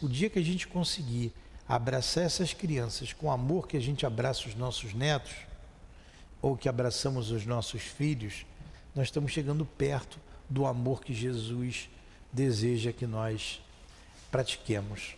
o 0.01 0.09
dia 0.09 0.31
que 0.31 0.39
a 0.39 0.43
gente 0.43 0.67
conseguir 0.67 1.33
abraçar 1.69 2.25
essas 2.25 2.53
crianças 2.53 3.13
com 3.13 3.27
o 3.27 3.31
amor 3.31 3.69
que 3.69 3.77
a 3.77 3.81
gente 3.81 4.07
abraça 4.07 4.49
os 4.49 4.55
nossos 4.55 4.95
netos, 4.95 5.35
ou 6.41 6.57
que 6.57 6.69
abraçamos 6.69 7.31
os 7.31 7.47
nossos 7.47 7.83
filhos, 7.83 8.45
nós 8.95 9.09
estamos 9.09 9.33
chegando 9.33 9.65
perto 9.65 10.19
do 10.49 10.67
amor 10.67 11.03
que 11.03 11.15
Jesus 11.15 11.89
deseja 12.33 12.93
que 12.93 13.07
nós 13.07 13.63
pratiquemos. 14.31 15.17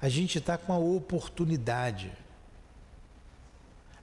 A 0.00 0.08
gente 0.08 0.38
está 0.38 0.58
com 0.58 0.72
a 0.72 0.78
oportunidade, 0.78 2.12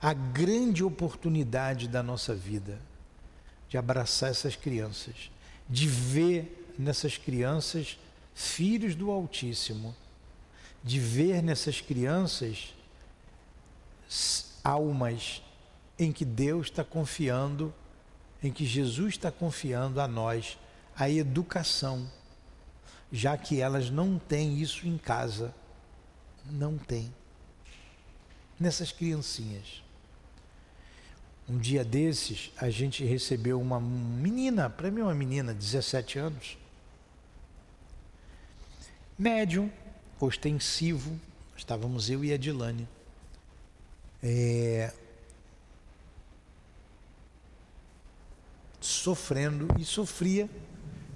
a 0.00 0.12
grande 0.12 0.82
oportunidade 0.82 1.86
da 1.86 2.02
nossa 2.02 2.34
vida 2.34 2.80
de 3.68 3.76
abraçar 3.76 4.30
essas 4.30 4.56
crianças, 4.56 5.30
de 5.68 5.86
ver 5.86 6.74
nessas 6.76 7.16
crianças 7.16 7.98
filhos 8.40 8.94
do 8.94 9.10
Altíssimo, 9.10 9.94
de 10.82 10.98
ver 10.98 11.42
nessas 11.42 11.80
crianças 11.80 12.74
almas 14.64 15.42
em 15.98 16.10
que 16.10 16.24
Deus 16.24 16.68
está 16.68 16.82
confiando, 16.82 17.72
em 18.42 18.50
que 18.50 18.64
Jesus 18.64 19.10
está 19.10 19.30
confiando 19.30 20.00
a 20.00 20.08
nós 20.08 20.58
a 20.96 21.08
educação, 21.08 22.10
já 23.12 23.36
que 23.36 23.60
elas 23.60 23.90
não 23.90 24.18
têm 24.18 24.58
isso 24.58 24.88
em 24.88 24.96
casa 24.96 25.54
não 26.46 26.78
tem. 26.78 27.12
Nessas 28.58 28.90
criancinhas. 28.90 29.82
Um 31.46 31.58
dia 31.58 31.84
desses, 31.84 32.50
a 32.56 32.70
gente 32.70 33.04
recebeu 33.04 33.60
uma 33.60 33.78
menina, 33.80 34.70
para 34.70 34.90
mim 34.90 35.02
uma 35.02 35.14
menina, 35.14 35.52
17 35.52 36.18
anos, 36.18 36.56
médium, 39.20 39.70
ostensivo, 40.18 41.20
estávamos 41.54 42.08
eu 42.08 42.24
e 42.24 42.32
a 42.32 42.38
Dilane. 42.38 42.88
É, 44.22 44.94
sofrendo 48.80 49.68
e 49.78 49.84
sofria 49.84 50.48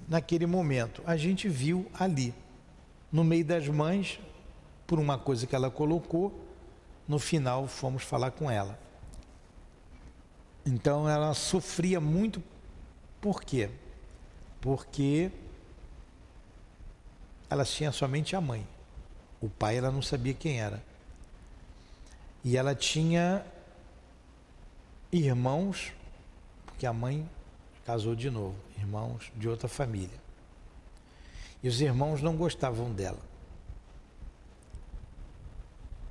naquele 0.07 0.45
momento. 0.45 1.01
A 1.03 1.17
gente 1.17 1.49
viu 1.49 1.89
ali, 1.95 2.31
no 3.11 3.23
meio 3.23 3.43
das 3.43 3.67
mães, 3.67 4.19
por 4.85 4.99
uma 4.99 5.17
coisa 5.17 5.47
que 5.47 5.55
ela 5.55 5.71
colocou, 5.71 6.31
no 7.07 7.17
final 7.17 7.67
fomos 7.67 8.03
falar 8.03 8.29
com 8.29 8.51
ela. 8.51 8.79
Então 10.63 11.09
ela 11.09 11.33
sofria 11.33 11.99
muito, 11.99 12.41
por 13.19 13.43
quê? 13.43 13.71
Porque 14.61 15.31
ela 17.49 17.65
tinha 17.65 17.91
somente 17.91 18.35
a 18.35 18.41
mãe. 18.41 18.65
O 19.41 19.49
pai 19.49 19.77
ela 19.77 19.91
não 19.91 20.01
sabia 20.01 20.33
quem 20.33 20.59
era. 20.59 20.83
E 22.43 22.57
ela 22.57 22.75
tinha 22.75 23.45
irmãos, 25.11 25.93
porque 26.65 26.85
a 26.85 26.93
mãe 26.93 27.27
casou 27.85 28.15
de 28.15 28.29
novo, 28.29 28.55
irmãos 28.77 29.31
de 29.35 29.47
outra 29.47 29.67
família. 29.67 30.19
E 31.63 31.67
os 31.67 31.81
irmãos 31.81 32.21
não 32.21 32.35
gostavam 32.35 32.91
dela. 32.91 33.19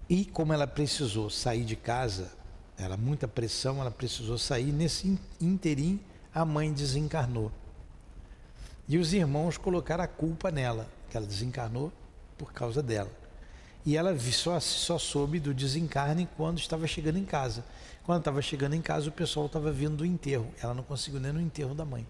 E 0.08 0.24
como 0.24 0.52
ela 0.52 0.66
precisou 0.66 1.30
sair 1.30 1.64
de 1.64 1.76
casa, 1.76 2.32
era 2.76 2.96
muita 2.96 3.26
pressão, 3.26 3.80
ela 3.80 3.90
precisou 3.90 4.36
sair. 4.36 4.72
Nesse 4.72 5.18
interim, 5.40 6.00
a 6.34 6.44
mãe 6.44 6.72
desencarnou. 6.72 7.50
E 8.88 8.98
os 8.98 9.12
irmãos 9.12 9.56
colocaram 9.56 10.04
a 10.04 10.08
culpa 10.08 10.50
nela, 10.50 10.86
que 11.14 11.18
ela 11.18 11.26
desencarnou 11.28 11.92
por 12.36 12.52
causa 12.52 12.82
dela. 12.82 13.10
E 13.86 13.96
ela 13.96 14.18
só, 14.18 14.58
só 14.58 14.98
soube 14.98 15.38
do 15.38 15.54
desencarne 15.54 16.28
quando 16.36 16.58
estava 16.58 16.88
chegando 16.88 17.18
em 17.18 17.24
casa. 17.24 17.64
Quando 18.02 18.18
estava 18.18 18.42
chegando 18.42 18.74
em 18.74 18.82
casa, 18.82 19.10
o 19.10 19.12
pessoal 19.12 19.46
estava 19.46 19.70
vindo 19.70 19.98
do 19.98 20.04
enterro. 20.04 20.52
Ela 20.60 20.74
não 20.74 20.82
conseguiu 20.82 21.20
nem 21.20 21.32
no 21.32 21.40
enterro 21.40 21.72
da 21.72 21.84
mãe. 21.84 22.04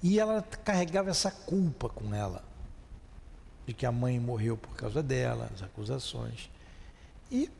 E 0.00 0.20
ela 0.20 0.42
carregava 0.64 1.10
essa 1.10 1.28
culpa 1.28 1.88
com 1.88 2.14
ela 2.14 2.44
de 3.66 3.74
que 3.74 3.84
a 3.84 3.90
mãe 3.90 4.20
morreu 4.20 4.56
por 4.56 4.76
causa 4.76 5.02
dela, 5.02 5.50
as 5.52 5.60
acusações. 5.60 6.48
E 7.32 7.50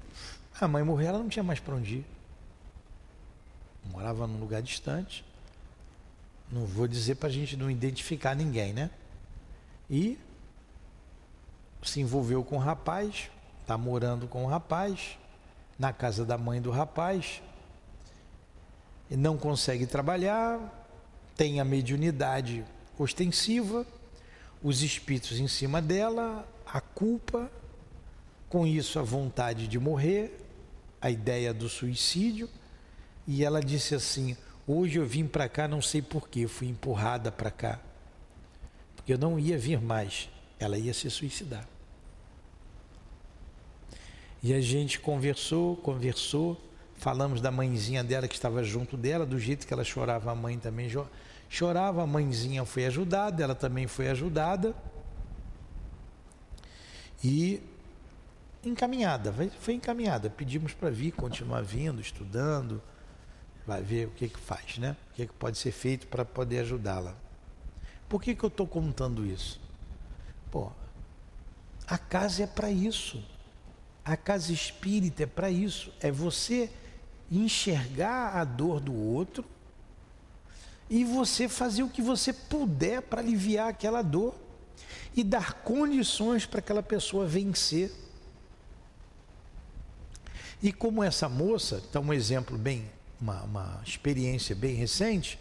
a 0.61 0.69
mãe 0.69 0.85
morreu, 0.85 1.09
ela 1.09 1.19
não 1.19 1.29
tinha 1.29 1.43
mais 1.43 1.59
para 1.59 1.75
onde 1.75 1.97
ir. 1.97 2.07
Morava 3.91 4.25
num 4.29 4.39
lugar 4.39 4.63
distante. 4.63 5.25
Não 6.49 6.65
vou 6.65 6.87
dizer 6.87 7.17
para 7.17 7.29
a 7.29 7.33
gente 7.33 7.57
não 7.57 7.69
identificar 7.69 8.37
ninguém, 8.37 8.73
né? 8.73 8.89
E 9.91 10.19
se 11.83 12.01
envolveu 12.01 12.45
com 12.45 12.57
o 12.57 12.61
rapaz, 12.61 13.31
está 13.63 13.79
morando 13.79 14.27
com 14.27 14.45
o 14.45 14.49
rapaz, 14.49 15.19
na 15.79 15.93
casa 15.93 16.25
da 16.25 16.37
mãe 16.37 16.61
do 16.61 16.71
rapaz, 16.71 17.41
não 19.11 19.39
consegue 19.39 19.87
trabalhar, 19.87 20.59
tem 21.37 21.61
a 21.61 21.65
mediunidade 21.65 22.65
ostensiva 22.99 23.87
os 24.63 24.83
espíritos 24.83 25.39
em 25.39 25.49
cima 25.49 25.81
dela, 25.81 26.47
a 26.67 26.81
culpa, 26.81 27.51
com 28.49 28.67
isso 28.67 28.99
a 28.99 29.03
vontade 29.03 29.69
de 29.69 29.79
morrer, 29.79 30.45
a 31.01 31.11
ideia 31.11 31.55
do 31.55 31.69
suicídio, 31.69 32.49
e 33.27 33.45
ela 33.45 33.61
disse 33.61 33.95
assim: 33.95 34.37
Hoje 34.67 34.99
eu 34.99 35.07
vim 35.07 35.27
para 35.27 35.49
cá, 35.49 35.69
não 35.69 35.81
sei 35.81 36.03
porquê, 36.03 36.47
fui 36.47 36.69
empurrada 36.69 37.31
para 37.31 37.51
cá, 37.51 37.79
eu 39.13 39.19
não 39.19 39.39
ia 39.39 39.59
vir 39.59 39.81
mais, 39.81 40.29
ela 40.59 40.77
ia 40.79 40.93
se 40.93 41.09
suicidar. 41.11 41.67
E 44.43 44.55
a 44.55 44.61
gente 44.61 45.01
conversou, 45.01 45.77
conversou, 45.77 46.61
falamos 46.97 47.41
da 47.41 47.51
mãezinha 47.51 48.05
dela 48.05 48.29
que 48.29 48.35
estava 48.35 48.63
junto 48.63 48.97
dela, 48.97 49.27
do 49.27 49.39
jeito 49.39 49.67
que 49.67 49.73
ela 49.73 49.85
chorava, 49.85 50.31
a 50.31 50.35
mãe 50.35 50.59
também 50.59 50.89
Chorava, 51.49 52.03
a 52.03 52.07
mãezinha 52.07 52.65
foi 52.65 52.85
ajudada, 52.87 53.43
ela 53.43 53.55
também 53.55 53.87
foi 53.87 54.09
ajudada. 54.09 54.75
E 57.25 57.61
encaminhada, 58.63 59.35
foi 59.61 59.75
encaminhada. 59.75 60.29
Pedimos 60.29 60.75
para 60.75 60.91
vir, 60.91 61.13
continuar 61.13 61.63
vindo, 61.63 62.01
estudando, 62.01 62.83
vai 63.67 63.83
ver 63.83 64.09
o 64.09 64.11
que 64.11 64.29
que 64.29 64.39
faz, 64.39 64.79
né? 64.79 64.97
O 65.11 65.15
que, 65.15 65.27
que 65.27 65.33
pode 65.33 65.59
ser 65.59 65.73
feito 65.73 66.07
para 66.07 66.25
poder 66.25 66.61
ajudá-la. 66.61 67.17
Por 68.09 68.23
que, 68.23 68.35
que 68.35 68.45
eu 68.45 68.49
estou 68.49 68.67
contando 68.67 69.27
isso? 69.27 69.61
Pô, 70.51 70.71
a 71.87 71.99
casa 71.99 72.45
é 72.45 72.47
para 72.47 72.71
isso. 72.71 73.23
A 74.05 74.17
casa 74.17 74.53
espírita 74.53 75.25
é 75.25 75.27
para 75.27 75.51
isso. 75.51 75.93
É 76.01 76.11
você 76.11 76.71
enxergar 77.31 78.37
a 78.37 78.45
dor 78.45 78.81
do 78.81 78.95
outro 78.95 79.45
e 80.89 81.05
você 81.05 81.49
fazer 81.49 81.83
o 81.83 81.91
que 81.91 82.01
você 82.01 82.33
puder 82.33 83.03
para 83.03 83.21
aliviar 83.21 83.69
aquela 83.69 84.01
dor 84.01 84.35
e 85.15 85.23
dar 85.23 85.55
condições 85.63 86.47
para 86.47 86.61
aquela 86.61 86.83
pessoa 86.83 87.27
vencer. 87.27 87.93
E 90.63 90.73
como 90.73 91.05
essa 91.05 91.29
moça, 91.29 91.77
está 91.77 92.01
um 92.01 92.13
exemplo 92.13 92.57
bem, 92.57 92.91
uma, 93.21 93.43
uma 93.43 93.83
experiência 93.87 94.57
bem 94.57 94.75
recente, 94.75 95.39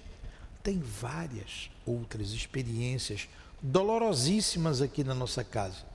tem 0.64 0.80
várias 0.80 1.70
outras 1.86 2.32
experiências 2.32 3.28
dolorosíssimas 3.62 4.82
aqui 4.82 5.04
na 5.04 5.14
nossa 5.14 5.44
casa. 5.44 5.86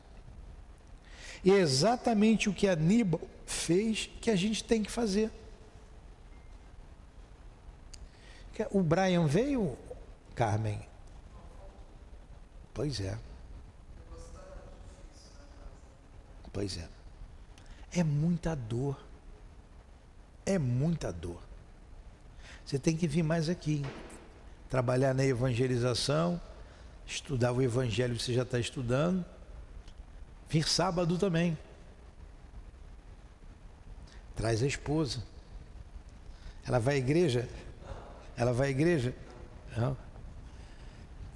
E 1.44 1.50
é 1.50 1.56
exatamente 1.56 2.48
o 2.48 2.54
que 2.54 2.68
Aníbal 2.68 3.20
fez 3.46 4.08
que 4.20 4.30
a 4.30 4.36
gente 4.36 4.62
tem 4.62 4.82
que 4.82 4.90
fazer. 4.90 5.30
O 8.70 8.82
Brian 8.82 9.26
veio, 9.26 9.76
Carmen? 10.34 10.80
Pois 12.72 13.00
é. 13.00 13.18
Pois 16.52 16.78
é. 16.78 16.88
É 17.90 18.04
muita 18.04 18.54
dor. 18.54 18.98
É 20.46 20.58
muita 20.58 21.12
dor. 21.12 21.42
Você 22.64 22.78
tem 22.78 22.96
que 22.96 23.08
vir 23.08 23.22
mais 23.22 23.48
aqui. 23.48 23.82
Trabalhar 24.72 25.12
na 25.12 25.22
evangelização, 25.22 26.40
estudar 27.06 27.52
o 27.52 27.60
evangelho 27.60 28.18
você 28.18 28.32
já 28.32 28.40
está 28.40 28.58
estudando. 28.58 29.22
Vir 30.48 30.66
sábado 30.66 31.18
também. 31.18 31.58
Traz 34.34 34.62
a 34.62 34.66
esposa. 34.66 35.22
Ela 36.66 36.78
vai 36.78 36.94
à 36.94 36.96
igreja, 36.96 37.46
ela 38.34 38.54
vai 38.54 38.68
à 38.68 38.70
igreja? 38.70 39.14
Não. 39.76 39.94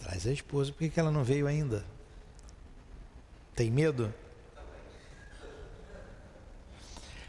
Traz 0.01 0.27
a 0.27 0.33
esposa. 0.33 0.73
Por 0.73 0.89
que, 0.89 0.99
ela 0.99 1.11
não 1.11 1.23
veio 1.23 1.47
ainda? 1.47 1.85
Tem 3.55 3.71
medo? 3.71 4.15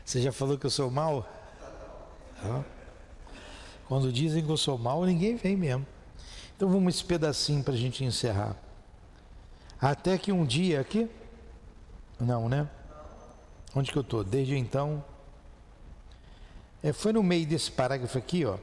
Você 0.05 0.21
já 0.21 0.31
falou 0.31 0.57
que 0.57 0.67
eu 0.67 0.71
sou 0.71 0.89
mal? 0.89 1.29
Quando 3.89 4.09
dizem 4.09 4.41
que 4.41 4.49
eu 4.49 4.55
sou 4.55 4.77
mal, 4.77 5.03
ninguém 5.03 5.35
vem 5.35 5.57
mesmo. 5.57 5.96
Então 6.57 6.67
vamos 6.67 6.95
esse 6.95 7.05
pedacinho 7.05 7.63
para 7.63 7.75
a 7.75 7.77
gente 7.77 8.03
encerrar. 8.03 8.55
Até 9.79 10.17
que 10.17 10.31
um 10.31 10.43
dia 10.43 10.81
aqui. 10.81 11.07
Não, 12.19 12.49
né? 12.49 12.67
Onde 13.75 13.91
que 13.91 13.97
eu 13.97 14.01
estou? 14.01 14.23
Desde 14.23 14.57
então. 14.57 15.05
É, 16.81 16.91
foi 16.91 17.13
no 17.13 17.21
meio 17.21 17.45
desse 17.45 17.71
parágrafo 17.71 18.17
aqui, 18.17 18.43
ó. 18.43 18.57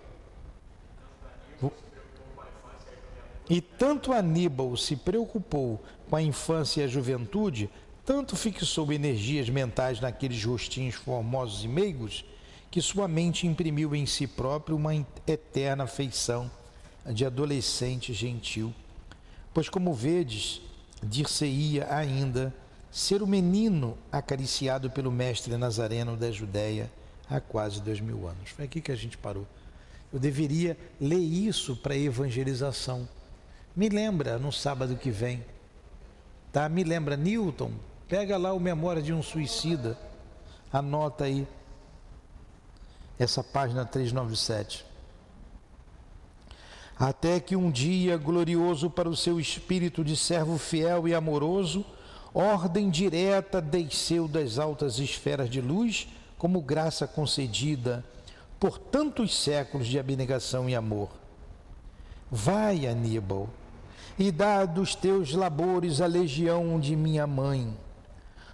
E 3.49 3.61
tanto 3.61 4.12
Aníbal 4.12 4.76
se 4.76 4.97
preocupou 4.97 5.80
com 6.11 6.16
a 6.16 6.22
infância 6.22 6.80
e 6.80 6.84
a 6.84 6.88
juventude, 6.88 7.70
tanto 8.05 8.34
fixou 8.34 8.92
energias 8.92 9.49
mentais 9.49 10.01
naqueles 10.01 10.42
rostinhos 10.45 10.97
formosos 10.97 11.62
e 11.62 11.68
meigos, 11.68 12.24
que 12.72 12.80
sua 12.80 13.07
mente 13.07 13.47
imprimiu 13.47 13.95
em 13.95 14.05
si 14.05 14.26
próprio 14.26 14.74
uma 14.74 14.95
eterna 15.26 15.86
feição 15.86 16.51
de 17.12 17.24
adolescente 17.24 18.12
gentil. 18.12 18.72
Pois, 19.52 19.68
como 19.68 19.92
vedes, 19.92 20.61
dir-se-ia 21.02 21.94
ainda 21.94 22.52
ser 22.90 23.22
o 23.22 23.26
menino 23.26 23.98
acariciado 24.11 24.90
pelo 24.90 25.11
mestre 25.11 25.57
nazareno 25.57 26.16
da 26.16 26.30
Judéia 26.30 26.90
há 27.28 27.40
quase 27.40 27.80
dois 27.80 28.00
mil 28.00 28.26
anos. 28.28 28.50
Foi 28.50 28.64
aqui 28.64 28.80
que 28.80 28.92
a 28.92 28.96
gente 28.96 29.18
parou. 29.18 29.46
Eu 30.12 30.18
deveria 30.18 30.76
ler 31.00 31.18
isso 31.18 31.74
para 31.76 31.96
evangelização. 31.96 33.09
Me 33.74 33.88
lembra 33.88 34.38
no 34.38 34.52
sábado 34.52 34.96
que 34.96 35.11
vem. 35.11 35.44
Tá? 36.52 36.68
Me 36.68 36.84
lembra, 36.84 37.16
Newton, 37.16 37.72
pega 38.09 38.36
lá 38.36 38.52
o 38.52 38.61
Memória 38.61 39.02
de 39.02 39.12
um 39.12 39.22
Suicida. 39.22 39.98
Anota 40.72 41.24
aí. 41.24 41.46
Essa 43.18 43.42
página 43.42 43.84
397. 43.84 44.86
Até 46.99 47.40
que 47.40 47.57
um 47.57 47.70
dia 47.70 48.16
glorioso 48.16 48.88
para 48.88 49.09
o 49.09 49.16
seu 49.16 49.40
espírito 49.40 50.05
de 50.05 50.16
servo 50.16 50.59
fiel 50.59 51.09
e 51.09 51.14
amoroso, 51.14 51.84
ordem 52.32 52.88
direta 52.88 53.61
desceu 53.61 54.28
das 54.28 54.59
altas 54.59 54.99
esferas 54.99 55.51
de 55.51 55.61
luz, 55.61 56.07
como 56.38 56.61
graça 56.61 57.07
concedida 57.07 58.05
por 58.61 58.78
tantos 58.78 59.34
séculos 59.36 59.86
de 59.86 59.99
abnegação 59.99 60.68
e 60.68 60.74
amor. 60.74 61.11
Vai, 62.30 62.86
Aníbal, 62.86 63.49
e 64.18 64.30
dá 64.30 64.64
dos 64.64 64.95
teus 64.95 65.32
labores 65.32 66.01
a 66.01 66.07
legião 66.07 66.78
de 66.78 66.95
minha 66.95 67.26
mãe. 67.26 67.76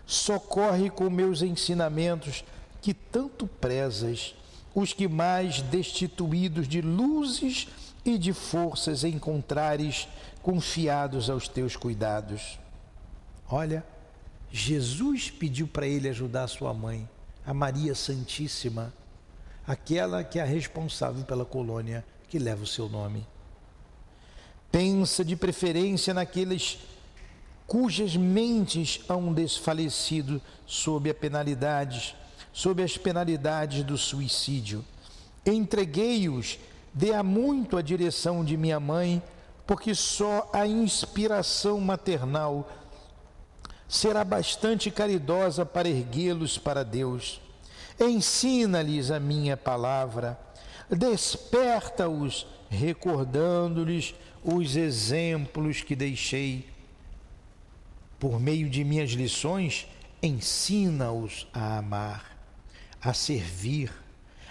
Socorre 0.06 0.90
com 0.90 1.08
meus 1.08 1.42
ensinamentos 1.42 2.44
que 2.80 2.94
tanto 2.94 3.46
prezas 3.46 4.34
os 4.74 4.92
que 4.92 5.06
mais 5.06 5.60
destituídos 5.62 6.66
de 6.66 6.80
luzes 6.80 7.68
e 8.04 8.18
de 8.18 8.32
forças 8.32 9.04
encontrares 9.04 10.08
confiados 10.42 11.28
aos 11.28 11.48
teus 11.48 11.76
cuidados. 11.76 12.58
Olha, 13.48 13.84
Jesus 14.50 15.30
pediu 15.30 15.66
para 15.66 15.86
ele 15.86 16.08
ajudar 16.08 16.44
a 16.44 16.48
sua 16.48 16.72
mãe, 16.72 17.08
a 17.46 17.52
Maria 17.52 17.94
Santíssima, 17.94 18.92
aquela 19.66 20.24
que 20.24 20.38
é 20.38 20.42
a 20.42 20.46
responsável 20.46 21.24
pela 21.24 21.44
colônia 21.44 22.04
que 22.28 22.38
leva 22.38 22.62
o 22.62 22.66
seu 22.66 22.88
nome. 22.88 23.26
Pensa 24.70 25.24
de 25.24 25.36
preferência 25.36 26.14
naqueles 26.14 26.78
cujas 27.66 28.16
mentes 28.16 29.00
hão 29.08 29.32
desfalecido 29.32 30.40
sob 30.66 31.10
a 31.10 31.14
sob 32.52 32.82
as 32.82 32.96
penalidades 32.96 33.84
do 33.84 33.96
suicídio. 33.96 34.84
Entreguei-os, 35.46 36.58
dê 36.92 37.14
a 37.14 37.22
muito 37.22 37.76
a 37.76 37.82
direção 37.82 38.44
de 38.44 38.56
minha 38.56 38.80
mãe, 38.80 39.22
porque 39.66 39.94
só 39.94 40.50
a 40.52 40.66
inspiração 40.66 41.80
maternal 41.80 42.68
será 43.88 44.24
bastante 44.24 44.90
caridosa 44.90 45.66
para 45.66 45.88
erguê-los 45.88 46.58
para 46.58 46.84
Deus. 46.84 47.40
Ensina-lhes 47.98 49.10
a 49.10 49.20
minha 49.20 49.56
palavra, 49.56 50.38
desperta-os, 50.88 52.46
recordando-lhes 52.68 54.14
os 54.44 54.76
exemplos 54.76 55.82
que 55.82 55.94
deixei. 55.94 56.68
Por 58.18 58.38
meio 58.38 58.68
de 58.70 58.84
minhas 58.84 59.10
lições, 59.10 59.86
ensina-os 60.22 61.46
a 61.52 61.78
amar, 61.78 62.38
a 63.02 63.12
servir, 63.12 63.92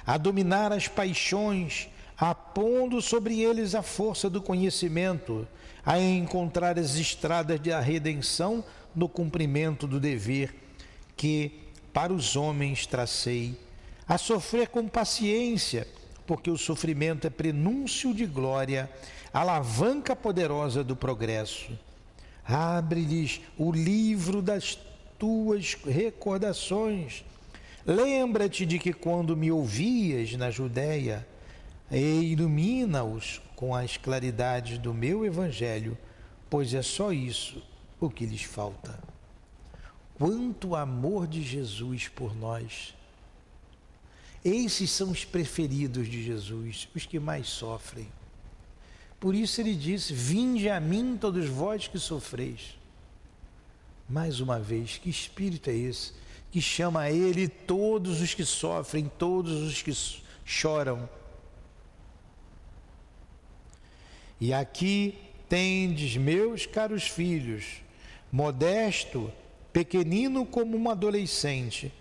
a 0.06 0.18
dominar 0.18 0.72
as 0.72 0.88
paixões, 0.88 1.88
apondo 2.20 3.02
sobre 3.02 3.42
eles 3.42 3.74
a 3.74 3.82
força 3.82 4.30
do 4.30 4.42
conhecimento, 4.42 5.48
a 5.86 5.98
encontrar 5.98 6.78
as 6.78 6.96
estradas 6.96 7.60
da 7.60 7.80
redenção 7.80 8.64
no 8.94 9.08
cumprimento 9.08 9.88
do 9.88 10.00
dever 10.00 10.54
que 11.16 11.70
para 11.94 12.14
os 12.14 12.36
homens 12.36 12.86
tracei, 12.86 13.58
a 14.08 14.18
sofrer 14.18 14.68
com 14.68 14.88
paciência, 14.88 15.88
porque 16.26 16.50
o 16.50 16.58
sofrimento 16.58 17.26
é 17.26 17.30
prenúncio 17.30 18.14
de 18.14 18.26
glória 18.26 18.90
alavanca 19.34 20.16
poderosa 20.16 20.84
do 20.84 20.96
progresso. 20.96 21.72
Abre-lhes 22.46 23.42
o 23.58 23.72
livro 23.72 24.42
das 24.42 24.78
tuas 25.18 25.76
recordações. 25.86 27.24
Lembra-te 27.86 28.66
de 28.66 28.80
que 28.80 28.94
quando 28.94 29.38
me 29.38 29.52
ouvias 29.52 30.34
na 30.34 30.50
Judéia, 30.50 31.28
e 31.92 32.32
ilumina-os 32.32 33.42
com 33.56 33.76
as 33.76 33.98
claridades 33.98 34.78
do 34.78 34.94
meu 34.94 35.26
evangelho, 35.26 35.98
pois 36.50 36.74
é 36.74 36.82
só 36.82 37.12
isso 37.12 37.62
o 38.00 38.10
que 38.10 38.26
lhes 38.26 38.44
falta. 38.44 39.00
Quanto 40.16 40.76
amor 40.76 41.28
de 41.28 41.42
Jesus 41.42 42.08
por 42.08 42.36
nós. 42.36 42.94
Esses 44.44 44.90
são 44.92 45.12
os 45.12 45.26
preferidos 45.26 46.08
de 46.08 46.24
Jesus, 46.24 46.88
os 46.96 47.06
que 47.06 47.20
mais 47.20 47.48
sofrem. 47.48 48.08
Por 49.20 49.36
isso 49.36 49.60
ele 49.60 49.76
disse: 49.76 50.14
Vinde 50.14 50.70
a 50.70 50.80
mim, 50.80 51.18
todos 51.20 51.46
vós 51.48 51.88
que 51.88 52.00
sofreis. 52.00 52.78
Mais 54.08 54.40
uma 54.40 54.60
vez, 54.60 54.98
que 54.98 55.10
espírito 55.10 55.70
é 55.70 55.76
esse 55.76 56.14
que 56.52 56.62
chama 56.62 57.02
a 57.02 57.12
ele 57.12 57.48
todos 57.48 58.22
os 58.22 58.34
que 58.34 58.44
sofrem, 58.44 59.12
todos 59.18 59.62
os 59.62 59.82
que 59.82 59.92
choram? 60.44 61.08
E 64.40 64.54
aqui 64.54 65.18
tendes, 65.50 66.16
meus 66.16 66.66
caros 66.66 67.08
filhos, 67.08 67.82
modesto, 68.32 69.32
pequenino 69.74 70.46
como 70.46 70.78
um 70.78 70.90
adolescente, 70.90 71.92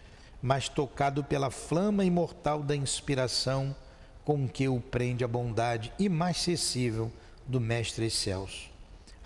mas 0.41 0.69
tocado 0.69 1.25
pela 1.25 1.51
flama 1.51 2.05
imortal 2.05 2.63
da 2.63 2.77
inspiração 2.77 3.75
com 4.25 4.47
que 4.47 4.69
o 4.69 4.81
prende 4.81 5.25
a 5.25 5.29
bondade 5.29 5.93
imacessível 5.99 7.11
do 7.47 7.61
Mestre 7.61 8.07
Excelso. 8.07 8.71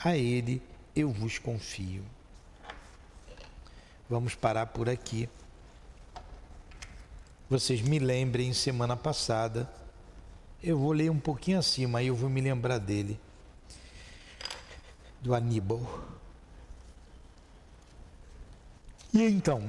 A 0.02 0.16
ele 0.16 0.62
eu 0.94 1.10
vos 1.10 1.38
confio. 1.38 2.04
Vamos 4.08 4.34
parar 4.34 4.66
por 4.66 4.88
aqui. 4.88 5.28
Vocês 7.48 7.82
me 7.82 7.98
lembrem, 7.98 8.52
semana 8.52 8.96
passada, 8.96 9.70
eu 10.62 10.78
vou 10.78 10.92
ler 10.92 11.10
um 11.10 11.18
pouquinho 11.18 11.58
acima, 11.58 11.98
aí 11.98 12.06
eu 12.06 12.14
vou 12.14 12.30
me 12.30 12.40
lembrar 12.40 12.78
dele, 12.78 13.18
do 15.20 15.34
Aníbal. 15.34 15.80
E 19.12 19.22
então, 19.22 19.62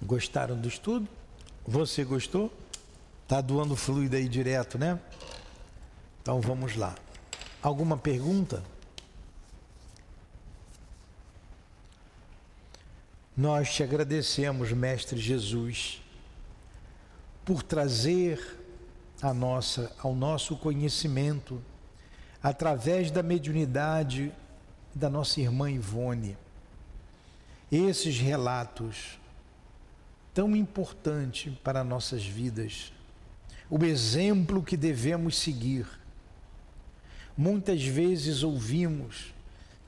gostaram 0.00 0.56
do 0.56 0.68
estudo? 0.68 1.08
Você 1.66 2.04
gostou? 2.04 2.52
Tá 3.26 3.40
doando 3.40 3.76
fluido 3.76 4.16
aí 4.16 4.28
direto, 4.28 4.78
né? 4.78 4.98
Então 6.22 6.40
vamos 6.40 6.76
lá. 6.76 6.94
Alguma 7.60 7.98
pergunta? 7.98 8.62
Nós 13.36 13.72
te 13.74 13.82
agradecemos, 13.82 14.72
Mestre 14.72 15.18
Jesus, 15.20 16.00
por 17.48 17.62
trazer 17.62 18.60
a 19.22 19.32
nossa, 19.32 19.90
ao 20.00 20.14
nosso 20.14 20.54
conhecimento, 20.54 21.62
através 22.42 23.10
da 23.10 23.22
mediunidade 23.22 24.30
da 24.94 25.08
nossa 25.08 25.40
irmã 25.40 25.70
Ivone, 25.70 26.36
esses 27.72 28.18
relatos 28.18 29.18
tão 30.34 30.54
importante 30.54 31.50
para 31.64 31.82
nossas 31.82 32.22
vidas, 32.22 32.92
o 33.70 33.82
exemplo 33.82 34.62
que 34.62 34.76
devemos 34.76 35.38
seguir. 35.38 35.86
Muitas 37.34 37.82
vezes 37.82 38.42
ouvimos 38.42 39.32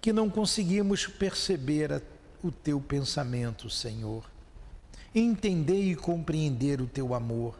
que 0.00 0.14
não 0.14 0.30
conseguimos 0.30 1.06
perceber 1.06 2.02
o 2.42 2.50
teu 2.50 2.80
pensamento, 2.80 3.68
Senhor, 3.68 4.29
entender 5.14 5.82
e 5.82 5.96
compreender 5.96 6.80
o 6.80 6.86
teu 6.86 7.14
amor. 7.14 7.58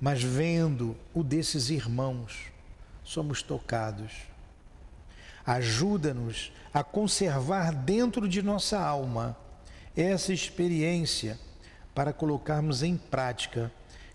Mas 0.00 0.22
vendo 0.22 0.96
o 1.12 1.22
desses 1.22 1.70
irmãos, 1.70 2.52
somos 3.02 3.42
tocados. 3.42 4.12
Ajuda-nos 5.46 6.52
a 6.72 6.82
conservar 6.82 7.72
dentro 7.72 8.28
de 8.28 8.42
nossa 8.42 8.80
alma 8.80 9.36
essa 9.96 10.32
experiência 10.32 11.38
para 11.94 12.12
colocarmos 12.12 12.82
em 12.82 12.96
prática 12.96 13.70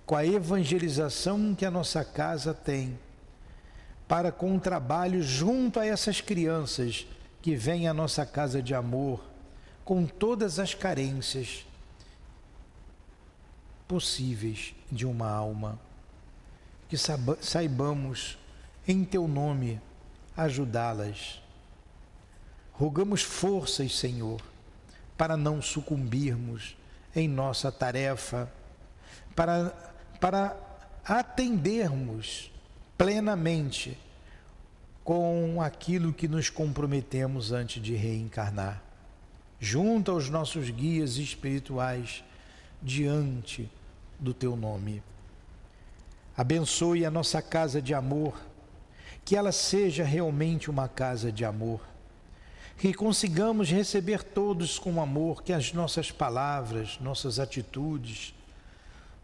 com 0.05 0.15
a 0.15 0.25
evangelização 0.25 1.53
que 1.53 1.65
a 1.65 1.71
nossa 1.71 2.03
casa 2.03 2.53
tem, 2.53 2.99
para 4.07 4.31
com 4.31 4.55
o 4.55 4.59
trabalho 4.59 5.21
junto 5.21 5.79
a 5.79 5.85
essas 5.85 6.19
crianças 6.19 7.05
que 7.41 7.55
vêm 7.55 7.87
à 7.87 7.93
nossa 7.93 8.25
casa 8.25 8.61
de 8.61 8.73
amor, 8.73 9.23
com 9.85 10.05
todas 10.05 10.57
as 10.57 10.73
carências 10.73 11.65
possíveis 13.89 14.75
de 14.91 15.03
uma 15.07 15.27
alma. 15.27 15.79
Que 16.87 16.95
saibamos, 17.41 18.37
em 18.87 19.03
teu 19.03 19.27
nome, 19.27 19.81
ajudá-las. 20.37 21.41
Rogamos 22.71 23.23
forças, 23.23 23.97
Senhor, 23.97 24.39
para 25.17 25.35
não 25.35 25.61
sucumbirmos 25.61 26.77
em 27.15 27.27
nossa 27.27 27.71
tarefa, 27.71 28.51
para, 29.35 29.69
para 30.21 30.55
atendermos 31.03 32.51
plenamente 32.95 33.97
com 35.03 35.61
aquilo 35.61 36.13
que 36.13 36.27
nos 36.27 36.49
comprometemos 36.49 37.51
antes 37.51 37.81
de 37.81 37.95
reencarnar, 37.95 38.83
junto 39.59 40.11
aos 40.11 40.29
nossos 40.29 40.69
guias 40.69 41.17
espirituais, 41.17 42.23
diante 42.81 43.69
do 44.19 44.33
teu 44.33 44.55
nome. 44.55 45.01
Abençoe 46.35 47.05
a 47.05 47.11
nossa 47.11 47.41
casa 47.41 47.81
de 47.81 47.93
amor, 47.93 48.39
que 49.25 49.35
ela 49.35 49.51
seja 49.51 50.03
realmente 50.03 50.69
uma 50.69 50.87
casa 50.87 51.31
de 51.31 51.45
amor. 51.45 51.81
Que 52.77 52.93
consigamos 52.93 53.69
receber 53.69 54.23
todos 54.23 54.79
com 54.79 55.01
amor, 55.01 55.43
que 55.43 55.51
as 55.51 55.73
nossas 55.73 56.11
palavras, 56.11 56.97
nossas 56.99 57.39
atitudes 57.39 58.33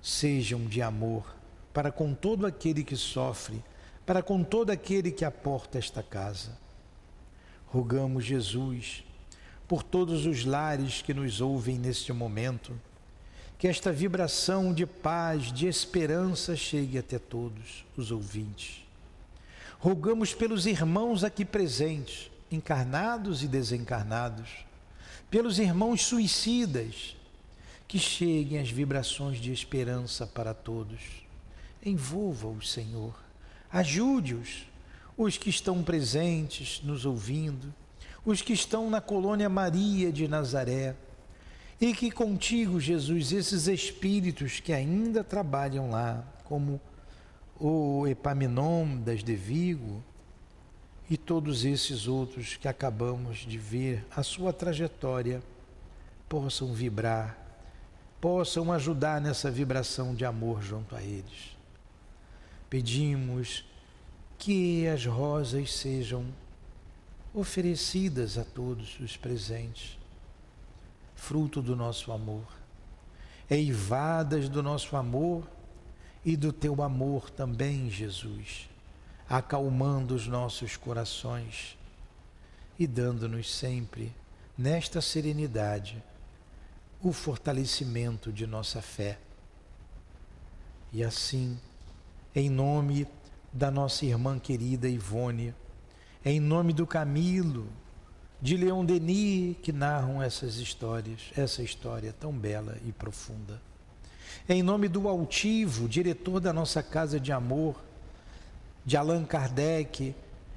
sejam 0.02 0.66
de 0.66 0.82
amor 0.82 1.36
para 1.76 1.92
com 1.92 2.14
todo 2.14 2.46
aquele 2.46 2.86
que 2.86 2.96
sofre, 2.96 3.62
para 4.06 4.24
com 4.24 4.42
todo 4.42 4.70
aquele 4.70 5.12
que 5.12 5.26
aporta 5.26 5.78
esta 5.78 6.02
casa. 6.02 6.58
Rogamos, 7.68 8.24
Jesus, 8.24 9.04
por 9.68 9.84
todos 9.84 10.26
os 10.26 10.46
lares 10.46 11.02
que 11.02 11.14
nos 11.14 11.42
ouvem 11.42 11.78
neste 11.78 12.14
momento, 12.14 12.80
que 13.58 13.68
esta 13.68 13.92
vibração 13.92 14.74
de 14.74 14.86
paz, 14.86 15.52
de 15.52 15.68
esperança 15.68 16.56
chegue 16.56 16.98
até 16.98 17.18
todos 17.18 17.86
os 17.96 18.12
ouvintes. 18.12 18.86
Rogamos 19.80 20.34
pelos 20.34 20.66
irmãos 20.66 21.24
aqui 21.24 21.46
presentes, 21.46 22.30
encarnados 22.52 23.44
e 23.44 23.48
desencarnados, 23.48 24.50
pelos 25.30 25.60
irmãos 25.60 26.04
suicidas, 26.06 27.16
que 27.88 28.00
cheguem 28.00 28.60
as 28.60 28.70
vibrações 28.70 29.38
de 29.38 29.52
esperança 29.52 30.26
para 30.26 30.54
todos. 30.54 31.00
Envolva-os, 31.84 32.72
Senhor. 32.72 33.16
Ajude-os, 33.72 34.66
os 35.18 35.38
que 35.38 35.50
estão 35.50 35.84
presentes, 35.84 36.82
nos 36.84 37.06
ouvindo, 37.06 37.74
os 38.26 38.42
que 38.42 38.54
estão 38.54 38.90
na 38.90 39.00
colônia 39.00 39.48
Maria 39.48 40.12
de 40.12 40.28
Nazaré, 40.28 40.96
e 41.80 41.94
que 41.94 42.10
contigo, 42.10 42.80
Jesus, 42.80 43.32
esses 43.32 43.68
espíritos 43.68 44.60
que 44.60 44.72
ainda 44.72 45.24
trabalham 45.24 45.90
lá, 45.90 46.24
como 46.46 46.80
o 47.60 48.08
Epaminondas 48.08 49.24
de 49.24 49.36
Vigo 49.36 50.02
e 51.10 51.18
todos 51.18 51.66
esses 51.66 52.08
outros 52.08 52.56
que 52.56 52.68
acabamos 52.68 53.40
de 53.40 53.58
ver 53.58 54.06
a 54.16 54.24
sua 54.24 54.54
trajetória, 54.54 55.44
possam 56.30 56.74
vibrar, 56.74 57.38
possam 58.20 58.72
ajudar 58.72 59.22
nessa 59.22 59.52
vibração 59.52 60.16
de 60.16 60.26
amor 60.26 60.62
junto 60.62 60.96
a 60.96 61.04
eles. 61.04 61.56
Pedimos 62.70 63.66
que 64.38 64.88
as 64.88 65.06
rosas 65.06 65.74
sejam 65.74 66.26
oferecidas 67.34 68.38
a 68.38 68.44
todos 68.44 69.00
os 69.00 69.18
presentes 69.18 69.98
fruto 71.16 71.62
do 71.62 71.76
nosso 71.76 72.12
amor, 72.12 72.46
eivadas 73.50 74.50
do 74.50 74.62
nosso 74.62 74.96
amor 74.96 75.50
e 76.24 76.36
do 76.36 76.52
teu 76.52 76.82
amor 76.84 77.30
também, 77.30 77.90
Jesus, 77.90 78.70
acalmando 79.28 80.14
os 80.14 80.28
nossos 80.28 80.78
corações 80.78 81.78
e 82.78 82.86
dando-nos 82.86 83.54
sempre, 83.54 84.14
nesta 84.58 85.02
serenidade, 85.02 86.04
o 87.02 87.12
fortalecimento 87.12 88.32
de 88.32 88.46
nossa 88.46 88.82
fé. 88.82 89.18
E 90.92 91.04
assim, 91.04 91.60
em 92.34 92.50
nome 92.50 93.08
da 93.54 93.72
nossa 93.72 94.06
irmã 94.06 94.38
querida 94.40 94.90
Ivone, 94.90 95.54
em 96.24 96.40
nome 96.40 96.74
do 96.74 96.86
Camilo, 96.86 97.68
de 98.46 98.56
Leon 98.56 98.86
Denis 98.86 99.58
que 99.64 99.72
narram 99.72 100.22
essas 100.22 100.58
histórias, 100.58 101.32
essa 101.36 101.64
história 101.64 102.14
tão 102.14 102.32
bela 102.32 102.78
e 102.86 102.92
profunda. 102.92 103.60
Em 104.48 104.62
nome 104.62 104.88
do 104.88 105.10
altivo, 105.10 105.90
diretor 105.90 106.40
da 106.40 106.54
nossa 106.54 106.84
casa 106.84 107.20
de 107.20 107.32
amor, 107.32 107.76
de 108.86 108.96
Allan 108.96 109.26
Kardec 109.26 110.14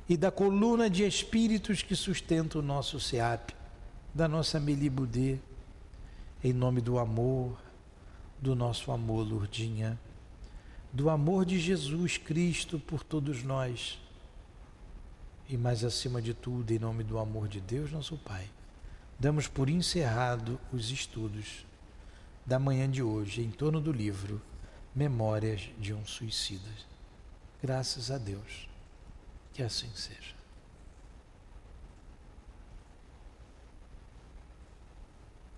e 0.07 0.19
da 0.19 0.31
coluna 0.31 0.91
de 0.91 1.03
espíritos 1.03 1.81
que 1.81 1.97
sustenta 1.97 2.59
o 2.59 2.63
nosso 2.63 3.01
SEAP, 3.01 3.55
da 4.15 4.29
nossa 4.29 4.61
Melibudê, 4.61 5.39
em 6.45 6.53
nome 6.53 6.83
do 6.83 6.99
amor, 6.99 7.59
do 8.39 8.55
nosso 8.55 8.93
amor, 8.93 9.27
Lourdinha, 9.27 9.99
do 10.93 11.09
amor 11.09 11.47
de 11.47 11.59
Jesus 11.59 12.19
Cristo 12.19 12.79
por 12.79 13.03
todos 13.03 13.43
nós 13.43 13.99
e 15.49 15.57
mais 15.57 15.83
acima 15.83 16.21
de 16.21 16.35
tudo, 16.35 16.73
em 16.73 16.79
nome 16.79 17.03
do 17.03 17.19
amor 17.19 17.49
de 17.49 17.61
Deus, 17.61 17.91
nosso 17.91 18.17
Pai, 18.19 18.49
damos 19.19 19.49
por 19.49 19.71
encerrado 19.71 20.61
os 20.73 20.91
estudos 20.91 21.65
da 22.45 22.59
manhã 22.59 22.91
de 22.91 23.03
hoje 23.03 23.43
em 23.43 23.51
torno 23.51 23.81
do 23.81 23.91
livro 23.91 24.41
Memórias 24.95 25.71
de 25.79 25.95
um 25.95 26.05
Suicida. 26.05 26.71
Graças 27.63 28.11
a 28.11 28.19
Deus. 28.19 28.69
Que 29.53 29.63
assim 29.63 29.91
seja. 29.95 30.38